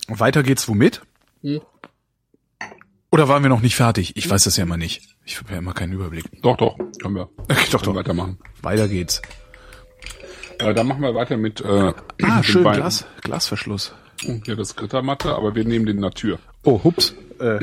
Weiter 0.09 0.43
geht's 0.43 0.69
womit? 0.69 1.03
Oder 3.11 3.29
waren 3.29 3.43
wir 3.43 3.49
noch 3.49 3.61
nicht 3.61 3.77
fertig? 3.77 4.17
Ich 4.17 4.29
weiß 4.29 4.45
das 4.45 4.57
ja 4.57 4.65
immer 4.65 4.77
nicht. 4.77 5.03
Ich 5.25 5.39
habe 5.39 5.53
ja 5.53 5.59
immer 5.59 5.73
keinen 5.73 5.93
Überblick. 5.93 6.25
Doch, 6.43 6.57
doch, 6.57 6.77
können 7.01 7.15
wir. 7.17 7.31
Okay, 7.39 7.55
doch, 7.71 7.83
Können 7.83 7.95
doch. 7.95 7.95
weitermachen. 7.97 8.39
Weiter 8.63 8.89
geht's. 8.89 9.23
Äh, 10.59 10.75
dann 10.75 10.87
machen 10.87 11.03
wir 11.03 11.15
weiter 11.15 11.37
mit 11.37 11.61
äh, 11.63 11.93
Ah, 12.23 12.43
schön, 12.43 12.63
Glas, 12.63 13.07
Glasverschluss. 13.23 13.93
Hier 14.20 14.57
das 14.57 14.77
Grittermatte, 14.77 15.35
aber 15.35 15.55
wir 15.55 15.64
nehmen 15.64 15.87
den 15.87 16.00
Natur. 16.00 16.38
Oh, 16.62 16.83
hups. 16.83 17.14
Äh, 17.40 17.59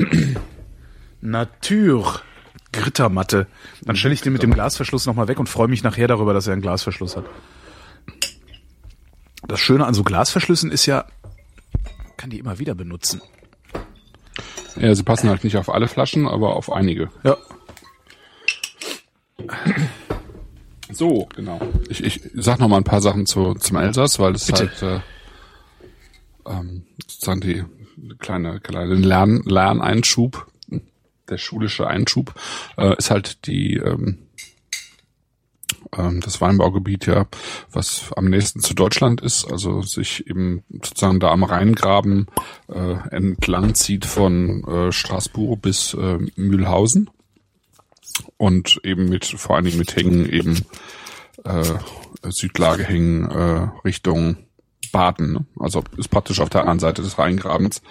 Natur. 1.20 2.20
Grittermatte. 2.72 3.46
Dann 3.82 3.96
stelle 3.96 4.14
ich 4.14 4.22
den 4.22 4.32
mit 4.32 4.42
dem 4.42 4.54
Glasverschluss 4.54 5.06
nochmal 5.06 5.28
weg 5.28 5.38
und 5.38 5.48
freue 5.48 5.68
mich 5.68 5.82
nachher 5.82 6.08
darüber, 6.08 6.32
dass 6.32 6.46
er 6.46 6.54
einen 6.54 6.62
Glasverschluss 6.62 7.16
hat. 7.16 7.24
Das 9.46 9.60
Schöne 9.60 9.86
an 9.86 9.94
so 9.94 10.02
Glasverschlüssen 10.04 10.70
ist 10.70 10.86
ja, 10.86 11.04
man 11.82 12.16
kann 12.16 12.30
die 12.30 12.38
immer 12.38 12.58
wieder 12.58 12.74
benutzen. 12.74 13.20
Ja, 14.76 14.94
sie 14.94 15.02
passen 15.02 15.28
halt 15.28 15.44
nicht 15.44 15.56
auf 15.58 15.68
alle 15.68 15.86
Flaschen, 15.86 16.26
aber 16.26 16.56
auf 16.56 16.72
einige. 16.72 17.10
Ja. 17.24 17.36
So, 20.90 21.28
genau. 21.34 21.60
Ich, 21.88 22.02
ich 22.02 22.22
sag 22.34 22.58
noch 22.58 22.68
mal 22.68 22.78
ein 22.78 22.84
paar 22.84 23.00
Sachen 23.00 23.26
zu, 23.26 23.54
zum 23.54 23.76
Elsass, 23.76 24.18
weil 24.18 24.34
es 24.34 24.50
halt 24.50 24.82
äh, 24.82 25.00
ähm, 26.46 26.84
sozusagen 27.06 27.40
die 27.40 27.64
kleine 28.18 28.60
kleine 28.60 28.94
Lern, 28.94 29.42
Lerneinschub, 29.44 30.46
der 31.28 31.38
schulische 31.38 31.86
Einschub, 31.86 32.34
äh, 32.76 32.96
ist 32.96 33.10
halt 33.10 33.46
die 33.46 33.76
ähm, 33.76 34.18
ähm, 35.96 36.20
das 36.20 36.40
Weinbaugebiet 36.40 37.06
ja, 37.06 37.26
was 37.70 38.12
am 38.16 38.26
nächsten 38.26 38.60
zu 38.60 38.74
Deutschland 38.74 39.20
ist, 39.20 39.50
also 39.50 39.82
sich 39.82 40.26
eben 40.26 40.64
sozusagen 40.70 41.20
da 41.20 41.30
am 41.30 41.44
Rheingraben 41.44 42.26
äh, 42.68 43.08
entlang 43.10 43.74
zieht 43.74 44.06
von 44.06 44.64
äh, 44.64 44.92
Straßburg 44.92 45.60
bis 45.60 45.94
äh, 45.94 46.18
Mühlhausen. 46.36 47.10
Und 48.36 48.80
eben 48.84 49.08
mit 49.08 49.24
vor 49.24 49.56
allen 49.56 49.64
Dingen 49.64 49.78
mit 49.78 49.96
Hängen 49.96 50.28
eben 50.28 50.66
äh, 51.44 51.64
Südlagehängen 52.28 53.30
äh, 53.30 53.68
Richtung 53.84 54.36
Baden. 54.92 55.32
Ne? 55.32 55.46
Also 55.58 55.82
ist 55.96 56.08
praktisch 56.08 56.40
auf 56.40 56.50
der 56.50 56.60
anderen 56.62 56.78
Seite 56.78 57.02
des 57.02 57.18
Rheingrabens 57.18 57.82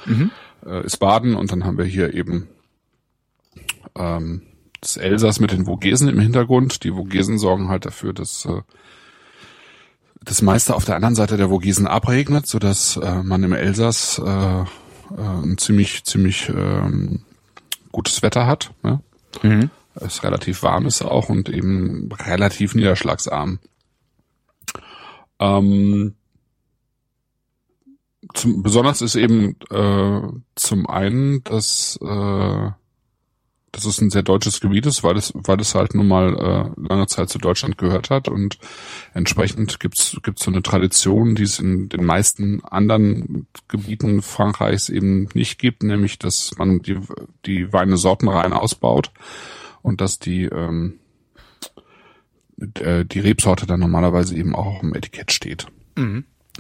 äh, 0.66 0.86
ist 0.86 0.98
Baden 0.98 1.36
und 1.36 1.52
dann 1.52 1.66
haben 1.66 1.78
wir 1.78 1.86
hier 1.86 2.14
eben 2.14 2.48
ähm, 3.96 4.44
das 4.80 4.98
Elsass 4.98 5.40
mit 5.40 5.52
den 5.52 5.66
Vogesen 5.66 6.08
im 6.08 6.20
Hintergrund. 6.20 6.84
Die 6.84 6.92
Vogesen 6.92 7.38
sorgen 7.38 7.70
halt 7.70 7.86
dafür, 7.86 8.14
dass 8.14 8.46
äh, 8.46 8.62
das 10.24 10.42
meiste 10.42 10.76
auf 10.76 10.86
der 10.86 10.96
anderen 10.96 11.16
Seite 11.16 11.38
der 11.38 11.50
Vogesen 11.50 11.88
abregnet, 11.88 12.48
so 12.48 12.60
dass 12.60 12.98
äh, 12.98 13.24
man 13.24 13.44
im 13.44 13.54
Elsass 13.54 14.20
äh, 14.24 14.62
äh, 14.62 14.66
ein 15.18 15.58
ziemlich 15.58 16.04
ziemlich 16.04 16.50
ähm, 16.50 17.22
gutes 17.92 18.22
Wetter 18.22 18.48
hat. 18.48 18.72
Ne? 18.84 19.02
Es 19.96 20.24
relativ 20.24 20.64
warm 20.64 20.86
ist 20.86 21.02
auch 21.02 21.30
und 21.30 21.50
eben 21.50 22.10
relativ 22.14 22.76
niederschlagsarm. 22.76 23.60
Ähm, 25.40 26.16
zum, 28.34 28.64
besonders 28.64 29.02
ist 29.02 29.16
eben 29.16 29.56
äh, 29.70 30.22
zum 30.56 30.88
einen, 30.88 31.44
dass, 31.44 32.00
äh, 32.02 32.70
dass 33.72 33.86
es 33.86 34.02
ein 34.02 34.10
sehr 34.10 34.24
deutsches 34.24 34.60
Gebiet 34.60 34.86
ist, 34.86 35.04
weil 35.04 35.18
es, 35.18 35.32
weil 35.34 35.60
es 35.60 35.76
halt 35.76 35.96
nun 35.96 36.08
mal 36.08 36.36
äh, 36.36 36.82
lange 36.88 37.08
Zeit 37.08 37.30
zu 37.30 37.40
Deutschland 37.40 37.78
gehört 37.78 38.10
hat 38.10 38.28
und 38.28 38.58
entsprechend 39.14 39.80
gibt's 39.80 40.18
gibt's 40.24 40.44
so 40.44 40.52
eine 40.52 40.62
Tradition, 40.62 41.36
die 41.36 41.44
es 41.44 41.60
in 41.60 41.90
den 41.90 42.06
meisten 42.06 42.64
anderen 42.64 43.48
Gebieten 43.68 44.22
Frankreichs 44.22 44.90
eben 44.90 45.30
nicht 45.34 45.58
gibt, 45.60 45.84
nämlich 45.84 46.20
dass 46.20 46.58
man 46.58 46.80
die, 46.80 46.98
die 47.46 47.72
Weine 47.72 47.98
sortenrein 47.98 48.54
ausbaut 48.54 49.12
und 49.82 50.02
dass 50.02 50.20
die 50.20 50.44
ähm, 50.44 51.00
äh, 52.80 53.06
die 53.06 53.20
Rebsorte 53.20 53.66
dann 53.66 53.80
normalerweise 53.80 54.36
eben 54.36 54.56
auch 54.56 54.82
dem 54.82 54.94
Etikett 54.94 55.32
steht. 55.32 55.68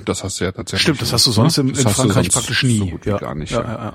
Das 0.05 0.23
hast 0.23 0.39
du 0.39 0.45
ja 0.45 0.51
tatsächlich. 0.51 0.81
Stimmt, 0.83 1.01
das 1.01 1.13
hast 1.13 1.27
du 1.27 1.31
sonst 1.31 1.57
in- 1.57 1.69
in 1.69 1.73
du 1.75 1.89
Frankreich 1.89 2.29
praktisch 2.31 2.63
nie. 2.63 2.77
So 2.79 2.85
gut 2.87 3.05
wie 3.05 3.09
Ja. 3.11 3.17
gar 3.17 3.35
nicht. 3.35 3.51
Ja, 3.51 3.61
Ja, 3.61 3.67
ja, 3.67 3.83
ja. 3.85 3.93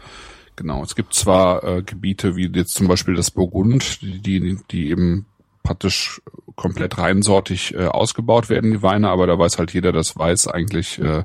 Genau. 0.56 0.82
Es 0.82 0.94
gibt 0.94 1.14
zwar 1.14 1.64
äh, 1.64 1.82
Gebiete 1.82 2.36
wie 2.36 2.46
jetzt 2.54 2.74
zum 2.74 2.88
Beispiel 2.88 3.14
das 3.14 3.30
Burgund, 3.30 4.00
die, 4.02 4.20
die, 4.20 4.58
die 4.70 4.90
eben 4.90 5.26
praktisch 5.62 6.20
komplett 6.54 6.96
reinsortig 6.98 7.74
äh, 7.74 7.86
ausgebaut 7.86 8.48
werden, 8.48 8.70
die 8.72 8.82
Weine, 8.82 9.08
aber 9.10 9.26
da 9.26 9.38
weiß 9.38 9.58
halt 9.58 9.72
jeder, 9.74 9.92
dass 9.92 10.16
Weiß 10.16 10.46
eigentlich 10.48 10.98
äh, 11.00 11.24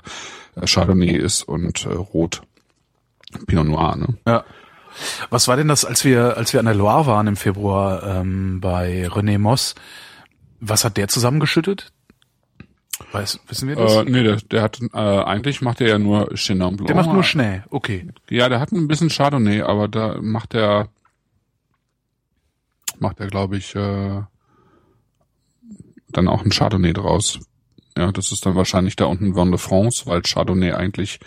Chardonnay 0.66 1.16
ist 1.16 1.44
und 1.44 1.86
äh, 1.86 1.90
Rot 1.90 2.42
Pinot 3.48 3.68
Noir. 3.68 3.96
Ne? 3.98 4.08
Ja. 4.28 4.44
Was 5.30 5.48
war 5.48 5.56
denn 5.56 5.70
das, 5.70 5.86
als 5.86 6.04
wir, 6.04 6.36
als 6.36 6.52
wir 6.52 6.60
an 6.60 6.66
der 6.66 6.76
Loire 6.76 7.06
waren 7.06 7.28
im 7.28 7.38
Februar 7.38 8.04
ähm, 8.04 8.60
bei 8.60 9.08
René 9.08 9.38
Moss? 9.38 9.76
Was 10.60 10.84
hat 10.84 10.98
der 10.98 11.08
zusammengeschüttet? 11.08 11.92
Weiß, 13.12 13.40
wissen 13.48 13.68
wir 13.68 13.76
das? 13.76 13.96
Äh, 13.96 14.04
nee, 14.06 14.24
der, 14.24 14.38
der 14.38 14.62
hat 14.62 14.80
äh, 14.94 14.98
eigentlich 14.98 15.62
macht 15.62 15.82
er 15.82 15.88
ja 15.88 16.00
nur 16.00 16.30
Chenin 16.36 16.78
Blanc. 16.78 16.88
der 16.88 16.96
macht 16.96 17.14
nur 17.14 17.24
Schnee. 17.24 17.62
Okay. 17.70 18.08
Ja, 18.30 18.50
der 18.50 18.60
hat 18.60 18.72
ein 18.72 18.88
bisschen 18.88 19.10
Chardonnay, 19.10 19.62
aber 19.62 19.88
da 19.88 20.18
macht 20.22 20.54
er 20.54 20.90
macht 23.00 23.20
er 23.20 23.28
glaube 23.28 23.58
ich 23.58 23.76
äh, 23.76 24.22
dann 26.10 26.28
auch 26.28 26.44
ein 26.44 26.52
Chardonnay 26.52 26.94
draus. 26.94 27.40
Ja, 27.98 28.12
das 28.12 28.32
ist 28.32 28.46
dann 28.46 28.56
wahrscheinlich 28.56 28.96
da 28.96 29.06
unten 29.06 29.36
Vin 29.36 29.52
de 29.52 29.60
France, 29.60 30.06
weil 30.06 30.22
Chardonnay 30.22 30.74
eigentlich 30.74 31.20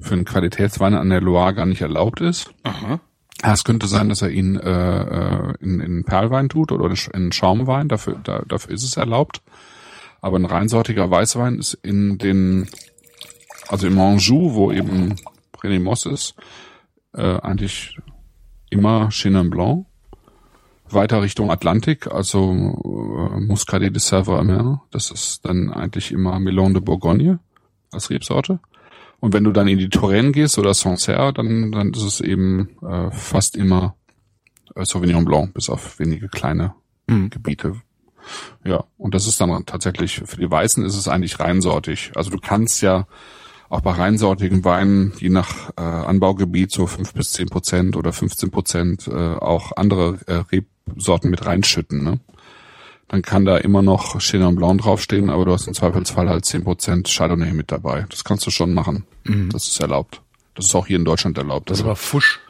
für 0.00 0.14
einen 0.14 0.24
Qualitätswein 0.24 0.94
an 0.94 1.10
der 1.10 1.20
Loire 1.20 1.54
gar 1.54 1.66
nicht 1.66 1.82
erlaubt 1.82 2.20
ist. 2.20 2.50
Aha. 2.62 3.00
Ja, 3.42 3.52
es 3.52 3.64
könnte 3.64 3.86
sein, 3.86 4.08
dass 4.08 4.22
er 4.22 4.30
ihn 4.30 4.56
äh, 4.56 4.70
äh, 4.70 5.54
in, 5.60 5.80
in 5.80 6.04
Perlwein 6.04 6.48
tut 6.48 6.72
oder 6.72 6.94
in 7.14 7.32
Schaumwein, 7.32 7.88
dafür, 7.88 8.16
da, 8.22 8.42
dafür 8.46 8.74
ist 8.74 8.84
es 8.84 8.96
erlaubt. 8.96 9.40
Aber 10.20 10.38
ein 10.38 10.44
reinsortiger 10.44 11.10
Weißwein 11.10 11.58
ist 11.58 11.74
in 11.74 12.18
den, 12.18 12.68
also 13.68 13.86
im 13.86 13.98
Anjou, 13.98 14.54
wo 14.54 14.72
eben 14.72 15.16
René 15.62 15.80
Moss 15.80 16.06
ist, 16.06 16.34
äh, 17.14 17.38
eigentlich 17.40 17.96
immer 18.70 19.08
Chenin 19.10 19.50
Blanc. 19.50 19.86
Weiter 20.92 21.22
Richtung 21.22 21.52
Atlantik, 21.52 22.10
also 22.10 22.50
äh, 22.50 23.40
Muscadet 23.40 23.94
de 23.94 24.00
Sèvres, 24.00 24.78
das 24.90 25.12
ist 25.12 25.44
dann 25.44 25.72
eigentlich 25.72 26.10
immer 26.10 26.40
Melon 26.40 26.74
de 26.74 26.82
Bourgogne 26.82 27.38
als 27.92 28.10
Rebsorte. 28.10 28.58
Und 29.20 29.32
wenn 29.32 29.44
du 29.44 29.52
dann 29.52 29.68
in 29.68 29.78
die 29.78 29.88
Touraine 29.88 30.32
gehst 30.32 30.58
oder 30.58 30.74
Sancerre, 30.74 31.32
dann, 31.32 31.70
dann 31.70 31.92
ist 31.92 32.02
es 32.02 32.20
eben 32.20 32.70
äh, 32.82 33.10
fast 33.12 33.56
immer 33.56 33.94
äh, 34.74 34.84
Sauvignon 34.84 35.24
Blanc, 35.24 35.54
bis 35.54 35.70
auf 35.70 36.00
wenige 36.00 36.28
kleine 36.28 36.74
Mhm. 37.10 37.30
Gebiete. 37.30 37.74
Ja, 38.64 38.84
und 38.98 39.14
das 39.14 39.26
ist 39.26 39.40
dann 39.40 39.64
tatsächlich, 39.66 40.22
für 40.24 40.36
die 40.36 40.50
Weißen 40.50 40.84
ist 40.84 40.96
es 40.96 41.08
eigentlich 41.08 41.40
reinsortig. 41.40 42.12
Also 42.14 42.30
du 42.30 42.38
kannst 42.38 42.82
ja 42.82 43.06
auch 43.68 43.80
bei 43.82 43.92
reinsortigen 43.92 44.64
Weinen, 44.64 45.12
je 45.18 45.28
nach 45.28 45.70
äh, 45.76 45.80
Anbaugebiet, 45.82 46.72
so 46.72 46.86
fünf 46.86 47.14
bis 47.14 47.32
zehn 47.32 47.48
Prozent 47.48 47.96
oder 47.96 48.12
15 48.12 48.50
Prozent 48.50 49.06
äh, 49.06 49.12
auch 49.14 49.72
andere 49.76 50.18
äh, 50.26 50.42
Rebsorten 50.88 51.30
mit 51.30 51.46
reinschütten. 51.46 52.02
Ne? 52.02 52.18
Dann 53.06 53.22
kann 53.22 53.44
da 53.44 53.56
immer 53.58 53.82
noch 53.82 54.18
Chenin 54.20 54.56
Blanc 54.56 54.82
draufstehen, 54.82 55.30
aber 55.30 55.44
du 55.44 55.52
hast 55.52 55.66
im 55.68 55.74
Zweifelsfall 55.74 56.28
halt 56.28 56.44
10 56.44 56.64
Prozent 56.64 57.08
Chardonnay 57.08 57.52
mit 57.52 57.70
dabei. 57.70 58.06
Das 58.10 58.24
kannst 58.24 58.44
du 58.46 58.50
schon 58.50 58.74
machen. 58.74 59.04
Das 59.52 59.68
ist 59.68 59.80
erlaubt. 59.80 60.20
Das 60.56 60.66
ist 60.66 60.74
auch 60.74 60.86
hier 60.88 60.96
in 60.96 61.04
Deutschland 61.04 61.38
erlaubt. 61.38 61.70
Das 61.70 61.78
ist 61.78 61.82
Also- 61.82 61.90
aber 61.90 61.96
Fusch. 61.96 62.40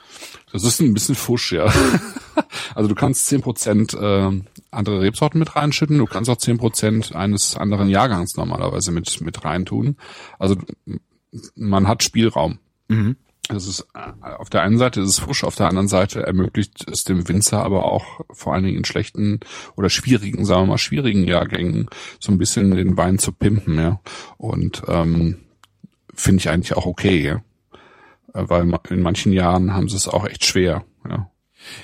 das 0.52 0.64
ist 0.64 0.80
ein 0.80 0.94
bisschen 0.94 1.14
Fusch, 1.14 1.52
ja. 1.52 1.70
also 2.74 2.88
du 2.88 2.94
kannst 2.94 3.26
zehn 3.26 3.42
Prozent 3.42 3.92
äh, 3.94 4.30
andere 4.70 5.00
Rebsorten 5.00 5.38
mit 5.38 5.56
reinschütten, 5.56 5.98
du 5.98 6.06
kannst 6.06 6.30
auch 6.30 6.36
zehn 6.36 6.58
Prozent 6.58 7.14
eines 7.14 7.56
anderen 7.56 7.88
Jahrgangs 7.88 8.36
normalerweise 8.36 8.92
mit, 8.92 9.20
mit 9.20 9.44
reintun. 9.44 9.96
Also 10.38 10.56
man 11.54 11.88
hat 11.88 12.02
Spielraum. 12.02 12.58
Das 13.48 13.66
ist 13.66 13.86
äh, 13.94 14.34
auf 14.38 14.48
der 14.48 14.62
einen 14.62 14.78
Seite 14.78 15.00
ist 15.00 15.08
es 15.08 15.18
Fusch, 15.18 15.42
auf 15.42 15.56
der 15.56 15.66
anderen 15.66 15.88
Seite 15.88 16.22
ermöglicht 16.22 16.88
es 16.88 17.02
dem 17.04 17.28
Winzer 17.28 17.64
aber 17.64 17.84
auch 17.84 18.20
vor 18.30 18.54
allen 18.54 18.64
Dingen 18.64 18.78
in 18.78 18.84
schlechten 18.84 19.40
oder 19.76 19.90
schwierigen, 19.90 20.44
sagen 20.44 20.62
wir 20.62 20.66
mal 20.68 20.78
schwierigen 20.78 21.24
Jahrgängen 21.24 21.88
so 22.20 22.30
ein 22.30 22.38
bisschen 22.38 22.70
den 22.70 22.96
Wein 22.96 23.18
zu 23.18 23.32
pimpen, 23.32 23.78
ja. 23.78 24.00
Und 24.36 24.82
ähm, 24.86 25.40
finde 26.14 26.40
ich 26.40 26.48
eigentlich 26.48 26.76
auch 26.76 26.86
okay, 26.86 27.22
ja. 27.22 27.42
Weil 28.32 28.72
in 28.90 29.02
manchen 29.02 29.32
Jahren 29.32 29.74
haben 29.74 29.88
sie 29.88 29.96
es 29.96 30.06
auch 30.06 30.26
echt 30.26 30.44
schwer, 30.44 30.84
ja. 31.08 31.28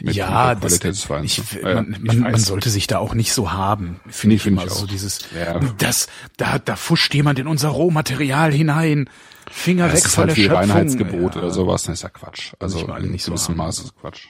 Mit 0.01 0.14
ja, 0.14 0.55
das, 0.55 0.81
ich, 0.83 1.39
ne? 1.53 1.61
Ja, 1.62 1.74
man, 1.74 1.97
man, 2.01 2.20
man 2.20 2.37
sollte 2.41 2.70
sich 2.70 2.87
da 2.87 2.99
auch 2.99 3.14
nicht 3.14 3.33
so 3.33 3.53
haben, 3.53 4.01
finde 4.09 4.29
Nee, 4.29 4.35
ich 4.37 4.43
find 4.43 4.57
immer. 4.59 4.66
ich 4.66 4.72
so 4.72 4.87
dieses, 4.87 5.20
Ja. 5.39 5.61
das, 5.79 6.09
da, 6.37 6.59
da 6.59 6.77
fuscht 6.77 7.14
jemand 7.14 7.39
in 7.39 7.47
unser 7.47 7.68
Rohmaterial 7.68 8.53
hinein. 8.53 9.09
Finger 9.51 9.85
Das 9.87 9.99
weg 9.99 10.05
ist 10.07 10.14
von 10.14 10.27
halt 10.27 10.31
der 10.37 10.43
Schöpfung. 10.43 10.57
Reinheitsgebot 10.59 11.35
Ja. 11.35 11.41
oder 11.43 11.51
sowas, 11.51 11.83
das 11.85 11.95
ist 11.95 12.03
ja 12.03 12.09
Quatsch. 12.09 12.53
Also 12.59 12.79
ich 12.79 13.05
nicht 13.11 13.22
so 13.24 13.31
gewissem. 13.33 13.57
Maße 13.57 13.85
ist 13.85 13.97
Quatsch. 13.97 14.29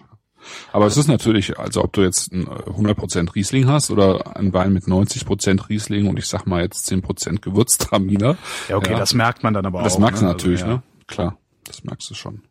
Aber 0.72 0.86
es 0.86 0.96
ist 0.96 1.08
natürlich, 1.08 1.58
also 1.58 1.82
ob 1.82 1.92
du 1.92 2.02
jetzt 2.02 2.32
ein, 2.32 2.46
äh, 2.46 2.70
100% 2.70 3.34
Riesling 3.34 3.66
hast 3.66 3.90
oder 3.90 4.36
ein 4.36 4.52
Wein 4.52 4.72
mit 4.72 4.86
90% 4.86 5.68
Riesling 5.68 6.06
und 6.06 6.18
ich 6.18 6.26
sag 6.26 6.46
mal 6.46 6.62
jetzt 6.62 6.86
10% 6.86 7.40
Gewürztraminer. 7.42 8.36
Ja, 8.68 8.76
okay, 8.76 8.94
das 8.96 9.14
merkt 9.14 9.42
man 9.42 9.54
dann 9.54 9.66
aber 9.66 9.82
Das 9.82 9.94
auch. 9.94 9.98
merkst 10.00 10.22
du 10.22 10.26
ne? 10.26 10.32
natürlich, 10.32 10.60
also, 10.62 10.72
ja. 10.74 10.76
ne? 10.78 10.82
Klar, 11.06 11.38
das 11.64 11.82
merkst 11.82 12.10
du 12.10 12.14
schon. 12.14 12.42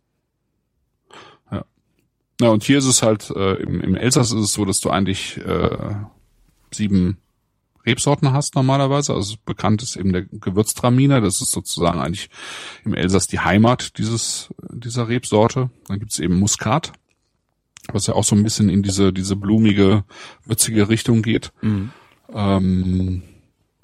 Na, 2.39 2.49
und 2.49 2.63
hier 2.63 2.77
ist 2.77 2.85
es 2.85 3.01
halt, 3.01 3.29
äh, 3.29 3.53
im, 3.55 3.81
im 3.81 3.95
Elsass 3.95 4.31
ist 4.31 4.41
es 4.41 4.53
so, 4.53 4.65
dass 4.65 4.81
du 4.81 4.89
eigentlich 4.89 5.37
äh, 5.37 5.95
sieben 6.71 7.17
Rebsorten 7.85 8.33
hast 8.33 8.55
normalerweise. 8.55 9.13
Also 9.13 9.35
bekannt 9.45 9.83
ist 9.83 9.95
eben 9.95 10.11
der 10.11 10.23
Gewürztraminer. 10.23 11.21
Das 11.21 11.41
ist 11.41 11.51
sozusagen 11.51 11.99
eigentlich 11.99 12.29
im 12.83 12.93
Elsass 12.93 13.27
die 13.27 13.39
Heimat 13.39 13.97
dieses 13.97 14.49
dieser 14.71 15.07
Rebsorte. 15.07 15.69
Dann 15.87 15.99
gibt's 15.99 16.19
eben 16.19 16.39
Muskat, 16.39 16.93
was 17.91 18.07
ja 18.07 18.15
auch 18.15 18.23
so 18.23 18.35
ein 18.35 18.43
bisschen 18.43 18.69
in 18.69 18.81
diese 18.81 19.13
diese 19.13 19.35
blumige, 19.35 20.03
würzige 20.45 20.89
Richtung 20.89 21.21
geht. 21.21 21.51
Mhm. 21.61 21.91
Ähm, 22.33 23.21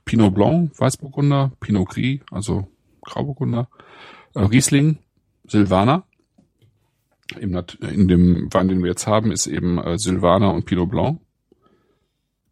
Pinot 0.04 0.34
Blanc, 0.34 0.72
Weißburgunder, 0.80 1.52
Pinot 1.60 1.89
Gris, 1.89 2.22
also 2.32 2.68
Grauburgunder, 3.02 3.70
äh, 4.34 4.39
Riesling, 4.39 4.97
Silvaner. 5.45 6.04
Im 7.39 7.51
Nat 7.51 7.75
in 7.75 8.07
dem 8.07 8.47
Wein, 8.53 8.67
den 8.67 8.82
wir 8.82 8.89
jetzt 8.89 9.07
haben, 9.07 9.32
ist 9.32 9.47
eben 9.47 9.77
äh, 9.77 9.97
Silvaner 9.97 10.53
und 10.53 10.65
Pinot 10.65 10.89
Blanc 10.91 11.19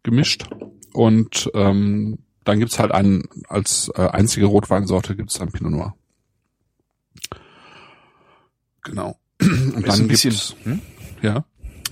gemischt. 0.02 0.48
Und 0.92 1.50
ähm, 1.54 2.18
dann 2.44 2.58
gibt's 2.58 2.78
halt 2.78 2.90
einen, 2.92 3.24
als 3.48 3.90
äh, 3.94 4.02
einzige 4.08 4.46
Rotweinsorte 4.46 5.14
gibt's 5.16 5.38
dann 5.38 5.52
Pinot 5.52 5.72
Noir. 5.72 5.94
Genau. 8.82 9.16
Und 9.40 9.86
Ist 9.86 10.00
ein 10.00 10.08
bisschen, 10.08 10.30
gibt's- 10.30 10.56
hm? 10.64 10.80
ja, 11.22 11.44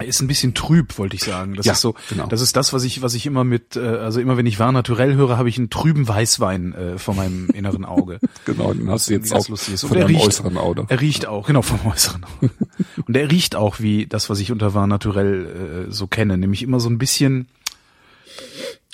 ist 0.06 0.20
ein 0.20 0.26
bisschen 0.28 0.54
trüb, 0.54 0.96
wollte 0.98 1.16
ich 1.16 1.22
sagen. 1.24 1.54
Das 1.54 1.66
Ja, 1.66 1.72
ist 1.72 1.80
so, 1.80 1.94
genau. 2.08 2.26
das 2.26 2.40
ist 2.40 2.56
das, 2.56 2.72
was 2.72 2.84
ich, 2.84 3.02
was 3.02 3.14
ich 3.14 3.26
immer 3.26 3.44
mit, 3.44 3.76
äh, 3.76 3.80
also 3.80 4.20
immer 4.20 4.36
wenn 4.36 4.46
ich 4.46 4.58
Var 4.58 4.72
Naturell 4.72 5.14
höre, 5.14 5.36
habe 5.38 5.48
ich 5.48 5.58
einen 5.58 5.70
trüben 5.70 6.06
Weißwein 6.08 6.72
äh, 6.74 6.98
vor 6.98 7.14
meinem 7.14 7.48
inneren 7.50 7.84
Auge. 7.84 8.18
genau, 8.44 8.72
den 8.72 8.90
hast 8.90 9.08
du 9.08 9.14
jetzt 9.14 9.32
auch 9.32 9.44
von 9.46 9.56
deinem 9.98 10.06
riecht- 10.08 10.26
äußeren 10.26 10.56
Auge. 10.56 10.84
Er 10.88 11.00
riecht 11.00 11.26
auch, 11.26 11.46
genau, 11.46 11.62
vom 11.62 11.84
äußeren. 11.90 12.24
Auge. 12.24 12.50
Und 13.06 13.16
er 13.16 13.30
riecht 13.30 13.56
auch 13.56 13.80
wie 13.80 14.06
das, 14.06 14.28
was 14.30 14.40
ich 14.40 14.52
unter 14.52 14.74
Var 14.74 14.86
Naturell 14.86 15.86
äh, 15.88 15.92
so 15.92 16.06
kenne, 16.06 16.38
nämlich 16.38 16.62
immer 16.62 16.80
so 16.80 16.88
ein 16.90 16.98
bisschen, 16.98 17.48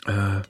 äh, 0.06 0.42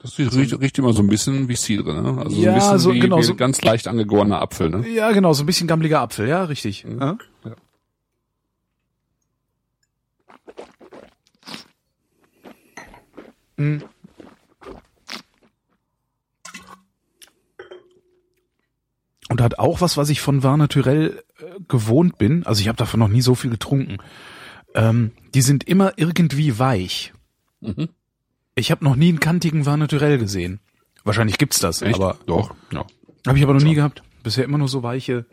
Das 0.00 0.16
riecht, 0.18 0.60
riecht 0.60 0.78
immer 0.78 0.92
so 0.92 1.02
ein 1.02 1.08
bisschen 1.08 1.48
wie 1.48 1.56
Cidre, 1.56 2.00
ne? 2.02 2.22
Also 2.22 2.36
Ja, 2.40 2.42
so 2.42 2.48
ein 2.50 2.54
bisschen 2.54 2.78
so- 2.78 2.92
wie, 2.94 2.98
genau, 3.00 3.18
wie 3.18 3.22
so- 3.24 3.34
ganz 3.34 3.60
leicht 3.62 3.88
angegorener 3.88 4.40
Apfel, 4.40 4.70
ne? 4.70 4.88
ja 4.88 5.10
genau, 5.12 5.32
so 5.32 5.42
ein 5.42 5.46
bisschen 5.46 5.66
gammeliger 5.66 6.00
Apfel, 6.00 6.28
ja, 6.28 6.44
richtig. 6.44 6.86
Ja? 7.00 7.18
Ja. 7.44 7.54
Mm. 13.58 13.78
Und 19.28 19.42
hat 19.42 19.58
auch 19.58 19.82
was, 19.82 19.98
was 19.98 20.08
ich 20.08 20.22
von 20.22 20.42
Var 20.42 20.56
Naturell 20.56 21.22
äh, 21.38 21.60
gewohnt 21.68 22.16
bin. 22.16 22.46
Also 22.46 22.62
ich 22.62 22.68
habe 22.68 22.78
davon 22.78 22.98
noch 23.00 23.08
nie 23.08 23.20
so 23.20 23.34
viel 23.34 23.50
getrunken. 23.50 23.98
Ähm, 24.74 25.12
die 25.34 25.42
sind 25.42 25.64
immer 25.64 25.92
irgendwie 25.96 26.58
weich. 26.58 27.12
Mhm. 27.60 27.90
Ich 28.54 28.70
habe 28.70 28.84
noch 28.84 28.96
nie 28.96 29.10
einen 29.10 29.20
kantigen 29.20 29.66
Var 29.66 29.76
Naturell 29.76 30.18
gesehen. 30.18 30.60
Wahrscheinlich 31.04 31.38
gibt's 31.38 31.58
das, 31.58 31.82
Echt? 31.82 31.94
aber 31.94 32.18
Doch, 32.26 32.54
ja. 32.72 32.86
habe 33.26 33.38
ich 33.38 33.44
aber 33.44 33.54
noch 33.54 33.62
nie 33.62 33.74
gehabt. 33.74 34.02
Bisher 34.22 34.44
immer 34.44 34.58
nur 34.58 34.68
so 34.68 34.82
weiche. 34.82 35.26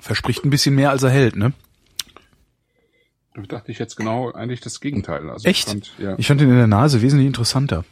Verspricht 0.00 0.44
ein 0.44 0.50
bisschen 0.50 0.74
mehr, 0.74 0.90
als 0.90 1.02
er 1.02 1.10
hält, 1.10 1.36
ne? 1.36 1.52
Da 3.34 3.42
dachte 3.42 3.70
ich 3.70 3.78
jetzt 3.78 3.96
genau 3.96 4.32
eigentlich 4.32 4.60
das 4.60 4.80
Gegenteil. 4.80 5.30
Also 5.30 5.48
Echt? 5.48 5.66
Ich 5.66 5.72
fand, 5.72 5.92
ja. 5.98 6.18
Ich 6.18 6.26
fand 6.26 6.40
ihn 6.40 6.50
in 6.50 6.56
der 6.56 6.66
Nase 6.66 7.00
wesentlich 7.00 7.26
interessanter. 7.26 7.84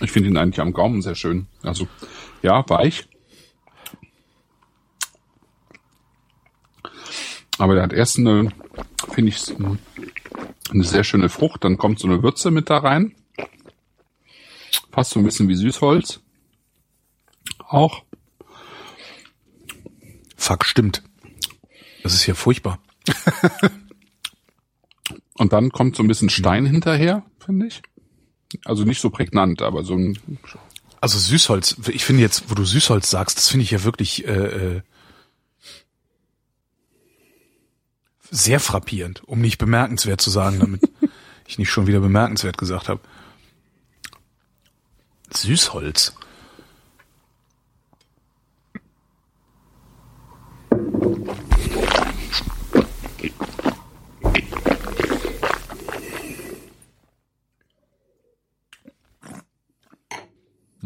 Ich 0.00 0.10
finde 0.10 0.28
ihn 0.28 0.36
eigentlich 0.36 0.60
am 0.60 0.72
Gaumen 0.72 1.02
sehr 1.02 1.14
schön. 1.14 1.46
Also, 1.62 1.86
ja, 2.42 2.68
weich. 2.68 3.08
Aber 7.58 7.74
der 7.74 7.84
hat 7.84 7.92
erst 7.92 8.18
eine, 8.18 8.50
finde 9.12 9.30
ich, 9.30 9.54
eine 10.70 10.84
sehr 10.84 11.04
schöne 11.04 11.28
Frucht. 11.28 11.64
Dann 11.64 11.78
kommt 11.78 12.00
so 12.00 12.08
eine 12.08 12.22
Würze 12.22 12.50
mit 12.50 12.68
da 12.70 12.78
rein. 12.78 13.14
Fast 14.96 15.10
so 15.10 15.20
ein 15.20 15.24
bisschen 15.26 15.46
wie 15.50 15.54
Süßholz. 15.54 16.20
Auch. 17.68 18.02
Fuck, 20.38 20.64
stimmt. 20.64 21.02
Das 22.02 22.14
ist 22.14 22.24
ja 22.24 22.32
furchtbar. 22.32 22.78
Und 25.34 25.52
dann 25.52 25.68
kommt 25.68 25.96
so 25.96 26.02
ein 26.02 26.08
bisschen 26.08 26.30
Stein 26.30 26.64
hinterher, 26.64 27.26
finde 27.38 27.66
ich. 27.66 27.82
Also 28.64 28.84
nicht 28.84 29.02
so 29.02 29.10
prägnant, 29.10 29.60
aber 29.60 29.84
so 29.84 29.92
ein, 29.92 30.18
Also 31.02 31.18
Süßholz, 31.18 31.76
ich 31.88 32.06
finde 32.06 32.22
jetzt, 32.22 32.48
wo 32.48 32.54
du 32.54 32.64
Süßholz 32.64 33.10
sagst, 33.10 33.36
das 33.36 33.50
finde 33.50 33.64
ich 33.64 33.72
ja 33.72 33.84
wirklich 33.84 34.26
äh, 34.26 34.76
äh, 34.76 34.82
sehr 38.30 38.60
frappierend, 38.60 39.24
um 39.24 39.42
nicht 39.42 39.58
bemerkenswert 39.58 40.22
zu 40.22 40.30
sagen, 40.30 40.58
damit 40.58 40.80
ich 41.46 41.58
nicht 41.58 41.68
schon 41.68 41.86
wieder 41.86 42.00
bemerkenswert 42.00 42.56
gesagt 42.56 42.88
habe. 42.88 43.02
Süßholz. 45.32 46.14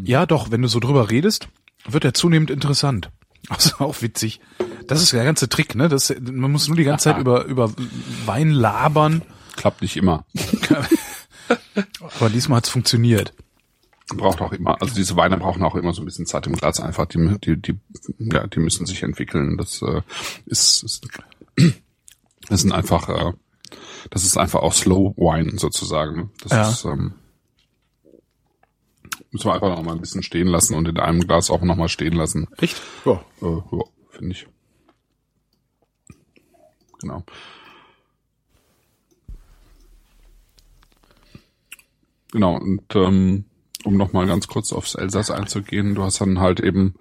Ja, 0.03 0.25
doch, 0.25 0.51
wenn 0.51 0.61
du 0.61 0.67
so 0.67 0.79
drüber 0.79 1.09
redest, 1.09 1.47
wird 1.87 2.03
er 2.03 2.13
zunehmend 2.13 2.51
interessant. 2.51 3.09
Also 3.49 3.79
auch 3.79 4.01
witzig. 4.01 4.39
Das 4.85 5.01
ist 5.01 5.13
der 5.13 5.25
ganze 5.25 5.49
Trick, 5.49 5.73
ne? 5.73 5.89
Das, 5.89 6.13
man 6.21 6.51
muss 6.51 6.67
nur 6.67 6.77
die 6.77 6.83
ganze 6.83 7.05
Zeit 7.05 7.17
über, 7.19 7.45
über 7.45 7.73
Wein 8.25 8.51
labern. 8.51 9.23
klappt 9.55 9.81
nicht 9.81 9.97
immer. 9.97 10.25
Aber 12.19 12.29
diesmal 12.29 12.57
hat's 12.57 12.69
funktioniert. 12.69 13.33
Braucht 14.17 14.41
auch 14.41 14.51
immer, 14.51 14.81
also 14.81 14.93
diese 14.93 15.15
Weine 15.15 15.37
brauchen 15.37 15.63
auch 15.63 15.75
immer 15.75 15.93
so 15.93 16.01
ein 16.01 16.05
bisschen 16.05 16.25
Zeit 16.25 16.47
im 16.47 16.53
Glas 16.53 16.79
einfach, 16.79 17.05
die, 17.05 17.37
die, 17.39 17.61
die, 17.61 17.79
ja, 18.19 18.47
die 18.47 18.59
müssen 18.59 18.85
sich 18.85 19.03
entwickeln. 19.03 19.57
Das 19.57 19.81
äh, 19.81 20.01
ist, 20.45 20.83
ist, 20.83 21.07
das 22.49 22.61
sind 22.61 22.71
einfach, 22.71 23.09
äh, 23.09 23.33
das 24.09 24.23
ist 24.23 24.37
einfach 24.37 24.61
auch 24.61 24.73
Slow 24.73 25.13
Wine 25.17 25.57
sozusagen. 25.57 26.31
Das 26.41 26.51
Ja. 26.51 26.69
ist, 26.69 26.85
ähm, 26.85 27.13
müssen 29.31 29.45
wir 29.45 29.53
einfach 29.53 29.69
noch 29.69 29.83
mal 29.83 29.93
ein 29.93 30.01
bisschen 30.01 30.23
stehen 30.23 30.47
lassen 30.47 30.75
und 30.75 30.87
in 30.87 30.97
einem 30.99 31.21
Glas 31.27 31.49
auch 31.49 31.61
noch 31.61 31.75
mal 31.75 31.87
stehen 31.89 32.13
lassen. 32.13 32.47
Echt? 32.57 32.81
Ja. 33.05 33.23
Äh, 33.41 33.45
ja, 33.71 33.83
finde 34.09 34.31
ich. 34.31 34.47
Genau. 36.99 37.23
Genau, 42.31 42.55
und 42.57 42.95
ähm, 42.95 43.45
um 43.83 43.97
nochmal 43.97 44.27
ganz 44.27 44.47
kurz 44.47 44.73
aufs 44.73 44.95
Elsass 44.95 45.31
einzugehen, 45.31 45.95
du 45.95 46.03
hast 46.03 46.21
dann 46.21 46.39
halt 46.39 46.59
eben, 46.59 46.95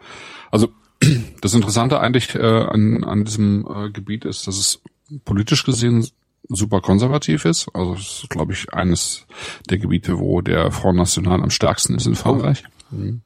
also 0.50 0.68
das 1.40 1.54
Interessante 1.54 2.00
eigentlich 2.00 2.34
äh, 2.34 2.40
an, 2.40 3.04
an 3.04 3.24
diesem 3.24 3.66
äh, 3.66 3.90
Gebiet 3.90 4.24
ist, 4.24 4.46
dass 4.46 4.58
es 4.58 4.82
politisch 5.24 5.64
gesehen 5.64 6.06
super 6.48 6.80
konservativ 6.80 7.44
ist. 7.44 7.68
Also 7.74 7.94
es 7.94 8.22
ist, 8.22 8.30
glaube 8.30 8.52
ich, 8.52 8.72
eines 8.72 9.26
der 9.68 9.78
Gebiete, 9.78 10.18
wo 10.18 10.40
der 10.40 10.70
Front 10.70 10.98
National 10.98 11.42
am 11.42 11.50
stärksten 11.50 11.94
ist 11.94 12.06
in 12.06 12.14
Frankreich. 12.14 12.64
Mhm. 12.90 13.22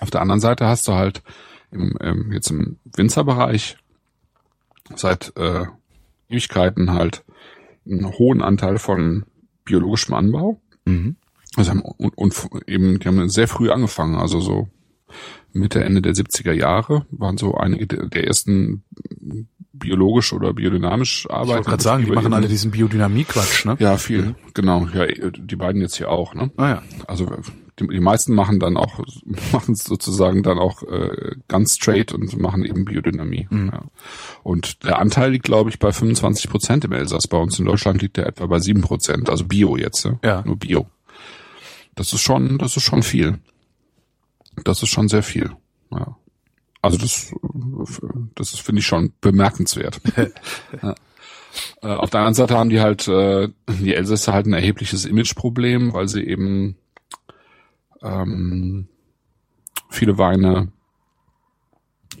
Auf 0.00 0.10
der 0.10 0.20
anderen 0.20 0.40
Seite 0.40 0.66
hast 0.66 0.88
du 0.88 0.92
halt 0.92 1.22
im, 1.70 1.96
ähm, 2.00 2.32
jetzt 2.32 2.50
im 2.50 2.78
Winzerbereich 2.84 3.76
seit 4.96 5.36
äh, 5.36 5.66
Ewigkeiten 6.28 6.92
halt 6.92 7.24
einen 7.86 8.10
hohen 8.18 8.42
Anteil 8.42 8.78
von 8.78 9.24
biologischem 9.64 10.14
Anbau. 10.14 10.60
Mhm. 10.84 11.16
Also 11.56 11.70
haben, 11.70 11.82
und, 11.82 12.16
und 12.16 12.34
eben, 12.66 12.98
die 13.00 13.08
haben 13.08 13.28
sehr 13.28 13.48
früh 13.48 13.70
angefangen, 13.70 14.16
also 14.16 14.40
so 14.40 14.68
Mitte, 15.52 15.82
Ende 15.82 16.00
der 16.02 16.14
70er 16.14 16.52
Jahre 16.52 17.06
waren 17.10 17.36
so 17.36 17.54
einige 17.54 17.86
der, 17.86 18.24
ersten 18.24 18.84
biologisch 19.72 20.32
oder 20.32 20.52
biodynamisch 20.52 21.28
arbeiten. 21.28 21.48
Ich 21.48 21.54
wollte 21.56 21.70
gerade 21.70 21.82
sagen, 21.82 22.04
die 22.04 22.12
machen 22.12 22.26
eben, 22.26 22.34
alle 22.34 22.48
diesen 22.48 22.70
Biodynamie-Quatsch, 22.70 23.64
ne? 23.64 23.76
Ja, 23.80 23.96
viel, 23.96 24.36
genau. 24.54 24.86
Ja, 24.94 25.06
die 25.06 25.56
beiden 25.56 25.80
jetzt 25.80 25.96
hier 25.96 26.10
auch, 26.10 26.34
ne? 26.34 26.50
Ah 26.56 26.68
ja. 26.68 26.82
Also 27.06 27.26
die, 27.80 27.88
die 27.88 28.00
meisten 28.00 28.34
machen 28.34 28.60
dann 28.60 28.76
auch, 28.76 29.00
machen 29.52 29.72
es 29.72 29.84
sozusagen 29.84 30.42
dann 30.42 30.58
auch 30.58 30.82
äh, 30.84 31.34
ganz 31.48 31.74
straight 31.76 32.12
und 32.12 32.38
machen 32.38 32.64
eben 32.64 32.84
Biodynamie. 32.84 33.48
Mhm. 33.50 33.70
Ja. 33.72 33.84
Und 34.42 34.84
der 34.84 34.98
Anteil 34.98 35.32
liegt, 35.32 35.44
glaube 35.44 35.70
ich, 35.70 35.78
bei 35.78 35.92
25 35.92 36.50
Prozent 36.50 36.84
im 36.84 36.92
Elsass. 36.92 37.26
Bei 37.26 37.38
uns 37.38 37.58
in 37.58 37.64
Deutschland 37.64 38.02
liegt 38.02 38.18
der 38.18 38.26
etwa 38.26 38.46
bei 38.46 38.60
7 38.60 38.82
Prozent, 38.82 39.30
also 39.30 39.44
Bio 39.44 39.76
jetzt, 39.76 40.04
ne? 40.04 40.18
Ja. 40.22 40.42
nur 40.44 40.56
Bio. 40.56 40.86
Das 42.00 42.14
ist 42.14 42.22
schon, 42.22 42.56
das 42.56 42.78
ist 42.78 42.84
schon 42.84 43.02
viel. 43.02 43.40
Das 44.64 44.82
ist 44.82 44.88
schon 44.88 45.08
sehr 45.08 45.22
viel. 45.22 45.50
Ja. 45.90 46.16
Also 46.80 46.96
das, 46.96 47.34
das 48.34 48.54
ist, 48.54 48.62
finde 48.62 48.80
ich 48.80 48.86
schon 48.86 49.12
bemerkenswert. 49.20 50.00
ja. 50.82 50.94
äh, 51.82 51.88
auf 51.88 52.08
der 52.08 52.20
anderen 52.20 52.32
Seite 52.32 52.56
haben 52.56 52.70
die 52.70 52.80
halt, 52.80 53.06
äh, 53.06 53.50
die 53.68 53.94
Elsässer 53.94 54.32
halt 54.32 54.46
ein 54.46 54.54
erhebliches 54.54 55.04
Imageproblem, 55.04 55.92
weil 55.92 56.08
sie 56.08 56.22
eben 56.22 56.78
ähm, 58.00 58.88
viele 59.90 60.16
Weine 60.16 60.72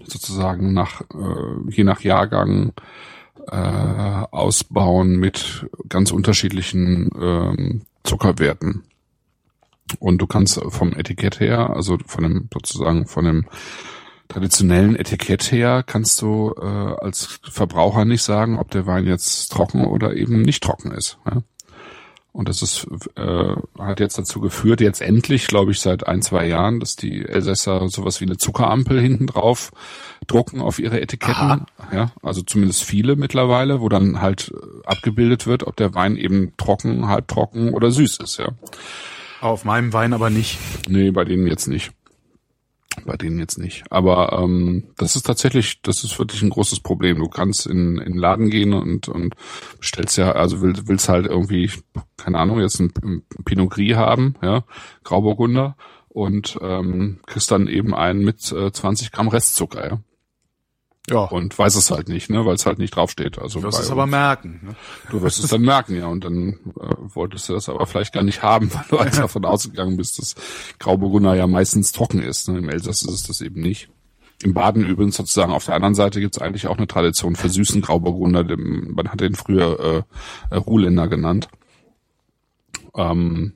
sozusagen 0.04 0.74
nach 0.74 1.00
äh, 1.00 1.70
je 1.70 1.84
nach 1.84 2.02
Jahrgang 2.02 2.74
äh, 3.50 3.56
ausbauen 3.56 5.16
mit 5.16 5.70
ganz 5.88 6.12
unterschiedlichen 6.12 7.08
ähm, 7.18 7.86
Zuckerwerten. 8.04 8.84
Und 9.98 10.18
du 10.18 10.26
kannst 10.26 10.60
vom 10.68 10.94
Etikett 10.94 11.40
her, 11.40 11.70
also 11.70 11.98
von 12.06 12.24
dem 12.24 12.48
sozusagen 12.52 13.06
von 13.06 13.24
dem 13.24 13.46
traditionellen 14.28 14.96
Etikett 14.96 15.50
her, 15.50 15.82
kannst 15.84 16.22
du 16.22 16.54
äh, 16.56 16.64
als 16.64 17.40
Verbraucher 17.42 18.04
nicht 18.04 18.22
sagen, 18.22 18.58
ob 18.58 18.70
der 18.70 18.86
Wein 18.86 19.06
jetzt 19.06 19.50
trocken 19.50 19.84
oder 19.84 20.14
eben 20.14 20.42
nicht 20.42 20.62
trocken 20.62 20.92
ist. 20.92 21.18
Ja? 21.26 21.42
Und 22.32 22.48
das 22.48 22.62
ist 22.62 22.86
äh, 23.16 23.56
hat 23.76 23.98
jetzt 23.98 24.16
dazu 24.16 24.40
geführt, 24.40 24.80
jetzt 24.80 25.02
endlich, 25.02 25.48
glaube 25.48 25.72
ich, 25.72 25.80
seit 25.80 26.06
ein, 26.06 26.22
zwei 26.22 26.46
Jahren, 26.46 26.78
dass 26.78 26.94
die 26.94 27.24
Elsässer 27.26 27.88
sowas 27.88 28.20
wie 28.20 28.26
eine 28.26 28.36
Zuckerampel 28.36 29.00
hinten 29.00 29.26
drauf 29.26 29.72
drucken 30.28 30.60
auf 30.60 30.78
ihre 30.78 31.00
Etiketten. 31.00 31.34
Aha. 31.34 31.66
Ja, 31.92 32.12
also 32.22 32.42
zumindest 32.42 32.84
viele 32.84 33.16
mittlerweile, 33.16 33.80
wo 33.80 33.88
dann 33.88 34.20
halt 34.20 34.52
abgebildet 34.84 35.48
wird, 35.48 35.66
ob 35.66 35.74
der 35.74 35.94
Wein 35.94 36.16
eben 36.16 36.52
trocken, 36.56 37.08
halbtrocken 37.08 37.74
oder 37.74 37.90
süß 37.90 38.18
ist, 38.18 38.38
ja. 38.38 38.48
Auf 39.40 39.64
meinem 39.64 39.92
Wein 39.92 40.12
aber 40.12 40.30
nicht. 40.30 40.58
Nee, 40.88 41.10
bei 41.10 41.24
denen 41.24 41.46
jetzt 41.46 41.66
nicht. 41.66 41.92
Bei 43.06 43.16
denen 43.16 43.38
jetzt 43.38 43.58
nicht. 43.58 43.84
Aber 43.90 44.32
ähm, 44.32 44.88
das 44.98 45.16
ist 45.16 45.24
tatsächlich, 45.24 45.80
das 45.82 46.04
ist 46.04 46.18
wirklich 46.18 46.42
ein 46.42 46.50
großes 46.50 46.80
Problem. 46.80 47.18
Du 47.18 47.28
kannst 47.28 47.66
in, 47.66 47.98
in 47.98 48.12
den 48.12 48.18
Laden 48.18 48.50
gehen 48.50 48.74
und, 48.74 49.08
und 49.08 49.34
bestellst 49.78 50.18
ja, 50.18 50.32
also 50.32 50.60
will, 50.60 50.74
willst 50.84 51.08
halt 51.08 51.26
irgendwie, 51.26 51.70
keine 52.16 52.38
Ahnung, 52.38 52.60
jetzt 52.60 52.80
ein, 52.80 52.92
ein 53.02 53.22
Pinot 53.44 53.70
Gris 53.70 53.96
haben, 53.96 54.34
ja, 54.42 54.64
Grauburgunder 55.04 55.76
und 56.08 56.58
ähm, 56.60 57.20
kriegst 57.26 57.50
dann 57.50 57.68
eben 57.68 57.94
einen 57.94 58.24
mit 58.24 58.52
äh, 58.52 58.72
20 58.72 59.12
Gramm 59.12 59.28
Restzucker, 59.28 59.88
ja. 59.88 60.00
Ja. 61.08 61.24
Und 61.24 61.58
weiß 61.58 61.74
es 61.76 61.90
halt 61.90 62.08
nicht, 62.08 62.30
ne, 62.30 62.44
weil 62.44 62.54
es 62.54 62.66
halt 62.66 62.78
nicht 62.78 62.94
draufsteht. 62.94 63.38
Also 63.38 63.60
Du 63.60 63.66
wirst 63.66 63.80
es 63.80 63.90
aber 63.90 64.02
uns. 64.04 64.10
merken. 64.10 64.60
Ne? 64.62 64.76
Du 65.10 65.22
wirst 65.22 65.42
es 65.42 65.50
dann 65.50 65.62
merken, 65.62 65.96
ja. 65.96 66.06
Und 66.06 66.24
dann 66.24 66.50
äh, 66.78 66.94
wolltest 67.14 67.48
du 67.48 67.54
das 67.54 67.68
aber 67.68 67.86
vielleicht 67.86 68.12
gar 68.12 68.22
nicht 68.22 68.42
haben, 68.42 68.70
weil 68.74 68.84
du 68.90 68.98
halt 69.00 69.18
davon 69.18 69.44
ausgegangen 69.44 69.96
bist, 69.96 70.18
dass 70.18 70.34
Grauburgunder 70.78 71.34
ja 71.34 71.46
meistens 71.46 71.92
trocken 71.92 72.22
ist. 72.22 72.48
Ne? 72.48 72.58
Im 72.58 72.68
Elsass 72.68 73.02
ist 73.02 73.10
es 73.10 73.22
das 73.24 73.40
eben 73.40 73.60
nicht. 73.60 73.88
Im 74.42 74.54
Baden 74.54 74.84
übrigens 74.86 75.16
sozusagen 75.16 75.52
auf 75.52 75.66
der 75.66 75.74
anderen 75.74 75.94
Seite 75.94 76.20
gibt 76.20 76.36
es 76.36 76.42
eigentlich 76.42 76.66
auch 76.66 76.76
eine 76.78 76.86
Tradition 76.86 77.34
für 77.34 77.48
süßen 77.48 77.80
Grauburgunder. 77.82 78.44
Dem, 78.44 78.92
man 78.94 79.08
hat 79.08 79.20
den 79.20 79.34
früher 79.34 80.04
äh, 80.50 80.54
äh, 80.54 80.58
Ruhländer 80.58 81.08
genannt. 81.08 81.48
Ähm, 82.94 83.54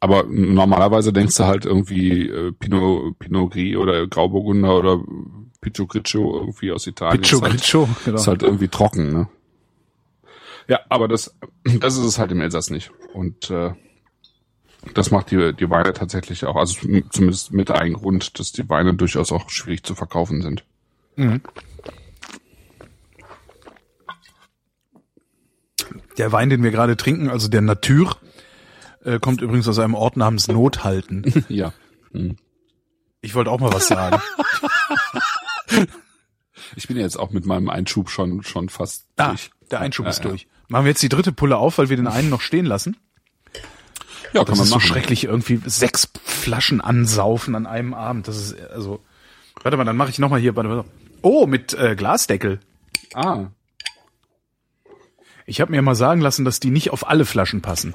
aber 0.00 0.24
normalerweise 0.24 1.12
denkst 1.12 1.36
du 1.36 1.44
halt 1.44 1.66
irgendwie 1.66 2.28
äh, 2.28 2.52
Pinot, 2.52 3.18
Pinot 3.18 3.52
Gris 3.52 3.76
oder 3.76 4.06
Grauburgunder 4.06 4.76
oder 4.78 5.00
Picho 5.60 5.86
Griccio 5.86 6.38
irgendwie 6.38 6.72
aus 6.72 6.86
Italien. 6.86 7.20
Picho 7.20 7.36
Ist 7.36 7.42
halt- 7.42 7.52
Griccio, 7.52 7.88
genau. 8.04 8.16
ist 8.18 8.26
halt 8.26 8.42
irgendwie 8.42 8.68
trocken, 8.68 9.12
ne? 9.12 9.28
Ja, 10.68 10.80
aber 10.88 11.08
das, 11.08 11.36
das 11.64 11.96
ist 11.96 12.04
es 12.04 12.18
halt 12.18 12.30
im 12.32 12.40
Elsass 12.40 12.70
nicht. 12.70 12.90
Und 13.12 13.50
äh, 13.50 13.72
das 14.94 15.10
macht 15.10 15.30
die, 15.32 15.52
die 15.54 15.68
Weine 15.68 15.92
tatsächlich 15.92 16.44
auch, 16.46 16.56
also 16.56 16.74
zumindest 17.10 17.52
mit 17.52 17.70
ein 17.70 17.94
Grund, 17.94 18.38
dass 18.38 18.52
die 18.52 18.68
Weine 18.68 18.94
durchaus 18.94 19.32
auch 19.32 19.50
schwierig 19.50 19.82
zu 19.82 19.94
verkaufen 19.94 20.40
sind. 20.42 20.64
Der 26.18 26.32
Wein, 26.32 26.50
den 26.50 26.62
wir 26.62 26.70
gerade 26.70 26.96
trinken, 26.96 27.28
also 27.30 27.48
der 27.48 27.62
Natur, 27.62 28.16
äh, 29.04 29.18
kommt 29.18 29.40
übrigens 29.40 29.66
aus 29.68 29.78
einem 29.78 29.94
Ort 29.94 30.16
namens 30.16 30.48
Nothalten. 30.48 31.44
Ja. 31.48 31.72
Ich 33.22 33.34
wollte 33.34 33.50
auch 33.50 33.60
mal 33.60 33.72
was 33.72 33.88
sagen. 33.88 34.20
Ich 36.76 36.88
bin 36.88 36.96
jetzt 36.98 37.18
auch 37.18 37.30
mit 37.30 37.46
meinem 37.46 37.70
Einschub 37.70 38.10
schon, 38.10 38.42
schon 38.42 38.68
fast 38.68 39.06
Ah, 39.16 39.28
durch. 39.28 39.50
der 39.70 39.80
Einschub 39.80 40.04
Ja, 40.04 40.10
ist 40.10 40.22
ja. 40.22 40.28
durch. 40.28 40.46
Machen 40.68 40.84
wir 40.84 40.90
jetzt 40.90 41.02
die 41.02 41.08
dritte 41.08 41.32
Pulle 41.32 41.56
auf, 41.56 41.78
weil 41.78 41.88
wir 41.88 41.96
den 41.96 42.06
einen 42.06 42.28
noch 42.28 42.42
stehen 42.42 42.66
lassen. 42.66 42.96
Ja, 44.34 44.44
kann 44.44 44.46
Das 44.46 44.58
man 44.58 44.64
ist 44.64 44.68
so 44.70 44.76
machen. 44.76 44.86
schrecklich, 44.86 45.24
irgendwie 45.24 45.60
sechs 45.64 46.08
Flaschen 46.22 46.80
ansaufen 46.82 47.54
an 47.54 47.66
einem 47.66 47.94
Abend. 47.94 48.28
Das 48.28 48.36
ist 48.36 48.60
also. 48.70 49.02
Warte 49.62 49.76
mal, 49.76 49.84
dann 49.84 49.96
mache 49.96 50.10
ich 50.10 50.18
noch 50.18 50.28
mal 50.28 50.38
hier. 50.38 50.54
Warte, 50.54 50.68
warte. 50.68 50.88
Oh, 51.22 51.46
mit 51.46 51.72
äh, 51.74 51.96
Glasdeckel. 51.96 52.60
Ah, 53.14 53.46
Ich 55.46 55.60
habe 55.60 55.70
mir 55.72 55.82
mal 55.82 55.94
sagen 55.96 56.20
lassen, 56.20 56.44
dass 56.44 56.60
die 56.60 56.70
nicht 56.70 56.90
auf 56.90 57.08
alle 57.08 57.24
Flaschen 57.24 57.62
passen. 57.62 57.94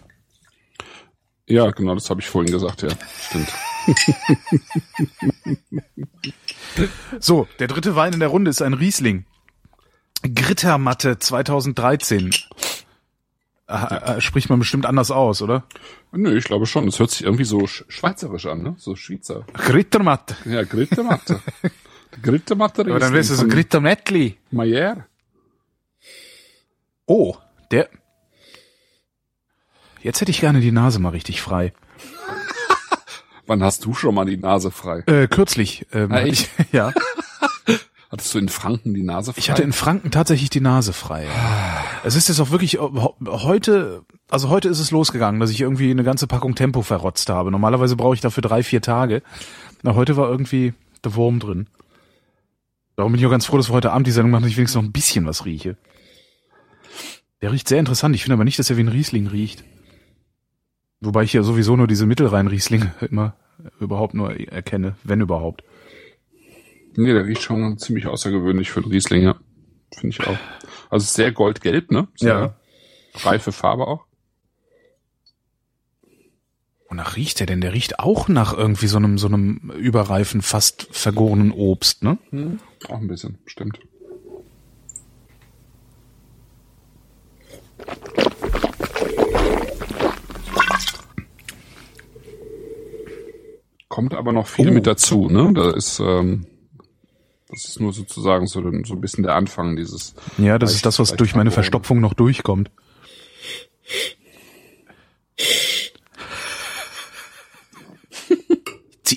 ja, 1.47 1.69
genau, 1.71 1.93
das 1.93 2.09
habe 2.09 2.19
ich 2.21 2.27
vorhin 2.27 2.51
gesagt, 2.51 2.81
ja. 2.81 2.89
Stimmt. 3.29 3.49
So, 7.19 7.47
der 7.59 7.67
dritte 7.67 7.95
Wein 7.95 8.13
in 8.13 8.19
der 8.19 8.29
Runde 8.29 8.49
ist 8.49 8.61
ein 8.61 8.73
Riesling. 8.73 9.25
Grittermatte 10.23 11.19
2013. 11.19 12.31
Äh, 13.67 13.73
äh, 13.95 14.21
spricht 14.21 14.49
man 14.49 14.59
bestimmt 14.59 14.85
anders 14.85 15.11
aus, 15.11 15.41
oder? 15.41 15.63
Nö, 16.11 16.37
ich 16.37 16.45
glaube 16.45 16.65
schon. 16.65 16.85
Das 16.85 16.99
hört 16.99 17.11
sich 17.11 17.23
irgendwie 17.23 17.45
so 17.45 17.59
sch- 17.59 17.83
schweizerisch 17.89 18.45
an, 18.45 18.61
ne? 18.61 18.75
So 18.77 18.95
Schweizer. 18.95 19.45
Grittermatte. 19.53 20.35
Ja, 20.45 20.63
Grittematte. 20.63 21.41
Grittematte 22.21 22.81
Aber 22.81 22.99
dann 22.99 23.13
wär's 23.13 23.27
so 23.29 23.47
Grittermettli. 23.47 24.37
Mayer. 24.51 25.07
Oh, 27.05 27.35
der. 27.71 27.89
Jetzt 30.01 30.21
hätte 30.21 30.31
ich 30.31 30.41
gerne 30.41 30.59
die 30.61 30.71
Nase 30.71 30.99
mal 30.99 31.09
richtig 31.09 31.41
frei. 31.41 31.73
Wann 33.47 33.63
hast 33.63 33.85
du 33.85 33.93
schon 33.93 34.15
mal 34.15 34.25
die 34.25 34.37
Nase 34.37 34.71
frei? 34.71 35.03
Äh, 35.05 35.27
kürzlich. 35.27 35.85
Ähm, 35.93 36.11
Ah, 36.11 36.21
echt? 36.21 36.49
ich, 36.59 36.65
ja. 36.71 36.91
Hattest 38.11 38.33
du 38.33 38.37
in 38.39 38.49
Franken 38.49 38.93
die 38.93 39.03
Nase 39.03 39.33
frei? 39.33 39.39
Ich 39.39 39.49
hatte 39.49 39.63
in 39.63 39.73
Franken 39.73 40.11
tatsächlich 40.11 40.49
die 40.49 40.61
Nase 40.61 40.93
frei. 40.93 41.27
Es 42.03 42.15
ist 42.15 42.27
jetzt 42.29 42.39
auch 42.39 42.51
wirklich 42.51 42.75
äh, 42.77 42.79
heute, 43.27 44.03
also 44.29 44.49
heute 44.49 44.69
ist 44.69 44.79
es 44.79 44.91
losgegangen, 44.91 45.39
dass 45.39 45.49
ich 45.49 45.59
irgendwie 45.61 45.91
eine 45.91 46.03
ganze 46.03 46.27
Packung 46.27 46.55
Tempo 46.55 46.81
verrotzt 46.81 47.29
habe. 47.29 47.51
Normalerweise 47.51 47.95
brauche 47.95 48.13
ich 48.15 48.21
dafür 48.21 48.41
drei, 48.41 48.63
vier 48.63 48.81
Tage. 48.81 49.21
Na, 49.83 49.95
heute 49.95 50.15
war 50.17 50.29
irgendwie 50.29 50.73
der 51.03 51.15
Wurm 51.15 51.39
drin. 51.39 51.67
Darum 52.95 53.11
bin 53.11 53.19
ich 53.19 53.27
auch 53.27 53.31
ganz 53.31 53.45
froh, 53.45 53.57
dass 53.57 53.69
wir 53.69 53.73
heute 53.73 53.91
Abend 53.91 54.07
die 54.07 54.11
Sendung 54.11 54.31
machen, 54.31 54.43
dass 54.43 54.51
ich 54.51 54.57
wenigstens 54.57 54.81
noch 54.81 54.87
ein 54.87 54.93
bisschen 54.93 55.25
was 55.27 55.43
rieche. 55.45 55.75
Der 57.41 57.51
riecht 57.51 57.67
sehr 57.67 57.79
interessant. 57.79 58.15
Ich 58.15 58.23
finde 58.23 58.35
aber 58.35 58.45
nicht, 58.45 58.57
dass 58.57 58.69
er 58.69 58.77
wie 58.77 58.83
ein 58.83 58.87
Riesling 58.87 59.27
riecht. 59.27 59.63
Wobei 61.05 61.23
ich 61.23 61.33
ja 61.33 61.43
sowieso 61.43 61.75
nur 61.75 61.87
diese 61.87 62.05
Mittelrhein-Rieslinge 62.05 62.93
immer 63.09 63.35
überhaupt 63.79 64.13
nur 64.13 64.31
erkenne, 64.51 64.95
wenn 65.03 65.21
überhaupt. 65.21 65.63
Nee, 66.95 67.13
der 67.13 67.25
riecht 67.25 67.43
schon 67.43 67.77
ziemlich 67.77 68.07
außergewöhnlich 68.07 68.71
für 68.71 68.81
einen 68.81 68.91
Riesling, 68.91 69.23
ja. 69.23 69.35
Finde 69.93 70.15
ich 70.15 70.27
auch. 70.27 70.37
Also 70.89 71.05
sehr 71.05 71.31
goldgelb, 71.31 71.91
ne? 71.91 72.07
Sehr 72.15 72.55
reife 73.15 73.51
Farbe 73.51 73.87
auch. 73.87 74.05
Wonach 76.89 77.15
riecht 77.15 77.39
der 77.39 77.47
denn? 77.47 77.61
Der 77.61 77.73
riecht 77.73 77.99
auch 77.99 78.27
nach 78.27 78.53
irgendwie 78.53 78.87
so 78.87 78.97
einem, 78.97 79.17
so 79.17 79.27
einem 79.27 79.71
überreifen, 79.77 80.41
fast 80.41 80.87
vergorenen 80.91 81.51
Obst, 81.51 82.03
ne? 82.03 82.17
Hm, 82.29 82.59
auch 82.87 82.99
ein 82.99 83.07
bisschen, 83.07 83.37
stimmt. 83.45 83.79
Kommt 93.95 94.13
aber 94.13 94.33
noch 94.33 94.47
viel 94.47 94.67
Oh. 94.69 94.73
mit 94.73 94.85
dazu, 94.87 95.29
ne? 95.29 95.53
Da 95.53 95.71
ist, 95.71 96.01
ähm, 96.01 96.45
das 97.47 97.63
ist 97.63 97.79
nur 97.79 97.93
sozusagen 97.93 98.45
so, 98.45 98.59
so 98.83 98.93
ein 98.93 98.99
bisschen 98.99 99.23
der 99.23 99.35
Anfang 99.35 99.77
dieses. 99.77 100.15
Ja, 100.37 100.59
das 100.59 100.73
ist 100.73 100.85
das, 100.85 100.99
was 100.99 101.13
durch 101.13 101.33
meine. 101.33 101.49
Verstopfung 101.49 102.01
noch 102.01 102.13
durchkommt. 102.13 102.71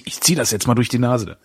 Ich 0.04 0.20
zieh 0.20 0.36
das 0.36 0.52
jetzt 0.52 0.68
mal 0.68 0.74
durch 0.76 0.88
die 0.88 1.00
Nase. 1.00 1.38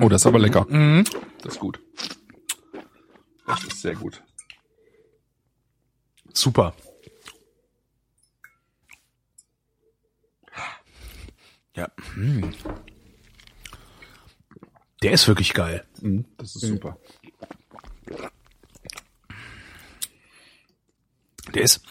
Oh, 0.00 0.08
das 0.08 0.22
ist 0.22 0.26
aber 0.26 0.38
lecker. 0.38 0.66
Das 1.42 1.54
ist 1.54 1.60
gut. 1.60 1.80
Das 3.46 3.62
ist 3.64 3.82
sehr 3.82 3.94
gut. 3.94 4.22
Super. 6.32 6.72
Ja. 11.76 11.88
Hm. 12.14 12.52
Der 15.02 15.12
ist 15.12 15.28
wirklich 15.28 15.52
geil. 15.54 15.84
Mhm, 16.00 16.24
das 16.38 16.56
ist 16.56 16.62
super. 16.66 16.98
Der 21.54 21.62
ist, 21.62 21.82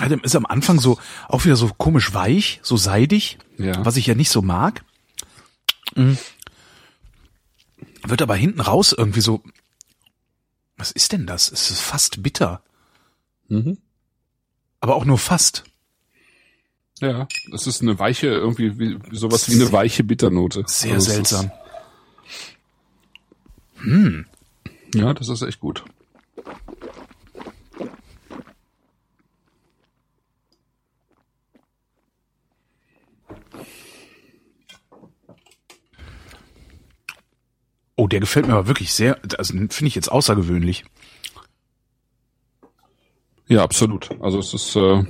der 0.00 0.24
ist 0.24 0.34
am 0.36 0.46
Anfang 0.46 0.80
so, 0.80 0.98
auch 1.28 1.44
wieder 1.44 1.56
so 1.56 1.68
komisch 1.76 2.12
weich, 2.14 2.60
so 2.62 2.76
seidig, 2.76 3.38
Ja. 3.56 3.84
was 3.84 3.96
ich 3.96 4.06
ja 4.06 4.14
nicht 4.14 4.30
so 4.30 4.42
mag. 4.42 4.84
Mhm. 5.94 6.18
Wird 8.04 8.22
aber 8.22 8.36
hinten 8.36 8.60
raus 8.60 8.92
irgendwie 8.96 9.20
so, 9.20 9.42
was 10.76 10.90
ist 10.92 11.12
denn 11.12 11.26
das? 11.26 11.50
Es 11.52 11.70
ist 11.70 11.80
fast 11.80 12.22
bitter. 12.22 12.62
Mhm. 13.48 13.78
Aber 14.80 14.96
auch 14.96 15.04
nur 15.04 15.18
fast. 15.18 15.64
Ja, 17.00 17.28
das 17.50 17.66
ist 17.66 17.82
eine 17.82 17.98
weiche, 17.98 18.26
irgendwie 18.26 18.78
wie, 18.78 18.98
sowas 19.12 19.48
wie 19.50 19.54
eine 19.54 19.70
weiche 19.72 20.02
Bitternote. 20.04 20.64
Sehr 20.66 20.94
Also 20.94 21.10
seltsam. 21.10 21.50
Ist, 23.84 24.94
ja, 24.94 25.14
das 25.14 25.28
ist 25.28 25.42
echt 25.42 25.60
gut. 25.60 25.84
Oh, 37.94 38.06
der 38.06 38.20
gefällt 38.20 38.46
mir 38.46 38.52
aber 38.54 38.68
wirklich 38.68 38.92
sehr, 38.92 39.18
also 39.38 39.54
finde 39.54 39.86
ich 39.86 39.94
jetzt 39.96 40.10
außergewöhnlich. 40.10 40.84
Ja, 43.48 43.62
absolut. 43.62 44.10
Also 44.20 44.38
es 44.38 44.54
ist 44.54 44.76
äh, 44.76 45.02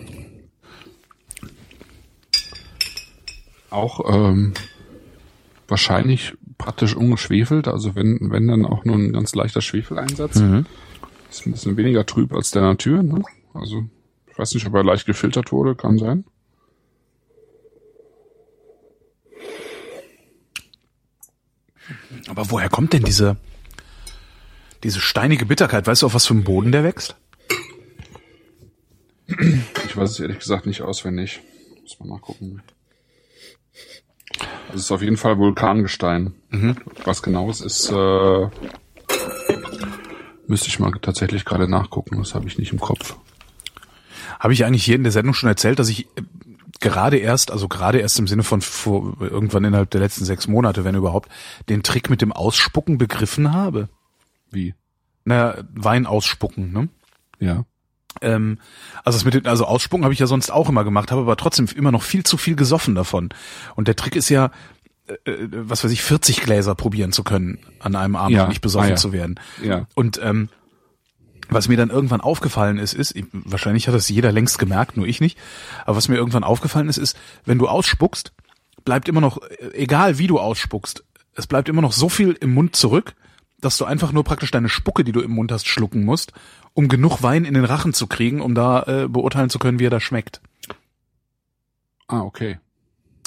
auch 3.70 4.12
ähm, 4.12 4.54
wahrscheinlich 5.66 6.34
praktisch 6.56 6.94
ungeschwefelt. 6.94 7.68
Also 7.68 7.94
wenn, 7.94 8.30
wenn 8.30 8.48
dann 8.48 8.64
auch 8.64 8.84
nur 8.84 8.96
ein 8.96 9.12
ganz 9.12 9.34
leichter 9.34 9.62
Schwefeleinsatz. 9.62 10.36
Ist 11.30 11.46
ein 11.46 11.52
bisschen 11.52 11.76
weniger 11.76 12.06
trüb 12.06 12.32
als 12.32 12.50
der 12.50 12.62
Natur. 12.62 13.02
Ne? 13.02 13.22
Also 13.54 13.84
ich 14.30 14.38
weiß 14.38 14.54
nicht, 14.54 14.66
ob 14.66 14.74
er 14.74 14.84
leicht 14.84 15.06
gefiltert 15.06 15.52
wurde, 15.52 15.74
kann 15.74 15.98
sein. 15.98 16.24
Aber 22.28 22.50
woher 22.50 22.68
kommt 22.68 22.92
denn 22.92 23.02
diese, 23.02 23.36
diese 24.82 25.00
steinige 25.00 25.46
Bitterkeit? 25.46 25.86
Weißt 25.86 26.02
du, 26.02 26.06
auf 26.06 26.14
was 26.14 26.26
für 26.26 26.34
einem 26.34 26.44
Boden 26.44 26.72
der 26.72 26.84
wächst? 26.84 27.16
Ich 29.86 29.96
weiß 29.96 30.10
es 30.10 30.20
ehrlich 30.20 30.38
gesagt 30.38 30.66
nicht 30.66 30.82
auswendig. 30.82 31.40
Muss 31.82 31.98
mal 32.00 32.08
nachgucken. 32.08 32.62
Es 34.74 34.82
ist 34.82 34.92
auf 34.92 35.02
jeden 35.02 35.16
Fall 35.16 35.38
Vulkangestein. 35.38 36.34
Was 37.04 37.22
genau 37.22 37.50
es 37.50 37.60
ist, 37.60 37.90
äh, 37.90 38.48
müsste 40.46 40.68
ich 40.68 40.78
mal 40.78 40.92
tatsächlich 41.00 41.44
gerade 41.44 41.68
nachgucken. 41.68 42.18
Das 42.18 42.34
habe 42.34 42.46
ich 42.48 42.58
nicht 42.58 42.72
im 42.72 42.80
Kopf. 42.80 43.16
Habe 44.38 44.52
ich 44.52 44.64
eigentlich 44.64 44.84
hier 44.84 44.96
in 44.96 45.02
der 45.02 45.12
Sendung 45.12 45.34
schon 45.34 45.48
erzählt, 45.48 45.78
dass 45.78 45.88
ich 45.88 46.06
äh, 46.16 46.22
gerade 46.80 47.16
erst, 47.16 47.50
also 47.50 47.68
gerade 47.68 47.98
erst 47.98 48.18
im 48.18 48.28
Sinne 48.28 48.44
von 48.44 48.60
vor, 48.60 49.16
irgendwann 49.20 49.64
innerhalb 49.64 49.90
der 49.90 50.00
letzten 50.00 50.24
sechs 50.24 50.46
Monate, 50.46 50.84
wenn 50.84 50.94
überhaupt, 50.94 51.30
den 51.68 51.82
Trick 51.82 52.10
mit 52.10 52.22
dem 52.22 52.32
Ausspucken 52.32 52.98
begriffen 52.98 53.52
habe. 53.52 53.88
Wie? 54.50 54.74
Naja, 55.24 55.56
Wein 55.74 56.06
ausspucken, 56.06 56.72
ne? 56.72 56.88
Ja. 57.40 57.64
Ähm, 58.20 58.58
also 59.04 59.16
das 59.18 59.24
mit 59.24 59.34
dem, 59.34 59.46
also 59.46 59.64
Ausspucken 59.66 60.04
habe 60.04 60.14
ich 60.14 60.20
ja 60.20 60.26
sonst 60.26 60.50
auch 60.50 60.68
immer 60.68 60.84
gemacht, 60.84 61.10
habe 61.10 61.20
aber 61.22 61.36
trotzdem 61.36 61.66
immer 61.76 61.92
noch 61.92 62.02
viel 62.02 62.24
zu 62.24 62.36
viel 62.36 62.56
gesoffen 62.56 62.94
davon. 62.94 63.28
Und 63.76 63.88
der 63.88 63.96
Trick 63.96 64.16
ist 64.16 64.28
ja, 64.28 64.50
äh, 65.06 65.30
äh, 65.30 65.48
was 65.50 65.84
weiß 65.84 65.90
ich, 65.92 66.02
40 66.02 66.40
Gläser 66.42 66.74
probieren 66.74 67.12
zu 67.12 67.22
können 67.24 67.58
an 67.80 67.94
einem 67.96 68.16
Abend 68.16 68.36
Ja. 68.36 68.48
nicht 68.48 68.60
besoffen 68.60 68.86
Ah, 68.88 68.90
ja. 68.90 68.96
zu 68.96 69.12
werden. 69.12 69.38
Ja. 69.62 69.86
Und 69.94 70.20
ähm, 70.22 70.48
was 71.50 71.68
mir 71.68 71.76
dann 71.76 71.90
irgendwann 71.90 72.20
aufgefallen 72.20 72.78
ist, 72.78 72.92
ist, 72.92 73.14
ich- 73.16 73.24
wahrscheinlich 73.32 73.86
hat 73.88 73.94
das 73.94 74.08
jeder 74.08 74.32
längst 74.32 74.58
gemerkt, 74.58 74.96
nur 74.96 75.06
ich 75.06 75.20
nicht, 75.20 75.38
aber 75.86 75.96
was 75.96 76.08
mir 76.08 76.16
irgendwann 76.16 76.44
aufgefallen 76.44 76.88
ist, 76.88 76.98
ist, 76.98 77.16
wenn 77.46 77.58
du 77.58 77.68
ausspuckst, 77.68 78.32
bleibt 78.84 79.08
immer 79.08 79.20
noch, 79.20 79.38
äh, 79.42 79.70
egal 79.74 80.18
wie 80.18 80.26
du 80.26 80.38
ausspuckst, 80.38 81.04
es 81.34 81.46
bleibt 81.46 81.68
immer 81.68 81.82
noch 81.82 81.92
so 81.92 82.08
viel 82.08 82.32
im 82.40 82.52
Mund 82.52 82.74
zurück, 82.76 83.14
dass 83.60 83.76
du 83.78 83.84
einfach 83.86 84.12
nur 84.12 84.24
praktisch 84.24 84.50
deine 84.50 84.68
Spucke, 84.68 85.04
die 85.04 85.12
du 85.12 85.20
im 85.20 85.30
Mund 85.32 85.50
hast, 85.50 85.66
schlucken 85.68 86.04
musst, 86.04 86.32
um 86.78 86.86
genug 86.86 87.24
Wein 87.24 87.44
in 87.44 87.54
den 87.54 87.64
Rachen 87.64 87.92
zu 87.92 88.06
kriegen, 88.06 88.40
um 88.40 88.54
da 88.54 88.84
äh, 88.84 89.08
beurteilen 89.08 89.50
zu 89.50 89.58
können, 89.58 89.80
wie 89.80 89.86
er 89.86 89.90
da 89.90 89.98
schmeckt. 89.98 90.40
Ah, 92.06 92.20
okay. 92.20 92.58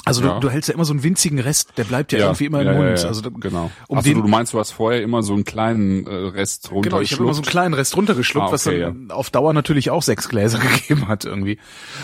Also 0.06 0.22
Ja. 0.24 0.34
du, 0.36 0.40
du 0.40 0.50
hältst 0.50 0.70
ja 0.70 0.74
immer 0.74 0.86
so 0.86 0.94
einen 0.94 1.02
winzigen 1.02 1.38
Rest, 1.38 1.74
der 1.76 1.84
bleibt 1.84 2.12
ja, 2.12 2.20
irgendwie 2.20 2.46
immer 2.46 2.62
im 2.62 2.66
ja, 2.66 2.72
Mund. 2.72 2.88
Ja, 2.88 3.02
ja. 3.02 3.08
Also 3.08 3.30
genau. 3.30 3.70
um 3.88 4.02
den- 4.02 4.22
du 4.22 4.26
meinst, 4.26 4.54
du 4.54 4.58
hast 4.58 4.70
vorher 4.72 5.02
immer 5.02 5.22
so 5.22 5.34
einen 5.34 5.44
kleinen 5.44 6.06
äh, 6.06 6.10
Rest 6.14 6.70
Genau, 6.70 6.80
ich 7.02 7.12
habe 7.12 7.22
immer 7.24 7.34
so 7.34 7.42
einen 7.42 7.44
runtergeschluckt. 7.44 7.50
kleinen 7.50 7.74
Rest 7.74 7.96
runtergeschluckt, 7.96 8.48
Ah, 8.48 8.52
was 8.52 8.66
okay, 8.66 8.80
dann 8.80 9.10
auf 9.10 9.28
Dauer 9.28 9.52
natürlich 9.52 9.90
auch 9.90 10.02
sechs 10.02 10.30
Gläser 10.30 10.58
gegeben 10.88 11.06
hat 11.08 11.26
irgendwie. 11.26 11.58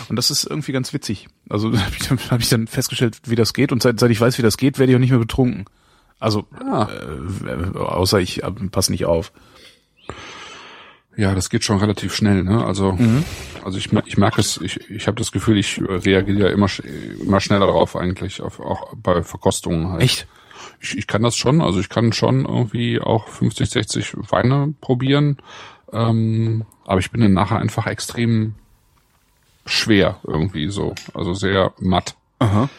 Und 0.07 0.17
das 0.17 0.29
ist 0.29 0.43
irgendwie 0.45 0.71
ganz 0.71 0.93
witzig. 0.93 1.27
Also 1.49 1.69
habe 1.77 1.91
ich, 1.99 2.07
dann- 2.07 2.19
hab 2.29 2.39
ich 2.39 2.49
dann 2.49 2.67
festgestellt, 2.67 3.17
wie 3.25 3.35
das 3.35 3.53
geht. 3.55 3.71
Und 3.71 3.81
seit, 3.81 3.99
seit 3.99 4.11
ich 4.11 4.21
weiß, 4.21 4.37
wie 4.37 4.43
das 4.43 4.55
geht, 4.57 4.77
werde 4.77 4.91
ich 4.91 4.95
auch 4.95 5.01
nicht 5.01 5.09
mehr 5.09 5.19
betrunken. 5.19 5.65
Also 6.19 6.45
Ah. 6.63 6.87
äh, 7.47 7.77
außer 7.79 8.19
ich 8.19 8.43
äh, 8.43 8.51
passe 8.71 8.91
nicht 8.91 9.05
auf. 9.05 9.33
Ja, 11.19 11.35
das 11.35 11.49
geht 11.49 11.65
schon 11.65 11.79
relativ 11.79 12.15
schnell, 12.15 12.43
ne? 12.43 12.63
Also, 12.63 12.93
Mhm. 12.93 13.25
also 13.65 13.77
ich, 13.77 13.91
ich 14.05 14.17
merke 14.17 14.39
es, 14.39 14.55
ich, 14.61 14.89
ich 14.89 15.05
habe 15.05 15.17
das 15.17 15.33
Gefühl, 15.33 15.57
ich 15.57 15.77
äh, 15.79 15.83
reagiere 15.83 16.39
ja 16.39 16.47
immer, 16.47 16.67
immer 17.21 17.41
schneller 17.41 17.65
darauf 17.65 17.97
eigentlich, 17.97 18.41
auf, 18.41 18.61
auch 18.61 18.93
bei 18.95 19.21
Verkostungen 19.21 19.89
halt. 19.89 20.01
Echt? 20.01 20.27
Ich, 20.79 20.97
ich 20.97 21.07
kann 21.07 21.21
das 21.21 21.35
schon, 21.35 21.59
also 21.59 21.81
ich 21.81 21.89
kann 21.89 22.13
schon 22.13 22.45
irgendwie 22.45 23.01
auch 23.01 23.27
50, 23.27 23.69
60 23.69 24.13
Weine 24.31 24.73
probieren, 24.79 25.37
ähm, 25.91 26.63
aber 26.85 26.99
ich 27.01 27.11
bin 27.11 27.19
dann 27.19 27.33
nachher 27.33 27.59
einfach 27.59 27.85
extrem 27.87 28.55
schwer 29.65 30.21
irgendwie 30.25 30.69
so, 30.69 30.95
also 31.13 31.33
sehr 31.33 31.73
matt. 31.79 32.15
Aha. 32.39 32.69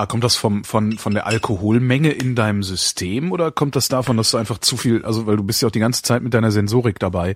Ah, 0.01 0.05
kommt 0.07 0.23
das 0.23 0.35
vom, 0.35 0.63
von, 0.63 0.97
von 0.97 1.13
der 1.13 1.27
Alkoholmenge 1.27 2.09
in 2.11 2.33
deinem 2.35 2.63
System 2.63 3.31
oder 3.31 3.51
kommt 3.51 3.75
das 3.75 3.87
davon, 3.87 4.17
dass 4.17 4.31
du 4.31 4.37
einfach 4.37 4.57
zu 4.57 4.77
viel, 4.77 5.05
also 5.05 5.27
weil 5.27 5.37
du 5.37 5.43
bist 5.43 5.61
ja 5.61 5.67
auch 5.67 5.71
die 5.71 5.79
ganze 5.79 6.01
Zeit 6.01 6.23
mit 6.23 6.33
deiner 6.33 6.51
Sensorik 6.51 6.97
dabei. 6.99 7.35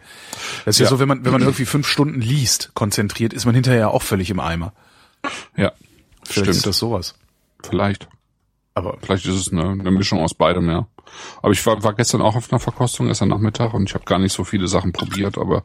Das 0.65 0.75
ist 0.75 0.79
ja, 0.79 0.85
Ja. 0.85 0.89
so, 0.89 0.99
wenn 0.99 1.07
man, 1.07 1.23
wenn 1.25 1.31
man 1.31 1.41
irgendwie 1.41 1.65
fünf 1.65 1.87
Stunden 1.87 2.21
liest, 2.21 2.71
konzentriert, 2.73 3.33
ist 3.33 3.45
man 3.45 3.53
hinterher 3.53 3.91
auch 3.91 4.01
völlig 4.01 4.29
im 4.31 4.39
Eimer. 4.39 4.73
Ja, 5.55 5.73
Vielleicht 6.23 6.31
stimmt. 6.31 6.47
ist 6.49 6.65
das 6.65 6.77
sowas. 6.77 7.15
Vielleicht. 7.63 8.07
Aber 8.73 8.97
Vielleicht 9.01 9.25
ist 9.25 9.35
es 9.35 9.51
eine, 9.51 9.69
eine 9.69 9.91
Mischung 9.91 10.19
aus 10.19 10.33
beidem, 10.33 10.67
ja. 10.69 10.87
Aber 11.41 11.51
ich 11.53 11.65
war, 11.65 11.81
war 11.83 11.93
gestern 11.93 12.21
auch 12.21 12.35
auf 12.35 12.51
einer 12.51 12.59
Verkostung, 12.59 13.07
gestern 13.07 13.29
Nachmittag, 13.29 13.73
und 13.73 13.87
ich 13.87 13.93
habe 13.93 14.05
gar 14.05 14.19
nicht 14.19 14.33
so 14.33 14.43
viele 14.43 14.67
Sachen 14.67 14.91
probiert, 14.91 15.37
aber 15.37 15.63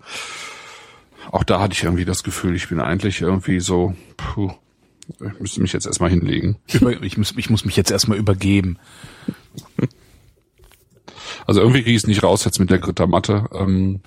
auch 1.33 1.45
da 1.45 1.61
hatte 1.61 1.73
ich 1.75 1.83
irgendwie 1.83 2.05
das 2.05 2.23
Gefühl, 2.23 2.55
ich 2.55 2.69
bin 2.69 2.79
eigentlich 2.81 3.21
irgendwie 3.21 3.61
so, 3.61 3.95
puh, 4.17 4.53
ich 5.19 5.41
müsste 5.41 5.61
mich 5.63 5.73
jetzt 5.73 5.87
erstmal 5.87 6.11
hinlegen. 6.11 6.57
ich, 6.67 7.17
muss, 7.17 7.35
ich 7.37 7.51
muss 7.51 7.65
mich 7.65 7.77
jetzt 7.77 7.91
erstmal 7.91 8.19
übergeben. 8.19 8.79
Also 11.47 11.61
irgendwie 11.61 11.83
kriege 11.83 11.97
ich 11.97 12.03
es 12.03 12.07
nicht 12.07 12.23
raus 12.23 12.45
jetzt 12.45 12.59
mit 12.61 12.71
der 12.71 12.79
Grittermatte. 12.79 13.47
Ähm, 13.53 14.01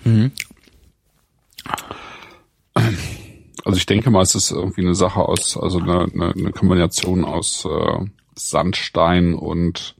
Also 3.64 3.78
ich 3.78 3.86
denke 3.86 4.10
mal, 4.10 4.20
es 4.22 4.34
ist 4.34 4.50
irgendwie 4.50 4.82
eine 4.82 4.94
Sache 4.94 5.20
aus, 5.20 5.56
also 5.56 5.78
eine, 5.78 6.02
eine, 6.12 6.32
eine 6.32 6.50
Kombination 6.52 7.24
aus 7.24 7.64
äh, 7.64 8.04
Sandstein 8.34 9.32
und 9.34 9.96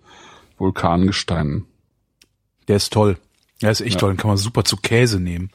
Vulkangestein. 0.59 1.64
Der 2.68 2.76
ist 2.76 2.92
toll. 2.92 3.16
Der 3.62 3.70
ist 3.70 3.80
echt 3.80 3.94
Ja. 3.94 4.00
toll. 4.00 4.12
Den 4.12 4.16
kann 4.18 4.28
man 4.28 4.36
super 4.36 4.64
zu 4.64 4.76
Käse 4.76 5.18
nehmen. 5.18 5.50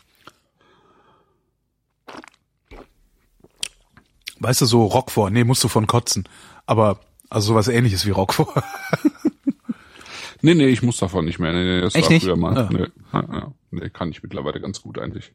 Weißt 4.39 4.61
du, 4.61 4.65
so 4.65 4.85
Roquefort, 4.85 5.31
nee, 5.31 5.43
musst 5.43 5.63
du 5.63 5.67
von 5.67 5.87
kotzen. 5.87 6.27
Aber, 6.65 6.99
also 7.29 7.47
sowas 7.47 7.67
ähnliches 7.67 8.05
wie 8.05 8.11
Roquefort. 8.11 8.63
Nee, 10.41 10.53
nee, 10.53 10.67
ich 10.67 10.81
muss 10.81 10.97
davon 10.97 11.25
nicht 11.25 11.39
mehr. 11.39 11.51
Nee, 11.51 11.63
nee, 11.65 11.81
das 11.81 11.95
Echt 11.95 12.05
war 12.05 12.13
nicht? 12.13 12.23
früher 12.23 12.35
mal. 12.37 12.69
Nee, 12.71 12.85
ja, 13.13 13.23
ja. 13.33 13.51
nee, 13.71 13.89
kann 13.89 14.09
ich 14.09 14.23
mittlerweile 14.23 14.61
ganz 14.61 14.81
gut 14.81 14.97
eigentlich. 14.97 15.33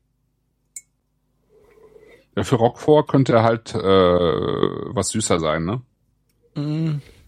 Ja, 2.36 2.42
für 2.42 2.57
Roquefort 2.57 3.07
könnte 3.07 3.34
er 3.34 3.42
halt 3.42 3.74
äh, 3.74 3.78
was 3.78 5.11
süßer 5.11 5.38
sein, 5.38 5.64
ne? 5.64 5.82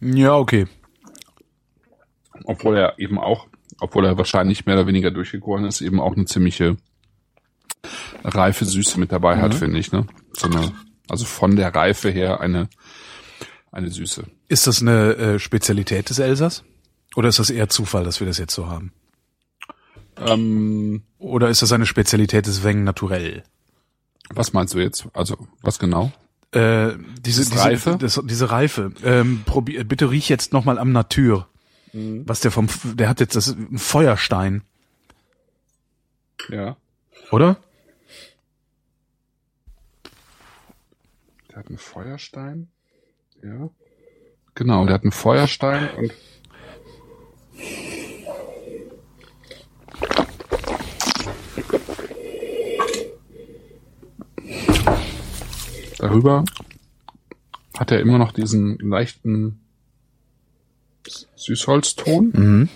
ja, 0.00 0.36
okay. 0.36 0.66
Obwohl 2.44 2.76
er 2.76 2.98
eben 2.98 3.18
auch, 3.18 3.46
obwohl 3.80 4.06
er 4.06 4.16
wahrscheinlich 4.18 4.66
mehr 4.66 4.76
oder 4.76 4.86
weniger 4.86 5.10
durchgegoren 5.10 5.64
ist, 5.64 5.80
eben 5.80 6.00
auch 6.00 6.14
eine 6.14 6.26
ziemliche 6.26 6.76
reife 8.24 8.64
Süße 8.64 8.98
mit 9.00 9.12
dabei 9.12 9.38
hat, 9.38 9.54
finde 9.54 9.78
ich, 9.78 9.90
ne? 9.90 10.06
So 10.32 10.46
eine, 10.46 10.72
also 11.08 11.24
von 11.24 11.56
der 11.56 11.74
Reife 11.74 12.10
her 12.10 12.40
eine 12.40 12.68
eine 13.72 13.90
Süße. 13.90 14.24
Ist 14.48 14.66
das 14.66 14.80
eine 14.80 15.16
äh, 15.16 15.38
Spezialität 15.38 16.08
des 16.08 16.18
Elsass? 16.18 16.64
Oder 17.14 17.28
ist 17.28 17.38
das 17.38 17.50
eher 17.50 17.68
Zufall, 17.68 18.04
dass 18.04 18.20
wir 18.20 18.26
das 18.26 18.38
jetzt 18.38 18.54
so 18.54 18.68
haben? 18.68 18.92
Ähm, 20.18 21.02
Oder 21.18 21.48
ist 21.50 21.60
das 21.62 21.72
eine 21.72 21.84
Spezialität 21.86 22.46
des 22.46 22.64
Weng 22.64 22.84
naturell? 22.84 23.44
was 24.30 24.52
meinst 24.52 24.74
du 24.74 24.78
jetzt? 24.80 25.06
Also, 25.12 25.36
was 25.62 25.78
genau? 25.78 26.10
Äh, 26.52 26.92
diese, 27.20 27.44
diese 27.44 27.58
Reife? 27.62 27.96
Das, 28.00 28.20
diese 28.24 28.50
Reife. 28.50 28.92
Ähm, 29.04 29.42
probier, 29.46 29.84
bitte 29.84 30.10
riech 30.10 30.28
jetzt 30.28 30.52
noch 30.52 30.64
mal 30.64 30.78
am 30.78 30.90
Natur. 30.90 31.46
Mhm. 31.92 32.22
Was 32.26 32.40
der 32.40 32.50
vom, 32.50 32.66
der 32.94 33.08
hat 33.08 33.20
jetzt 33.20 33.36
das 33.36 33.54
Feuerstein, 33.76 34.62
Ja. 36.48 36.76
oder? 37.30 37.56
Der 41.56 41.60
hat 41.60 41.68
einen 41.68 41.78
Feuerstein. 41.78 42.68
Ja. 43.42 43.70
Genau, 44.54 44.84
der 44.84 44.92
hat 44.92 45.04
einen 45.04 45.10
Feuerstein 45.10 45.88
und 45.96 46.12
darüber 55.96 56.44
hat 57.78 57.90
er 57.90 58.00
immer 58.00 58.18
noch 58.18 58.32
diesen 58.32 58.76
leichten 58.78 59.58
Süßholzton. 61.36 62.32
Mhm. 62.34 62.68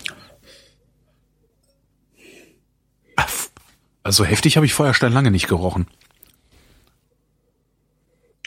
Also 4.01 4.25
heftig 4.25 4.55
habe 4.55 4.65
ich 4.65 4.73
Feuerstein 4.73 5.13
lange 5.13 5.29
nicht 5.29 5.47
gerochen. 5.47 5.85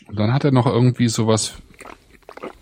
Und 0.09 0.19
dann 0.19 0.33
hat 0.33 0.45
er 0.45 0.53
noch 0.53 0.67
irgendwie 0.67 1.09
sowas, 1.09 1.55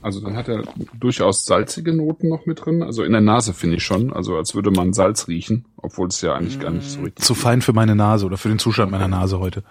also 0.00 0.20
dann 0.20 0.36
hat 0.36 0.48
er 0.48 0.62
durchaus 0.98 1.44
salzige 1.44 1.92
Noten 1.92 2.28
noch 2.28 2.46
mit 2.46 2.64
drin. 2.64 2.82
Also 2.82 3.04
in 3.04 3.12
der 3.12 3.20
Nase 3.20 3.52
finde 3.52 3.76
ich 3.76 3.84
schon, 3.84 4.12
also 4.12 4.36
als 4.36 4.54
würde 4.54 4.70
man 4.70 4.92
Salz 4.92 5.28
riechen, 5.28 5.64
obwohl 5.76 6.08
es 6.08 6.20
ja 6.20 6.34
eigentlich 6.34 6.60
gar 6.60 6.70
nicht 6.70 6.88
so 6.88 7.00
richtig 7.00 7.24
Zu 7.24 7.34
fein 7.34 7.62
für 7.62 7.72
meine 7.72 7.94
Nase 7.94 8.26
oder 8.26 8.36
für 8.36 8.48
den 8.48 8.58
Zustand 8.58 8.90
meiner 8.90 9.08
Nase 9.08 9.38
heute. 9.38 9.62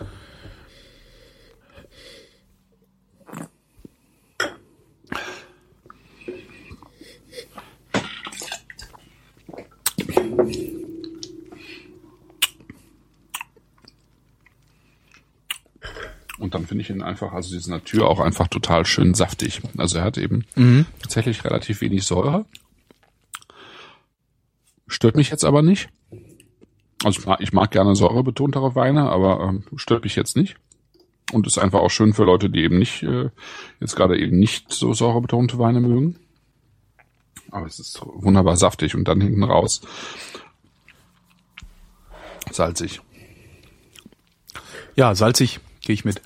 Und 16.42 16.56
dann 16.56 16.66
finde 16.66 16.82
ich 16.82 16.90
ihn 16.90 17.04
einfach, 17.04 17.34
also 17.34 17.56
diese 17.56 17.70
Natur 17.70 18.10
auch 18.10 18.20
einfach 18.20 18.48
total 18.48 18.84
schön 18.84 19.14
saftig. 19.14 19.62
Also 19.78 20.00
er 20.00 20.04
hat 20.04 20.18
eben 20.18 20.44
tatsächlich 21.00 21.46
relativ 21.46 21.82
wenig 21.82 22.04
Säure. 22.04 22.46
Stört 24.88 25.16
mich 25.16 25.30
jetzt 25.30 25.46
aber 25.46 25.62
nicht. 25.62 25.90
Also 27.04 27.20
ich 27.20 27.26
mag, 27.28 27.42
ich 27.42 27.54
mag 27.54 27.70
gerne 27.70 27.96
säurebetontere 27.96 28.74
Weine, 28.74 29.10
aber 29.12 29.40
ähm, 29.42 29.64
stört 29.76 30.04
mich 30.04 30.16
jetzt 30.16 30.36
nicht. 30.36 30.56
Und 31.32 31.46
ist 31.46 31.60
einfach 31.60 31.80
auch 31.80 31.92
schön 31.92 32.14
für 32.14 32.24
Leute, 32.24 32.50
die 32.50 32.62
eben 32.62 32.80
nicht, 32.80 33.04
äh, 33.04 33.30
jetzt 33.80 33.96
gerade 33.96 34.18
eben 34.20 34.40
nicht 34.40 34.72
so 34.72 34.94
säurebetonte 34.94 35.60
Weine 35.60 35.80
mögen. 35.80 36.18
Aber 37.52 37.68
es 37.68 37.78
ist 37.78 38.02
wunderbar 38.04 38.58
saftig 38.58 38.96
und 38.96 39.08
dann 39.08 39.22
hinten 39.22 39.44
raus 39.44 39.82
salzig. 42.50 43.00
Ja, 44.96 45.14
salzig 45.14 45.60
gehe 45.82 45.94
ich 45.94 46.04
mit. 46.04 46.22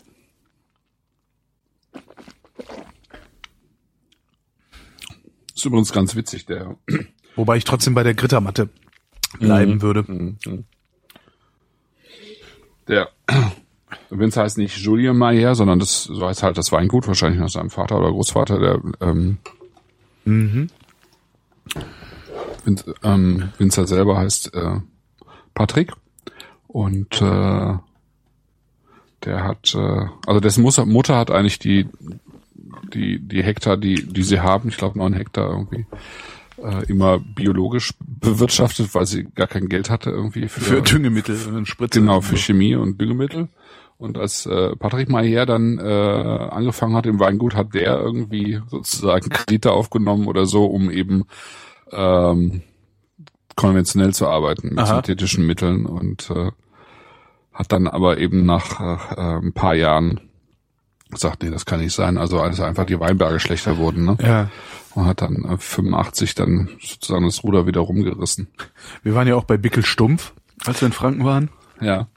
Ist 5.56 5.66
übrigens 5.66 5.92
ganz 5.94 6.16
witzig, 6.16 6.46
der 6.46 6.76
Wobei 7.36 7.58
ich 7.58 7.64
trotzdem 7.64 7.94
bei 7.96 8.04
der 8.04 8.14
Grittermatte 8.14 8.70
bleiben 9.40 9.76
Mhm. 9.76 9.82
würde. 9.82 10.36
Der 12.88 13.10
Winzer 14.10 14.44
heißt 14.44 14.58
nicht 14.58 14.78
Julien 14.78 15.18
Mayer, 15.18 15.56
sondern 15.56 15.80
das 15.80 16.04
so 16.04 16.26
heißt 16.26 16.44
halt 16.44 16.58
das 16.58 16.72
Weingut, 16.72 17.08
wahrscheinlich 17.08 17.40
nach 17.40 17.50
seinem 17.50 17.70
Vater 17.70 17.98
oder 18.00 18.10
Großvater, 18.12 18.60
der 18.60 18.82
ähm, 19.02 19.38
Mhm. 20.28 20.70
Win 22.64 22.82
ähm, 23.04 23.50
Winzer 23.60 23.86
selber 23.86 24.18
heißt 24.18 24.54
äh, 24.56 24.80
Patrick 25.54 25.92
und 26.68 27.22
äh, 27.22 27.74
der 29.24 29.44
hat, 29.44 29.76
äh, 29.76 30.06
also 30.26 30.40
dessen 30.40 30.64
Mutter, 30.64 30.86
Mutter 30.86 31.16
hat 31.18 31.30
eigentlich 31.32 31.60
die 31.60 31.88
die 32.94 33.20
die 33.20 33.44
Hektar, 33.44 33.78
die 33.78 34.06
die 34.06 34.24
sie 34.24 34.40
haben, 34.40 34.70
ich 34.70 34.78
glaube 34.78 34.98
neun 34.98 35.14
Hektar 35.14 35.50
irgendwie, 35.50 35.86
äh, 36.58 36.86
immer 36.88 37.20
biologisch 37.20 37.94
bewirtschaftet, 38.00 38.94
weil 38.94 39.06
sie 39.06 39.26
gar 39.26 39.48
kein 39.48 39.68
Geld 39.68 39.90
hatte 39.90 40.10
irgendwie 40.10 40.48
für, 40.48 40.62
Für 40.62 40.82
Düngemittel 40.82 41.38
und 41.54 41.68
Spritze. 41.68 42.00
Genau, 42.00 42.22
für 42.22 42.38
Chemie 42.38 42.76
und 42.76 43.00
Düngemittel. 43.00 43.50
Und 43.98 44.18
als 44.18 44.46
äh, 44.46 44.76
Patrick 44.76 45.10
Mayer 45.10 45.46
dann 45.46 45.80
äh, 45.80 45.84
angefangen 45.84 46.96
hat 46.96 47.06
im 47.06 47.20
Weingut, 47.20 47.56
hat 47.56 47.74
der 47.74 47.98
irgendwie 47.98 48.60
sozusagen 48.68 49.30
Kredite 49.30 49.72
aufgenommen 49.72 50.28
oder 50.28 50.46
so, 50.46 50.66
um 50.66 50.92
eben 50.92 51.26
ähm, 51.92 52.62
konventionell 53.56 54.14
zu 54.14 54.28
arbeiten 54.28 54.70
mit 54.70 54.80
Aha. 54.80 54.96
synthetischen 54.96 55.48
Mitteln 55.48 55.86
und 55.86 56.30
äh, 56.30 56.52
hat 57.54 57.72
dann 57.72 57.88
aber 57.88 58.18
eben 58.18 58.46
nach 58.46 58.82
äh, 58.82 59.38
ein 59.46 59.54
paar 59.54 59.76
Jahren 59.76 60.20
gesagt, 61.16 61.44
nee, 61.44 61.50
das 61.50 61.66
kann 61.66 61.80
nicht 61.80 61.94
sein. 61.94 62.18
Also 62.18 62.40
als 62.40 62.60
einfach 62.60 62.86
die 62.86 63.00
Weinberge 63.00 63.40
schlechter 63.40 63.78
wurden, 63.78 64.06
ne? 64.06 64.18
Ja. 64.22 64.50
Und 64.94 65.06
hat 65.06 65.22
dann 65.22 65.44
äh, 65.44 65.58
85 65.58 66.36
dann 66.36 66.70
sozusagen 66.82 67.26
das 67.26 67.44
Ruder 67.44 67.66
wieder 67.68 67.82
rumgerissen. 67.82 68.48
Wir 69.04 69.16
waren 69.16 69.28
ja 69.28 69.36
auch 69.36 69.44
bei 69.44 69.58
Bickel 69.58 69.86
Stumpf, 69.86 70.34
als 70.66 70.82
wir 70.82 70.88
in 70.88 70.94
Franken 70.94 71.26
waren. 71.26 71.50
Ja. 71.82 72.08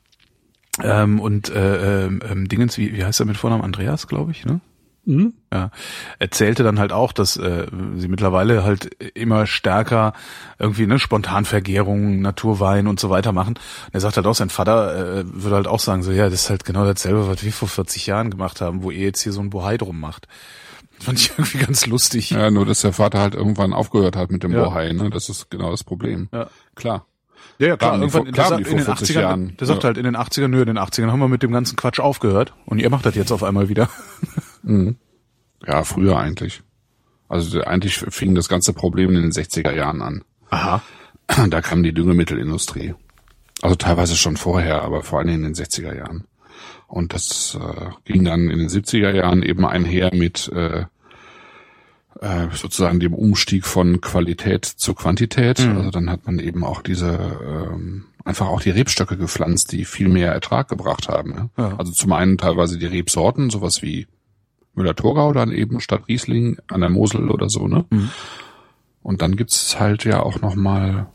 Ähm, 0.81 1.21
und 1.21 1.49
äh, 1.51 2.07
ähm, 2.07 2.21
ähm, 2.29 2.49
Dingens, 2.49 2.79
wie, 2.79 2.95
wie 2.95 3.05
heißt 3.05 3.21
er 3.21 3.27
mit 3.27 3.37
Vornamen? 3.37 3.65
Andreas, 3.65 4.07
glaube 4.07 4.31
ich, 4.31 4.45
ne? 4.45 4.61
Mhm. 5.09 5.33
Ja, 5.51 5.71
erzählte 6.19 6.63
dann 6.65 6.79
halt 6.79 6.93
auch, 6.93 7.13
dass 7.13 7.39
äh, 7.39 7.67
sie 7.97 8.09
mittlerweile 8.09 8.63
halt 8.63 8.91
immer 9.15 9.47
stärker 9.47 10.13
irgendwie 10.59 10.87
ne 10.87 10.99
Spontanvergärung, 10.99 12.21
Naturwein 12.21 12.87
und 12.87 13.01
so 13.01 13.09
weiter 13.09 13.33
machen. 13.33 13.55
Und 13.87 13.95
er 13.95 14.01
sagt 14.01 14.17
halt 14.17 14.27
auch, 14.27 14.35
sein 14.35 14.51
Vater 14.51 15.21
äh, 15.21 15.25
würde 15.27 15.57
halt 15.57 15.67
auch 15.67 15.81
sagen 15.81 16.03
so, 16.03 16.13
ja, 16.13 16.25
das 16.29 16.43
ist 16.45 16.51
halt 16.51 16.65
genau 16.67 16.85
dasselbe, 16.85 17.27
was 17.27 17.43
wir 17.43 17.53
vor 17.53 17.69
40 17.69 18.07
Jahren 18.07 18.31
gemacht 18.31 18.61
haben, 18.61 18.83
wo 18.83 18.91
ihr 18.91 19.05
jetzt 19.07 19.23
hier 19.23 19.33
so 19.33 19.41
ein 19.41 19.49
Bohai 19.49 19.79
drum 19.79 19.99
macht. 19.99 20.29
Fand 21.01 21.19
ich 21.21 21.31
irgendwie 21.39 21.59
ganz 21.59 21.87
lustig. 21.87 22.31
Ja, 22.31 22.51
nur 22.51 22.67
dass 22.67 22.83
der 22.83 22.93
Vater 22.93 23.19
halt 23.21 23.35
irgendwann 23.35 23.73
aufgehört 23.73 24.15
hat 24.15 24.31
mit 24.31 24.43
dem 24.43 24.53
Ja. 24.53 24.65
Bohai, 24.65 24.93
ne? 24.93 25.09
Das 25.09 25.31
ist 25.31 25.51
genau 25.51 25.71
das 25.71 25.85
Problem. 25.85 26.29
Ja. 26.35 26.49
Klar. 26.75 27.07
Ja, 27.61 27.69
ja 27.69 27.77
Klar, 27.77 27.99
die 27.99 28.09
vor- 28.11 28.21
irgendwann, 28.21 28.33
klar, 28.35 28.49
der 28.51 28.59
die 28.59 28.65
sagt, 28.65 28.71
in 28.73 28.77
den 28.79 28.85
40 28.85 29.17
80ern, 29.17 29.21
Jahren. 29.21 29.57
der 29.57 29.67
sagt 29.67 29.83
Ja. 29.83 29.87
halt 29.89 29.97
in 29.97 30.05
den 30.05 30.17
80ern, 30.17 30.49
nö, 30.49 30.61
in 30.61 30.67
den 30.67 30.79
80ern 30.79 31.11
haben 31.11 31.19
wir 31.19 31.29
mit 31.29 31.43
dem 31.43 31.51
ganzen 31.51 31.77
Quatsch 31.77 31.99
aufgehört 31.99 32.53
und 32.67 32.79
ihr 32.79 32.89
macht 32.91 33.05
das 33.07 33.15
jetzt 33.17 33.33
auf 33.33 33.43
einmal 33.43 33.69
wieder. 33.69 33.89
Ja, 35.67 35.85
früher 35.85 36.19
eigentlich. 36.19 36.63
Also 37.29 37.61
eigentlich 37.63 37.99
fing 37.99 38.35
das 38.35 38.49
ganze 38.49 38.73
Problem 38.73 39.11
in 39.15 39.23
den 39.23 39.33
60er 39.33 39.75
Jahren 39.75 40.03
an. 40.03 40.25
Aha. 40.51 40.83
Da 41.51 41.61
kam 41.61 41.83
die 41.83 41.93
Düngemittelindustrie. 41.93 42.95
Also 43.61 43.77
teilweise 43.77 44.17
schon 44.17 44.39
vorher, 44.39 44.83
aber 44.83 45.03
vor 45.03 45.19
allem 45.19 45.29
in 45.29 45.43
den 45.43 45.55
60er 45.55 45.95
Jahren. 45.95 46.25
Und 46.87 47.13
das 47.13 47.59
äh, 47.61 47.91
ging 48.05 48.25
dann 48.25 48.49
in 48.49 48.59
den 48.59 48.69
70er 48.69 49.15
Jahren 49.15 49.43
eben 49.43 49.67
einher 49.67 50.11
mit 50.15 50.51
äh, 50.55 50.85
äh, 52.21 52.49
sozusagen 52.55 52.99
dem 52.99 53.15
Umstieg 53.15 53.67
von 53.67 54.01
Qualität 54.01 54.65
zu 54.65 54.95
Quantität. 54.95 55.61
Also 55.61 55.91
dann 55.91 56.11
hat 56.11 56.25
man 56.27 56.39
eben 56.39 56.65
auch 56.65 56.83
diese 56.83 57.11
ähm, 57.73 58.07
einfach 58.25 58.49
auch 58.49 58.61
die 58.61 58.71
Rebstöcke 58.71 59.17
gepflanzt, 59.17 59.73
die 59.73 59.85
viel 59.85 60.09
mehr 60.09 60.33
Ertrag 60.33 60.69
gebracht 60.69 61.09
haben. 61.09 61.51
Ja? 61.57 61.65
Ja. 61.65 61.77
Also 61.77 61.93
zum 61.93 62.13
einen 62.13 62.39
teilweise 62.39 62.79
die 62.79 62.87
Rebsorten, 62.87 63.51
sowas 63.51 63.83
wie 63.83 64.07
Müller-Thurgau 64.79 65.33
dann 65.33 65.53
eben 65.53 65.81
statt 65.81 66.05
Riesling 66.09 66.57
an 66.69 66.81
der 66.81 66.91
Mosel 66.91 67.31
oder 67.31 67.49
so, 67.49 67.69
ne? 67.69 67.85
Und 69.03 69.23
dann 69.23 69.37
gibt's 69.37 69.79
halt 69.79 70.05
ja 70.05 70.23
auch 70.23 70.41
noch 70.41 70.55
mal 70.55 71.07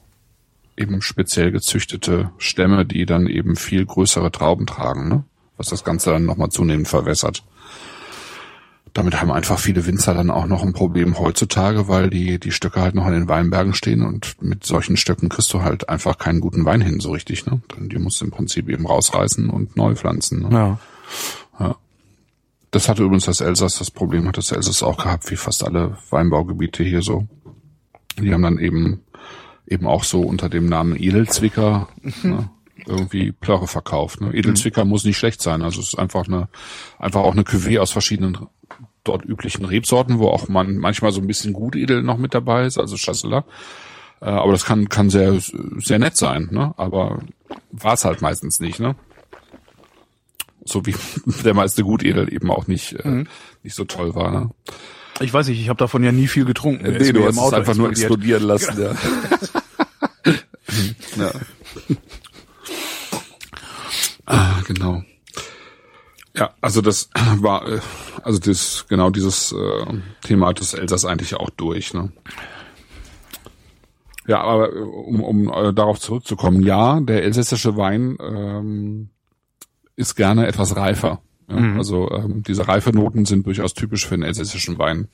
eben 0.77 1.01
speziell 1.01 1.51
gezüchtete 1.51 2.31
Stämme, 2.37 2.85
die 2.85 3.05
dann 3.05 3.27
eben 3.27 3.55
viel 3.55 3.85
größere 3.85 4.31
Trauben 4.31 4.65
tragen, 4.65 5.07
ne? 5.07 5.23
Was 5.57 5.69
das 5.69 5.83
Ganze 5.83 6.11
dann 6.11 6.25
nochmal 6.25 6.49
zunehmend 6.49 6.87
verwässert. 6.87 7.43
Damit 8.93 9.19
haben 9.19 9.31
einfach 9.31 9.57
viele 9.57 9.87
Winzer 9.87 10.13
dann 10.13 10.29
auch 10.29 10.45
noch 10.45 10.61
ein 10.61 10.73
Problem 10.73 11.17
heutzutage, 11.17 11.87
weil 11.87 12.11
die, 12.11 12.39
die 12.39 12.51
Stöcke 12.51 12.81
halt 12.81 12.93
noch 12.93 13.05
an 13.05 13.13
den 13.13 13.27
Weinbergen 13.27 13.73
stehen 13.73 14.03
und 14.05 14.39
mit 14.41 14.65
solchen 14.65 14.97
Stöcken 14.97 15.29
kriegst 15.29 15.51
du 15.53 15.63
halt 15.63 15.89
einfach 15.89 16.19
keinen 16.19 16.41
guten 16.41 16.63
Wein 16.65 16.81
hin, 16.81 16.99
so 16.99 17.11
richtig, 17.11 17.45
ne? 17.45 17.61
Die 17.79 17.97
musst 17.97 18.21
du 18.21 18.25
im 18.25 18.31
Prinzip 18.31 18.69
eben 18.69 18.85
rausreißen 18.85 19.49
und 19.49 19.75
neu 19.77 19.95
pflanzen. 19.95 20.47
Ne? 20.47 20.77
Ja. 21.59 21.75
Das 22.73 22.89
hatte 22.89 23.03
übrigens 23.03 23.25
das 23.25 23.39
Elsass, 23.39 23.77
das 23.77 23.91
Problem 23.91 24.27
hat 24.27 24.37
das 24.37 24.51
Elsass 24.51 24.81
auch 24.81 24.97
gehabt, 24.97 25.29
wie 25.29 25.35
fast 25.35 25.63
alle 25.63 25.95
Weinbaugebiete 26.09 26.83
hier 26.83 27.03
so. 27.03 27.27
Die 28.19 28.33
haben 28.33 28.41
dann 28.41 28.57
eben, 28.57 29.03
eben 29.67 29.85
auch 29.85 30.03
so 30.03 30.21
unter 30.21 30.49
dem 30.49 30.65
Namen 30.65 30.95
Edelzwicker 30.95 31.87
ne, 32.23 32.49
irgendwie 32.87 33.31
Plörre 33.31 33.67
verkauft. 33.67 34.21
Ne? 34.21 34.33
Edelzwicker 34.33 34.85
muss 34.85 35.05
nicht 35.05 35.17
schlecht 35.17 35.39
sein, 35.39 35.61
also 35.61 35.81
es 35.81 35.89
ist 35.89 35.99
einfach 35.99 36.27
eine, 36.27 36.49
einfach 36.97 37.21
auch 37.21 37.33
eine 37.33 37.43
Cuvée 37.43 37.79
aus 37.79 37.91
verschiedenen 37.91 38.39
dort 39.03 39.23
üblichen 39.23 39.65
Rebsorten, 39.65 40.17
wo 40.17 40.29
auch 40.29 40.47
man 40.47 40.77
manchmal 40.77 41.11
so 41.11 41.21
ein 41.21 41.27
bisschen 41.27 41.53
Gutedel 41.53 42.01
noch 42.01 42.17
mit 42.17 42.33
dabei 42.33 42.65
ist, 42.65 42.79
also 42.79 42.95
Chasselas. 42.97 43.43
Äh, 44.19 44.29
aber 44.29 44.51
das 44.51 44.65
kann, 44.65 44.89
kann 44.89 45.11
sehr, 45.11 45.39
sehr 45.77 45.99
nett 45.99 46.17
sein, 46.17 46.49
ne? 46.51 46.73
Aber 46.77 47.19
war 47.71 47.93
es 47.93 48.03
halt 48.03 48.23
meistens 48.23 48.59
nicht, 48.59 48.79
ne? 48.79 48.95
So 50.65 50.85
wie 50.85 50.95
der 51.43 51.53
meiste 51.53 51.83
Gutedel 51.83 52.33
eben 52.33 52.51
auch 52.51 52.67
nicht, 52.67 52.93
äh, 52.93 53.07
mhm. 53.07 53.27
nicht 53.63 53.75
so 53.75 53.85
toll 53.85 54.15
war, 54.15 54.31
ne? 54.31 54.49
Ich 55.19 55.31
weiß 55.33 55.47
nicht, 55.47 55.61
ich 55.61 55.69
habe 55.69 55.77
davon 55.77 56.03
ja 56.03 56.11
nie 56.11 56.27
viel 56.27 56.43
getrunken. 56.43 56.91
Nee, 56.97 57.11
du 57.11 57.25
hast 57.25 57.37
es 57.37 57.53
einfach 57.53 57.75
nur 57.75 57.89
explodieren 57.89 58.43
lassen, 58.43 58.81
ja. 58.81 58.95
ja. 61.23 61.31
ah, 64.25 64.61
genau. 64.67 65.03
Ja, 66.35 66.49
also 66.61 66.81
das 66.81 67.09
war, 67.37 67.67
äh, 67.67 67.79
also 68.23 68.39
das, 68.39 68.85
genau 68.89 69.11
dieses 69.11 69.51
äh, 69.51 69.85
Thema 70.23 70.47
hat 70.47 70.59
das 70.59 70.73
Elsass 70.73 71.05
eigentlich 71.05 71.35
auch 71.35 71.51
durch, 71.51 71.93
ne? 71.93 72.11
Ja, 74.25 74.41
aber 74.41 74.73
äh, 74.73 74.79
um, 74.79 75.21
um 75.21 75.53
äh, 75.53 75.73
darauf 75.73 75.99
zurückzukommen, 75.99 76.63
ja, 76.63 76.99
der 77.01 77.23
elsässische 77.23 77.77
Wein 77.77 78.17
ähm, 78.19 79.09
ist 79.95 80.15
gerne 80.15 80.47
etwas 80.47 80.75
reifer. 80.75 81.21
Ja? 81.49 81.59
Mhm. 81.59 81.77
Also 81.77 82.09
ähm, 82.11 82.43
diese 82.43 82.67
Reifenoten 82.67 83.25
sind 83.25 83.45
durchaus 83.45 83.73
typisch 83.73 84.07
für 84.07 84.15
den 84.15 84.23
elsässischen 84.23 84.77
Wein. 84.77 85.07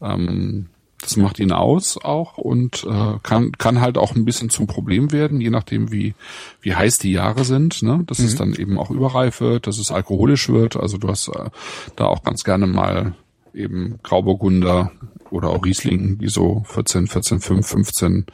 Ähm, 0.00 0.66
das 1.00 1.16
macht 1.18 1.38
ihn 1.38 1.52
aus 1.52 1.98
auch 2.02 2.38
und 2.38 2.84
äh, 2.88 3.18
kann 3.22 3.52
kann 3.52 3.80
halt 3.82 3.98
auch 3.98 4.14
ein 4.14 4.24
bisschen 4.24 4.48
zum 4.48 4.66
Problem 4.66 5.12
werden, 5.12 5.38
je 5.40 5.50
nachdem 5.50 5.92
wie 5.92 6.14
wie 6.62 6.74
heiß 6.74 6.98
die 6.98 7.12
Jahre 7.12 7.44
sind. 7.44 7.82
Ne? 7.82 8.04
Dass 8.06 8.20
mhm. 8.20 8.24
es 8.24 8.36
dann 8.36 8.54
eben 8.54 8.78
auch 8.78 8.90
überreif 8.90 9.40
wird, 9.40 9.66
dass 9.66 9.78
es 9.78 9.90
alkoholisch 9.90 10.48
wird. 10.48 10.76
Also 10.76 10.96
du 10.96 11.08
hast 11.08 11.28
äh, 11.28 11.50
da 11.96 12.06
auch 12.06 12.22
ganz 12.22 12.42
gerne 12.42 12.66
mal 12.66 13.14
eben 13.52 13.98
Grauburgunder 14.02 14.92
oder 15.30 15.50
auch 15.50 15.64
Riesling, 15.64 16.18
die 16.18 16.28
so 16.28 16.64
14, 16.66 17.06
14, 17.06 17.40
5, 17.40 17.66
15 17.66 18.26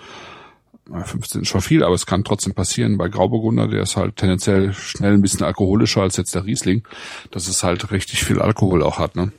15 0.92 1.42
ist 1.42 1.48
schon 1.48 1.60
viel, 1.60 1.84
aber 1.84 1.94
es 1.94 2.06
kann 2.06 2.24
trotzdem 2.24 2.54
passieren. 2.54 2.98
Bei 2.98 3.08
Grauburgunder, 3.08 3.68
der 3.68 3.82
ist 3.82 3.96
halt 3.96 4.16
tendenziell 4.16 4.72
schnell 4.72 5.14
ein 5.14 5.22
bisschen 5.22 5.44
alkoholischer 5.44 6.02
als 6.02 6.16
jetzt 6.16 6.34
der 6.34 6.44
Riesling, 6.44 6.82
dass 7.30 7.48
es 7.48 7.62
halt 7.62 7.90
richtig 7.92 8.24
viel 8.24 8.40
Alkohol 8.40 8.82
auch 8.82 8.98
hat. 8.98 9.16
Ne? 9.16 9.32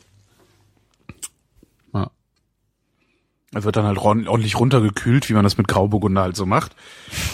Er 3.54 3.66
wird 3.66 3.76
dann 3.76 3.86
halt 3.86 3.97
ordentlich 3.97 4.58
runtergekühlt, 4.58 5.30
wie 5.30 5.34
man 5.34 5.43
das 5.43 5.58
mit 5.58 5.68
Grauburgunder 5.68 6.22
halt 6.22 6.38
so 6.38 6.45
macht. 6.45 6.74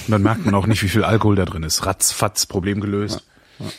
Und 0.08 0.12
dann 0.12 0.24
merkt 0.24 0.46
man 0.46 0.56
auch 0.56 0.66
nicht, 0.66 0.82
wie 0.82 0.90
viel 0.90 1.04
Alkohol 1.04 1.36
da 1.36 1.46
drin 1.46 1.62
ist. 1.62 1.86
Ratzfatz, 1.86 2.48
Problem 2.48 2.82
gelöst. 2.82 3.24
Ja, 3.60 3.66
ja. 3.66 3.72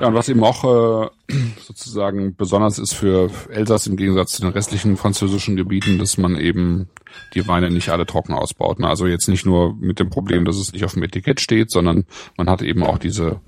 Ja 0.00 0.06
und 0.08 0.14
was 0.14 0.28
eben 0.28 0.42
auch 0.44 0.64
äh, 0.64 1.08
sozusagen 1.60 2.34
besonders 2.36 2.78
ist 2.78 2.94
für 2.94 3.30
Elsass 3.50 3.86
im 3.86 3.96
Gegensatz 3.96 4.32
zu 4.32 4.42
den 4.42 4.50
restlichen 4.50 4.96
französischen 4.96 5.56
Gebieten, 5.56 5.98
dass 5.98 6.18
man 6.18 6.36
eben 6.36 6.88
die 7.34 7.46
Weine 7.48 7.70
nicht 7.70 7.88
alle 7.88 8.06
trocken 8.06 8.34
ausbaut. 8.34 8.78
Ne? 8.78 8.88
Also 8.88 9.06
jetzt 9.06 9.28
nicht 9.28 9.46
nur 9.46 9.74
mit 9.74 9.98
dem 9.98 10.10
Problem, 10.10 10.44
dass 10.44 10.56
es 10.56 10.72
nicht 10.72 10.84
auf 10.84 10.94
dem 10.94 11.02
Etikett 11.02 11.40
steht, 11.40 11.70
sondern 11.70 12.04
man 12.36 12.50
hat 12.50 12.62
eben 12.62 12.82
auch 12.82 12.98
diese 12.98 13.40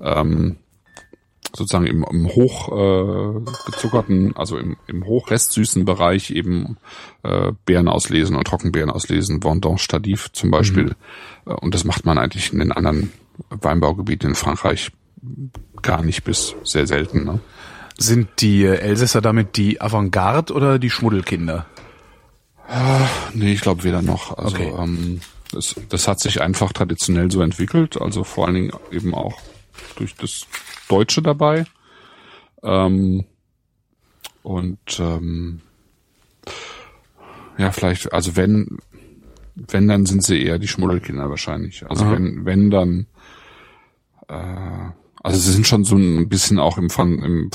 ähm, 0.00 0.56
sozusagen 1.54 1.86
im, 1.86 2.04
im 2.10 2.28
hoch 2.28 2.68
äh, 2.68 3.40
gezuckerten, 3.66 4.36
also 4.36 4.56
im, 4.56 4.76
im 4.86 5.04
hochrestsüßen 5.04 5.84
Bereich 5.84 6.30
eben 6.30 6.76
äh, 7.22 7.52
Beeren 7.66 7.88
auslesen 7.88 8.36
und 8.36 8.46
Trockenbeeren 8.46 8.90
auslesen, 8.90 9.42
Vendange 9.42 9.78
Stadiv 9.78 10.30
zum 10.32 10.50
Beispiel. 10.50 10.94
Mhm. 11.44 11.54
Und 11.54 11.74
das 11.74 11.84
macht 11.84 12.04
man 12.04 12.18
eigentlich 12.18 12.52
in 12.52 12.60
den 12.60 12.72
anderen 12.72 13.12
Weinbaugebieten 13.48 14.30
in 14.30 14.34
Frankreich 14.34 14.92
gar 15.82 16.02
nicht 16.02 16.24
bis 16.24 16.54
sehr 16.64 16.86
selten. 16.86 17.24
Ne? 17.24 17.40
Sind 17.96 18.28
die 18.38 18.64
Elsässer 18.64 19.20
damit 19.20 19.56
die 19.56 19.80
Avantgarde 19.80 20.52
oder 20.52 20.78
die 20.78 20.90
Schmuddelkinder? 20.90 21.66
Äh, 22.68 23.04
nee, 23.34 23.52
ich 23.52 23.60
glaube 23.60 23.84
weder 23.84 24.02
noch. 24.02 24.38
Also 24.38 24.56
okay. 24.56 24.72
ähm, 24.78 25.20
das, 25.52 25.74
das 25.88 26.06
hat 26.06 26.20
sich 26.20 26.40
einfach 26.40 26.72
traditionell 26.72 27.30
so 27.30 27.42
entwickelt, 27.42 28.00
also 28.00 28.24
vor 28.24 28.46
allen 28.46 28.54
Dingen 28.54 28.72
eben 28.92 29.14
auch 29.14 29.40
durch 29.96 30.14
das 30.14 30.46
Deutsche 30.88 31.22
dabei. 31.22 31.64
Ähm, 32.62 33.24
und 34.42 35.00
ähm, 35.00 35.60
ja, 37.58 37.72
vielleicht, 37.72 38.12
also 38.12 38.36
wenn, 38.36 38.78
wenn, 39.54 39.88
dann 39.88 40.06
sind 40.06 40.22
sie 40.22 40.42
eher 40.42 40.58
die 40.58 40.68
Schmuddelkinder 40.68 41.28
wahrscheinlich. 41.28 41.84
Also 41.88 42.04
Aha. 42.04 42.12
wenn, 42.12 42.44
wenn 42.44 42.70
dann, 42.70 43.06
äh, 44.28 44.90
also 45.22 45.38
sie 45.38 45.52
sind 45.52 45.66
schon 45.66 45.84
so 45.84 45.96
ein 45.96 46.28
bisschen 46.28 46.58
auch 46.58 46.78
im, 46.78 46.88
im 46.98 47.50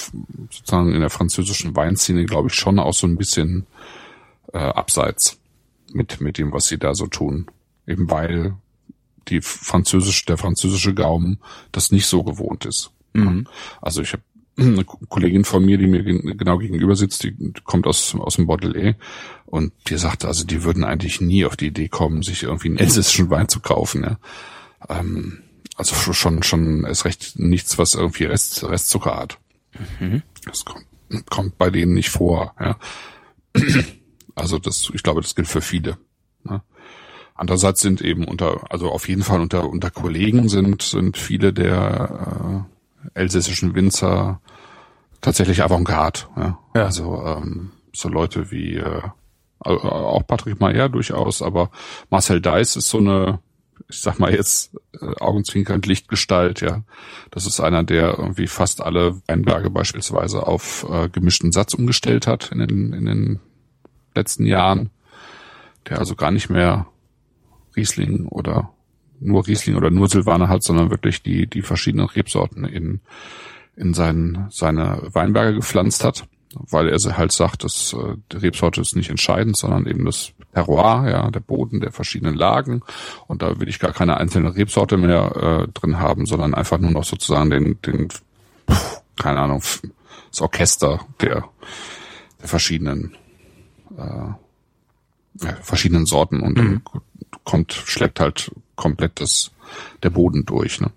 sozusagen 0.52 0.94
in 0.94 1.02
der 1.02 1.10
französischen 1.10 1.76
Weinszene, 1.76 2.26
glaube 2.26 2.50
ich, 2.50 2.56
schon 2.56 2.80
auch 2.80 2.94
so 2.94 3.08
ein 3.08 3.18
bisschen 3.18 3.66
äh, 4.54 4.60
abseits 4.60 5.40
mit 5.92 6.22
mit 6.22 6.38
dem, 6.38 6.52
was 6.52 6.68
sie 6.68 6.78
da 6.78 6.94
so 6.94 7.08
tun, 7.08 7.48
eben 7.88 8.10
weil 8.10 8.56
die 9.28 9.42
französische 9.42 10.26
der 10.28 10.38
französische 10.38 10.94
Gaumen 10.94 11.40
das 11.72 11.92
nicht 11.92 12.06
so 12.06 12.24
gewohnt 12.24 12.66
ist. 12.66 12.92
Mhm. 13.14 13.48
Also 13.82 14.02
ich 14.02 14.14
habe 14.14 14.24
eine 14.58 14.86
Kollegin 14.86 15.44
von 15.44 15.66
mir, 15.66 15.78
die 15.78 15.88
mir 15.88 16.04
genau 16.04 16.58
gegenüber 16.60 16.96
sitzt, 16.96 17.24
die 17.24 17.36
kommt 17.64 17.88
aus, 17.88 18.16
aus 18.16 18.36
dem 18.36 18.46
Bordelais 18.48 18.96
und 19.46 19.74
die 19.88 19.98
sagte, 19.98 20.28
also 20.28 20.46
die 20.46 20.64
würden 20.64 20.84
eigentlich 20.84 21.20
nie 21.20 21.46
auf 21.46 21.58
die 21.58 21.68
Idee 21.68 21.90
kommen, 21.90 22.22
sich 22.22 22.44
irgendwie 22.44 22.70
einen 22.70 22.78
elsässischen 22.80 23.30
Wein 23.30 23.50
zu 23.50 23.60
kaufen. 23.60 24.04
Ja. 24.04 24.20
Ähm, 24.88 25.40
also 25.76 26.14
schon, 26.14 26.44
schon 26.44 26.86
ist 26.86 27.06
recht 27.06 27.38
nichts, 27.38 27.78
was 27.78 27.94
irgendwie 27.94 28.26
Rest, 28.26 28.64
Restzucker 28.64 29.16
hat. 29.16 29.40
Mhm. 30.00 30.24
Das 30.46 30.66
kommt, 30.66 30.86
kommt 31.30 31.58
bei 31.58 31.70
denen 31.70 31.94
nicht 31.94 32.10
vor. 32.10 32.54
Ja. 32.60 32.78
Also 34.38 34.60
das, 34.60 34.92
ich 34.94 35.02
glaube, 35.02 35.22
das 35.22 35.34
gilt 35.34 35.48
für 35.48 35.62
viele. 35.62 35.98
Ne? 36.44 36.62
Andererseits 37.36 37.80
sind 37.80 38.02
eben 38.02 38.26
unter, 38.26 38.70
also 38.70 38.92
auf 38.92 39.08
jeden 39.08 39.24
Fall 39.24 39.40
unter, 39.40 39.70
unter 39.70 39.90
Kollegen 39.92 40.50
sind, 40.50 40.82
sind 40.82 41.16
viele 41.16 41.54
der, 41.54 42.66
äh, 42.68 42.76
elsässischen 43.14 43.76
Winzer 43.76 44.42
tatsächlich 45.22 45.64
Avantgarde. 45.64 46.22
Ja. 46.36 46.60
ja. 46.76 46.84
Also 46.86 47.22
ähm, 47.26 47.72
so 47.94 48.10
Leute 48.10 48.52
wie 48.52 48.76
äh, 48.76 49.02
auch 49.60 50.28
Patrick 50.28 50.60
Mayer 50.60 50.90
durchaus, 50.90 51.42
aber 51.42 51.72
Marcel 52.10 52.42
Deiss 52.42 52.76
ist 52.76 52.90
so 52.90 53.00
eine, 53.00 53.40
ich 53.90 54.02
sag 54.02 54.20
mal 54.20 54.34
jetzt 54.34 54.76
äh, 55.00 55.06
augenzwinkernd 55.20 55.86
Lichtgestalt, 55.86 56.62
ja. 56.62 56.84
Das 57.32 57.46
ist 57.46 57.60
einer, 57.60 57.84
der 57.84 58.18
irgendwie 58.18 58.48
fast 58.48 58.82
alle 58.82 59.22
Weinberge 59.28 59.70
beispielsweise 59.70 60.46
auf 60.46 60.86
äh, 60.90 61.10
gemischten 61.10 61.52
Satz 61.52 61.74
umgestellt 61.74 62.28
hat 62.28 62.52
in 62.52 62.60
den, 62.60 62.94
in 62.94 63.06
den 63.06 63.40
letzten 64.14 64.46
Jahren. 64.46 64.90
Der 65.88 66.00
also 66.00 66.16
gar 66.16 66.32
nicht 66.32 66.50
mehr 66.50 66.88
Riesling 67.76 68.28
oder 68.28 68.72
nur 69.20 69.48
Riesling 69.48 69.76
oder 69.76 69.92
nur 69.92 70.10
Silvaner 70.10 70.50
hat, 70.50 70.64
sondern 70.64 70.90
wirklich 70.90 71.22
die, 71.22 71.48
die 71.48 71.62
verschiedenen 71.62 72.08
Rebsorten 72.08 72.66
in, 72.66 73.02
in 73.76 73.94
seinen, 73.94 74.48
seine 74.50 75.02
Weinberge 75.12 75.56
gepflanzt 75.56 76.04
hat, 76.04 76.28
weil 76.54 76.90
er 76.90 77.18
halt 77.18 77.32
sagt, 77.32 77.64
dass 77.64 77.94
äh, 77.94 78.16
die 78.32 78.38
Rebsorte 78.38 78.82
ist 78.82 78.96
nicht 78.96 79.10
entscheidend, 79.10 79.58
sondern 79.58 79.86
eben 79.86 80.06
das 80.06 80.34
Terroir, 80.56 81.10
ja, 81.10 81.30
der 81.32 81.42
Boden 81.42 81.82
der 81.82 81.92
verschiedenen 81.92 82.36
Lagen. 82.36 82.82
Und 83.28 83.42
da 83.42 83.60
will 83.60 83.68
ich 83.68 83.80
gar 83.80 83.92
keine 83.92 84.18
einzelne 84.18 84.56
Rebsorte 84.56 84.96
mehr 84.96 85.68
äh, 85.68 85.72
drin 85.74 86.00
haben, 86.00 86.26
sondern 86.26 86.54
einfach 86.54 86.78
nur 86.78 86.92
noch 86.92 87.04
sozusagen 87.04 87.50
den, 87.50 87.82
den, 87.82 88.08
keine 89.18 89.42
Ahnung, 89.42 89.62
das 90.32 90.42
Orchester 90.42 91.02
der, 91.20 91.44
der 92.42 92.48
verschiedenen 92.48 93.16
äh, 93.98 95.44
ja, 95.44 95.54
verschiedenen 95.62 96.06
Sorten 96.06 96.40
und 96.40 96.58
mhm. 96.58 96.82
kommt, 97.44 97.74
schlägt 97.74 98.22
halt 98.22 98.50
komplett 98.78 99.20
das, 99.20 99.52
der 100.04 100.10
Boden 100.10 100.46
durch. 100.46 100.80
Ne? 100.80 100.92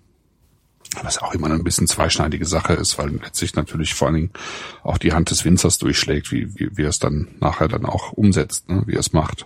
Was 1.03 1.19
auch 1.19 1.33
immer 1.33 1.51
ein 1.51 1.63
bisschen 1.63 1.87
zweischneidige 1.87 2.45
Sache 2.45 2.73
ist, 2.73 2.97
weil 2.97 3.09
letztlich 3.09 3.55
natürlich 3.55 3.93
vor 3.93 4.07
allen 4.07 4.15
Dingen 4.15 4.31
auch 4.83 4.97
die 4.97 5.13
Hand 5.13 5.29
des 5.29 5.45
Winzers 5.45 5.77
durchschlägt, 5.77 6.31
wie, 6.31 6.59
wie, 6.59 6.75
wie 6.75 6.83
er 6.83 6.89
es 6.89 6.99
dann 6.99 7.27
nachher 7.39 7.67
dann 7.67 7.85
auch 7.85 8.11
umsetzt, 8.13 8.69
ne? 8.69 8.83
wie 8.87 8.95
er 8.95 9.01
es 9.01 9.13
macht. 9.13 9.45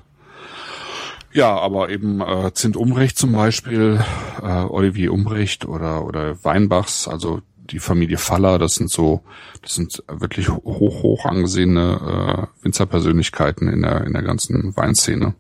Ja, 1.34 1.58
aber 1.58 1.90
eben 1.90 2.22
äh, 2.22 2.54
Zint 2.54 2.78
Umbrecht 2.78 3.18
zum 3.18 3.32
Beispiel, 3.32 4.00
äh, 4.42 4.46
Olivier 4.46 5.12
Umbrecht 5.12 5.66
oder 5.66 6.06
oder 6.06 6.44
Weinbachs, 6.44 7.08
also 7.08 7.42
die 7.58 7.80
Familie 7.80 8.18
Faller, 8.18 8.60
das 8.60 8.76
sind 8.76 8.92
so, 8.92 9.24
das 9.62 9.74
sind 9.74 10.04
wirklich 10.08 10.50
hoch 10.50 11.04
hoch 11.04 11.26
angesehene 11.26 12.50
äh, 12.62 12.64
Winzerpersönlichkeiten 12.64 13.68
in 13.68 13.82
der 13.82 14.04
in 14.06 14.14
der 14.14 14.22
ganzen 14.22 14.78
Weinszene, 14.78 15.34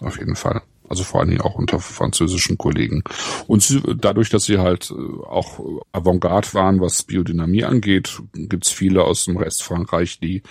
auf 0.00 0.18
jeden 0.18 0.36
Fall. 0.36 0.62
Also 0.92 1.04
vor 1.04 1.20
allen 1.20 1.30
Dingen 1.30 1.40
auch 1.40 1.54
unter 1.54 1.80
französischen 1.80 2.58
Kollegen. 2.58 3.02
Und 3.46 3.62
sie, 3.62 3.80
dadurch, 3.96 4.28
dass 4.28 4.44
sie 4.44 4.58
halt 4.58 4.90
äh, 4.90 5.24
auch 5.24 5.58
Avantgarde 5.90 6.52
waren, 6.52 6.82
was 6.82 7.02
Biodynamie 7.04 7.64
angeht, 7.64 8.20
gibt's 8.34 8.70
viele 8.70 9.02
aus 9.04 9.24
dem 9.24 9.38
Rest 9.38 9.62
Frankreich, 9.62 10.20
die, 10.20 10.42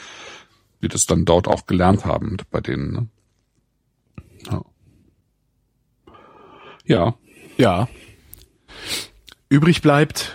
die 0.81 0.87
das 0.87 1.05
dann 1.05 1.25
dort 1.25 1.47
auch 1.47 1.67
gelernt 1.67 2.05
haben 2.05 2.37
bei 2.49 2.59
denen. 2.59 2.91
Ne? 2.91 3.07
Ja. 4.49 4.65
ja. 6.85 7.15
Ja. 7.57 7.87
Übrig 9.47 9.83
bleibt 9.83 10.33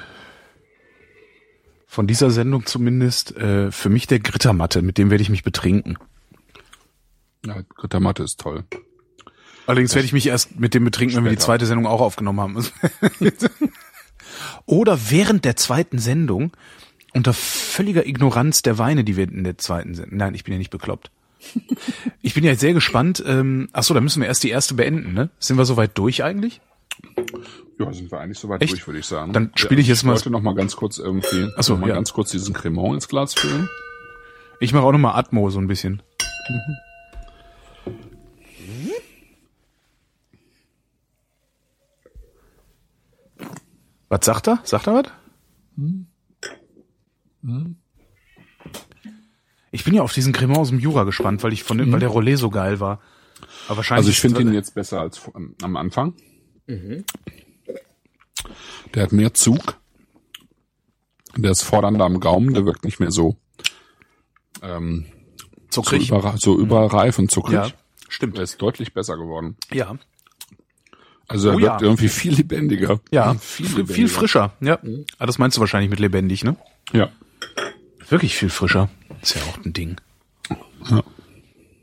von 1.88 2.06
dieser 2.06 2.30
Sendung 2.30 2.64
zumindest, 2.64 3.36
äh, 3.36 3.72
für 3.72 3.88
mich 3.88 4.06
der 4.06 4.20
Grittermatte, 4.20 4.82
mit 4.82 4.98
dem 4.98 5.10
werde 5.10 5.22
ich 5.22 5.30
mich 5.30 5.42
betrinken. 5.42 5.98
Ja, 7.44 7.56
Ritter 7.82 7.98
Matte 7.98 8.22
ist 8.22 8.38
toll. 8.38 8.62
Allerdings 9.66 9.94
werde 9.94 10.06
ich 10.06 10.12
mich 10.12 10.26
erst 10.26 10.58
mit 10.58 10.74
dem 10.74 10.84
betrinken, 10.84 11.16
wenn 11.16 11.24
wir 11.24 11.30
die 11.30 11.38
zweite 11.38 11.66
Sendung 11.66 11.86
auch 11.86 12.00
aufgenommen 12.00 12.40
haben. 12.40 12.64
Oder 14.66 14.98
während 15.10 15.44
der 15.44 15.56
zweiten 15.56 15.98
Sendung 15.98 16.52
unter 17.14 17.32
völliger 17.32 18.06
Ignoranz 18.06 18.62
der 18.62 18.78
Weine, 18.78 19.02
die 19.04 19.16
wir 19.16 19.24
in 19.24 19.44
der 19.44 19.58
zweiten 19.58 19.94
Sendung. 19.94 20.18
Nein, 20.18 20.34
ich 20.34 20.44
bin 20.44 20.52
ja 20.52 20.58
nicht 20.58 20.70
bekloppt. 20.70 21.10
Ich 22.22 22.34
bin 22.34 22.44
ja 22.44 22.50
jetzt 22.50 22.60
sehr 22.60 22.74
gespannt. 22.74 23.22
Ähm, 23.26 23.68
ach 23.72 23.82
so, 23.82 23.94
da 23.94 24.00
müssen 24.00 24.20
wir 24.20 24.28
erst 24.28 24.42
die 24.42 24.50
erste 24.50 24.74
beenden, 24.74 25.14
ne? 25.14 25.30
Sind 25.38 25.56
wir 25.58 25.64
soweit 25.64 25.96
durch 25.96 26.22
eigentlich? 26.24 26.60
Ja, 27.78 27.92
sind 27.92 28.10
wir 28.10 28.20
eigentlich 28.20 28.38
soweit 28.38 28.62
Echt? 28.62 28.72
durch, 28.72 28.86
würde 28.86 28.98
ich 29.00 29.06
sagen. 29.06 29.32
Dann 29.32 29.52
spiele 29.54 29.80
ich 29.80 29.86
jetzt 29.86 30.02
mal- 30.02 30.12
Ich 30.14 30.20
wollte 30.20 30.30
noch 30.30 30.42
mal 30.42 30.54
ganz 30.54 30.76
kurz 30.76 30.98
irgendwie, 30.98 31.48
Ach 31.56 31.62
so, 31.62 31.74
noch 31.74 31.80
mal 31.80 31.88
ja. 31.88 31.94
ganz 31.94 32.12
kurz 32.12 32.30
diesen 32.30 32.54
Cremant 32.54 32.94
ins 32.94 33.08
Glas 33.08 33.34
füllen. 33.34 33.68
Ich 34.60 34.72
mache 34.72 34.84
auch 34.84 34.92
nochmal 34.92 35.16
Atmo 35.18 35.50
so 35.50 35.58
ein 35.60 35.66
bisschen. 35.68 36.02
Was 44.08 44.24
sagt 44.24 44.48
er? 44.48 44.60
Sagt 44.64 44.86
er 44.86 44.94
was? 44.94 45.04
Ich 49.72 49.84
bin 49.84 49.94
ja 49.94 50.02
auf 50.02 50.12
diesen 50.12 50.32
Cremant 50.32 50.58
aus 50.58 50.68
dem 50.70 50.78
Jura 50.78 51.04
gespannt, 51.04 51.42
weil 51.42 51.52
ich 51.52 51.62
von 51.62 51.78
dem, 51.78 51.92
weil 51.92 52.00
der 52.00 52.08
Rollet 52.08 52.38
so 52.38 52.50
geil 52.50 52.80
war. 52.80 53.00
Aber 53.68 53.78
wahrscheinlich. 53.78 53.98
Also 54.06 54.10
ich 54.10 54.20
finde 54.20 54.40
ihn 54.42 54.52
jetzt 54.52 54.74
besser 54.74 55.00
als 55.00 55.18
vor- 55.18 55.34
am- 55.62 55.76
Anfang. 55.76 56.14
Der 58.94 59.02
hat 59.02 59.12
mehr 59.12 59.34
Zug. 59.34 59.78
Der 61.36 61.50
ist 61.50 61.62
fordernder 61.62 62.04
am 62.06 62.20
Gaumen, 62.20 62.54
der 62.54 62.64
wirkt 62.64 62.84
nicht 62.84 62.98
mehr 62.98 63.10
so, 63.10 63.36
ähm, 64.62 65.04
so, 65.70 65.82
zuckrig. 65.82 66.08
über, 66.08 66.36
so 66.38 66.58
überreif 66.58 67.18
und 67.18 67.30
zuckrig. 67.30 67.54
Ja, 67.56 67.70
stimmt. 68.08 68.36
Der 68.38 68.44
ist 68.44 68.62
deutlich 68.62 68.94
besser 68.94 69.18
geworden. 69.18 69.56
Ja. 69.70 69.98
Also 71.28 71.50
er 71.50 71.56
Oh 71.56 71.58
wirkt 71.58 71.80
ja. 71.80 71.86
irgendwie 71.86 72.08
viel 72.08 72.34
lebendiger. 72.34 73.00
Ja, 73.10 73.34
viel, 73.34 73.66
viel, 73.66 73.76
lebendiger. 73.76 73.94
viel 73.94 74.08
frischer. 74.08 74.52
Ja. 74.60 74.78
Ah, 75.18 75.26
das 75.26 75.38
meinst 75.38 75.56
du 75.56 75.60
wahrscheinlich 75.60 75.90
mit 75.90 75.98
lebendig, 75.98 76.44
ne? 76.44 76.56
Ja. 76.92 77.08
Wirklich 78.08 78.36
viel 78.36 78.50
frischer. 78.50 78.88
Ist 79.22 79.34
ja 79.34 79.42
auch 79.42 79.64
ein 79.64 79.72
Ding. 79.72 79.96
Ja. 80.88 81.02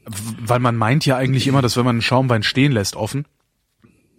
Weil 0.05 0.59
man 0.59 0.75
meint 0.75 1.05
ja 1.05 1.17
eigentlich 1.17 1.47
immer, 1.47 1.61
dass 1.61 1.75
wenn 1.75 1.85
man 1.85 1.95
einen 1.95 2.01
Schaumwein 2.01 2.43
stehen 2.43 2.71
lässt 2.71 2.95
offen, 2.95 3.25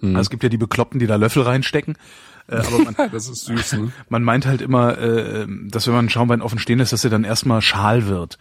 also 0.03 0.21
es 0.21 0.31
gibt 0.31 0.43
ja 0.43 0.51
die 0.51 0.59
Bekloppten, 0.59 1.01
die 1.01 1.07
da 1.07 1.17
Löffel 1.17 1.43
reinstecken, 1.43 1.97
äh, 2.49 2.57
aber 2.57 2.79
man, 2.79 2.95
Das 3.13 3.29
ist 3.29 3.47
süß, 3.47 3.73
ne? 3.75 3.93
man 4.11 4.23
meint 4.23 4.45
halt 4.45 4.61
immer, 4.61 4.99
äh, 4.99 5.47
dass 5.69 5.87
wenn 5.87 5.95
man 5.95 6.01
einen 6.01 6.11
Schaumwein 6.11 6.43
offen 6.43 6.59
stehen 6.59 6.79
lässt, 6.79 6.93
dass 6.93 7.05
er 7.05 7.11
dann 7.11 7.25
erstmal 7.25 7.63
schal 7.63 8.07
wird. 8.07 8.39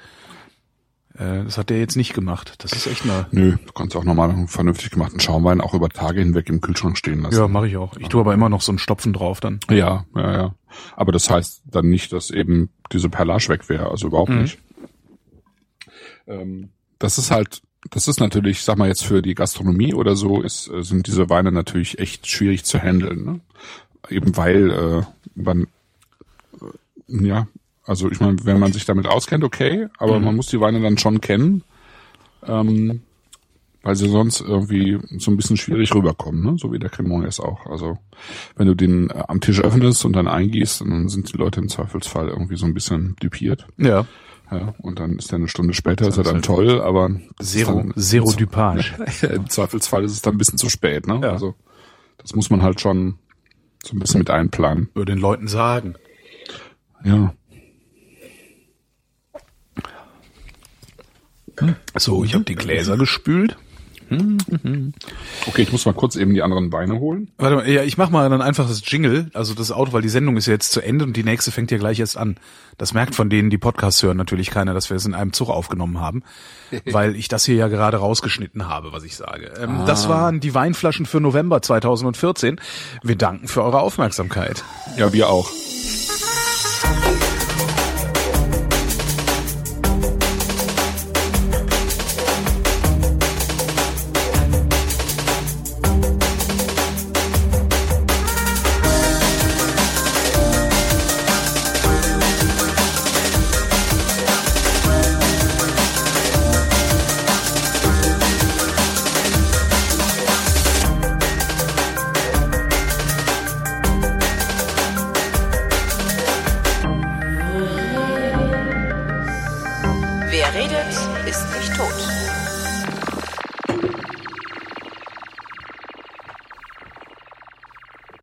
Äh, 1.18 1.44
das 1.44 1.58
hat 1.58 1.70
der 1.70 1.80
jetzt 1.80 1.96
nicht 1.96 2.14
gemacht. 2.14 2.56
Das 2.60 2.74
ist 2.74 2.88
echt 2.88 3.04
eine... 3.04 3.28
Nö, 3.32 3.58
du 3.66 3.72
kannst 3.74 3.96
auch 3.96 4.04
nochmal 4.04 4.32
einen 4.32 4.48
vernünftig 4.48 4.90
gemachten 4.92 5.20
Schaumwein 5.20 5.62
auch 5.62 5.74
über 5.74 5.90
Tage 5.90 6.22
hinweg 6.22 6.50
im 6.50 6.60
Kühlschrank 6.62 6.98
stehen 6.98 7.22
lassen. 7.22 7.38
Ja, 7.38 7.48
mache 7.48 7.68
ich 7.68 7.78
auch. 7.78 7.96
Ich 7.98 8.08
tue 8.10 8.22
aber 8.22 8.34
immer 8.34 8.50
noch 8.50 8.62
so 8.62 8.72
einen 8.72 8.80
Stopfen 8.80 9.14
drauf 9.14 9.40
dann. 9.40 9.60
Ja, 9.70 10.06
ja, 10.16 10.32
ja. 10.34 10.56
Aber 10.96 11.12
das 11.12 11.30
heißt 11.30 11.62
dann 11.66 11.90
nicht, 11.90 12.14
dass 12.14 12.32
eben 12.32 12.70
diese 12.92 13.10
Perlage 13.10 13.50
weg 13.50 13.70
wäre, 13.70 13.90
also 13.92 14.08
überhaupt 14.08 14.32
Mhm. 14.32 14.42
nicht. 14.42 14.58
Ähm, 16.28 16.70
das 17.00 17.18
ist 17.18 17.32
halt, 17.32 17.62
das 17.92 18.08
ist 18.08 18.20
natürlich, 18.20 18.64
sag 18.64 18.78
mal 18.78 18.88
jetzt 18.88 19.06
für 19.06 19.22
die 19.22 19.36
Gastronomie 19.36 19.94
oder 19.94 20.16
so, 20.16 20.42
ist, 20.42 20.70
äh, 20.70 20.84
sind 20.84 21.06
diese 21.08 21.30
Weine 21.30 21.52
natürlich 21.52 22.00
echt 22.00 22.28
schwierig 22.28 22.64
zu 22.64 22.80
handeln, 22.80 23.24
ne? 23.24 23.40
Eben 24.10 24.36
weil 24.36 24.72
äh, 24.72 25.02
man, 25.36 25.68
äh, 26.62 27.26
ja, 27.28 27.48
also 27.86 28.10
ich 28.10 28.20
meine, 28.20 28.38
wenn 28.46 28.60
man 28.60 28.72
sich 28.74 28.86
damit 28.86 29.08
auskennt, 29.08 29.44
okay, 29.44 29.88
aber 29.98 30.20
Mhm. 30.20 30.26
man 30.26 30.36
muss 30.36 30.48
die 30.48 30.60
Weine 30.60 30.80
dann 30.82 30.98
schon 30.98 31.22
kennen, 31.22 31.64
ähm, 32.46 33.02
weil 33.82 33.96
sie 33.96 34.08
sonst 34.08 34.40
irgendwie 34.40 34.98
so 35.18 35.30
ein 35.32 35.36
bisschen 35.38 35.58
schwierig 35.58 35.94
rüberkommen, 35.94 36.42
ne? 36.44 36.56
so 36.58 36.72
wie 36.72 36.80
der 36.80 36.90
Cremant 36.90 37.26
jetzt 37.26 37.42
auch. 37.42 37.66
Also 37.66 37.98
wenn 38.56 38.68
du 38.68 38.76
den 38.76 39.10
äh, 39.10 39.24
am 39.28 39.42
Tisch 39.42 39.60
öffnest 39.62 40.06
und 40.06 40.14
dann 40.14 40.28
eingießt, 40.28 40.82
dann 40.82 41.10
sind 41.10 41.34
die 41.34 41.38
Leute 41.38 41.60
im 41.60 41.68
Zweifelsfall 41.68 42.30
irgendwie 42.30 42.56
so 42.56 42.66
ein 42.66 42.74
bisschen 42.74 43.16
düpiert. 43.22 43.68
Ja. 43.78 44.06
Ja, 44.52 44.76
und 44.80 45.00
dann 45.00 45.18
ist 45.18 45.32
er 45.34 45.38
eine 45.40 45.48
Stunde 45.48 45.74
später, 45.74 46.08
ist 46.08 46.18
er 46.18 46.24
dann 46.24 46.42
toll, 46.44 46.80
aber 46.82 47.10
ist 47.40 47.52
Zero, 47.54 47.78
dann, 47.78 47.94
Zero 47.96 48.32
Dupage. 48.38 48.94
im 49.24 49.50
Zweifelsfall 49.50 50.04
ist 50.04 50.12
es 50.12 50.22
dann 50.22 50.36
ein 50.36 50.38
bisschen 50.38 50.58
zu 50.60 50.70
spät. 50.70 51.08
Ne? 51.08 51.20
Ja. 51.24 51.32
Also 51.32 51.56
das 52.20 52.36
muss 52.36 52.50
man 52.52 52.62
halt 52.62 52.80
schon 52.80 53.16
so 53.84 53.96
ein 53.96 54.00
bisschen 54.00 54.20
mit 54.20 54.30
einplanen. 54.30 54.90
Würde 54.94 55.14
den 55.14 55.20
Leuten 55.22 55.48
sagen. 55.48 55.96
Ja. 57.04 57.34
So, 61.96 62.24
ich 62.24 62.34
habe 62.34 62.44
die 62.44 62.56
Gläser 62.56 62.98
gespült. 62.98 63.58
Okay, 65.48 65.62
ich 65.64 65.72
muss 65.72 65.86
mal 65.86 65.94
kurz 65.94 66.16
eben 66.16 66.34
die 66.34 66.42
anderen 66.44 66.72
Weine 66.72 67.00
holen. 67.00 67.32
Warte 67.38 67.56
mal, 67.56 67.70
ja, 67.70 67.84
ich 67.84 67.98
mach 67.98 68.10
mal 68.10 68.30
dann 68.30 68.42
einfach 68.42 68.68
das 68.68 68.82
Jingle, 68.86 69.32
also 69.34 69.54
das 69.54 69.72
Auto, 69.72 69.94
weil 69.94 70.02
die 70.02 70.10
Sendung 70.10 70.38
ist 70.38 70.46
ja 70.46 70.54
jetzt 70.54 70.72
zu 70.72 70.82
Ende 70.82 71.06
und 71.06 71.16
die 71.18 71.24
nächste 71.24 71.52
fängt 71.52 71.72
ja 71.72 71.78
gleich 71.78 72.00
erst 72.00 72.18
an. 72.18 72.36
Das 72.78 72.94
merkt 72.94 73.16
von 73.16 73.30
denen, 73.30 73.50
die 73.50 73.58
Podcasts 73.58 74.04
hören, 74.04 74.18
natürlich 74.18 74.52
keiner, 74.52 74.74
dass 74.74 74.90
wir 74.90 74.98
es 74.98 75.06
in 75.06 75.14
einem 75.14 75.34
Zug 75.34 75.50
aufgenommen 75.50 76.00
haben, 76.00 76.24
weil 76.92 77.16
ich 77.16 77.28
das 77.28 77.46
hier 77.46 77.56
ja 77.56 77.68
gerade 77.70 77.98
rausgeschnitten 77.98 78.68
habe, 78.68 78.92
was 78.92 79.04
ich 79.04 79.16
sage. 79.16 79.54
Ähm, 79.60 79.86
Das 79.88 80.10
waren 80.10 80.40
die 80.40 80.54
Weinflaschen 80.54 81.06
für 81.06 81.20
November 81.20 81.62
2014. 81.62 82.60
Wir 83.02 83.16
danken 83.16 83.48
für 83.48 83.64
eure 83.64 83.80
Aufmerksamkeit. 83.80 84.64
Ja, 84.98 85.12
wir 85.14 85.30
auch. 85.30 85.50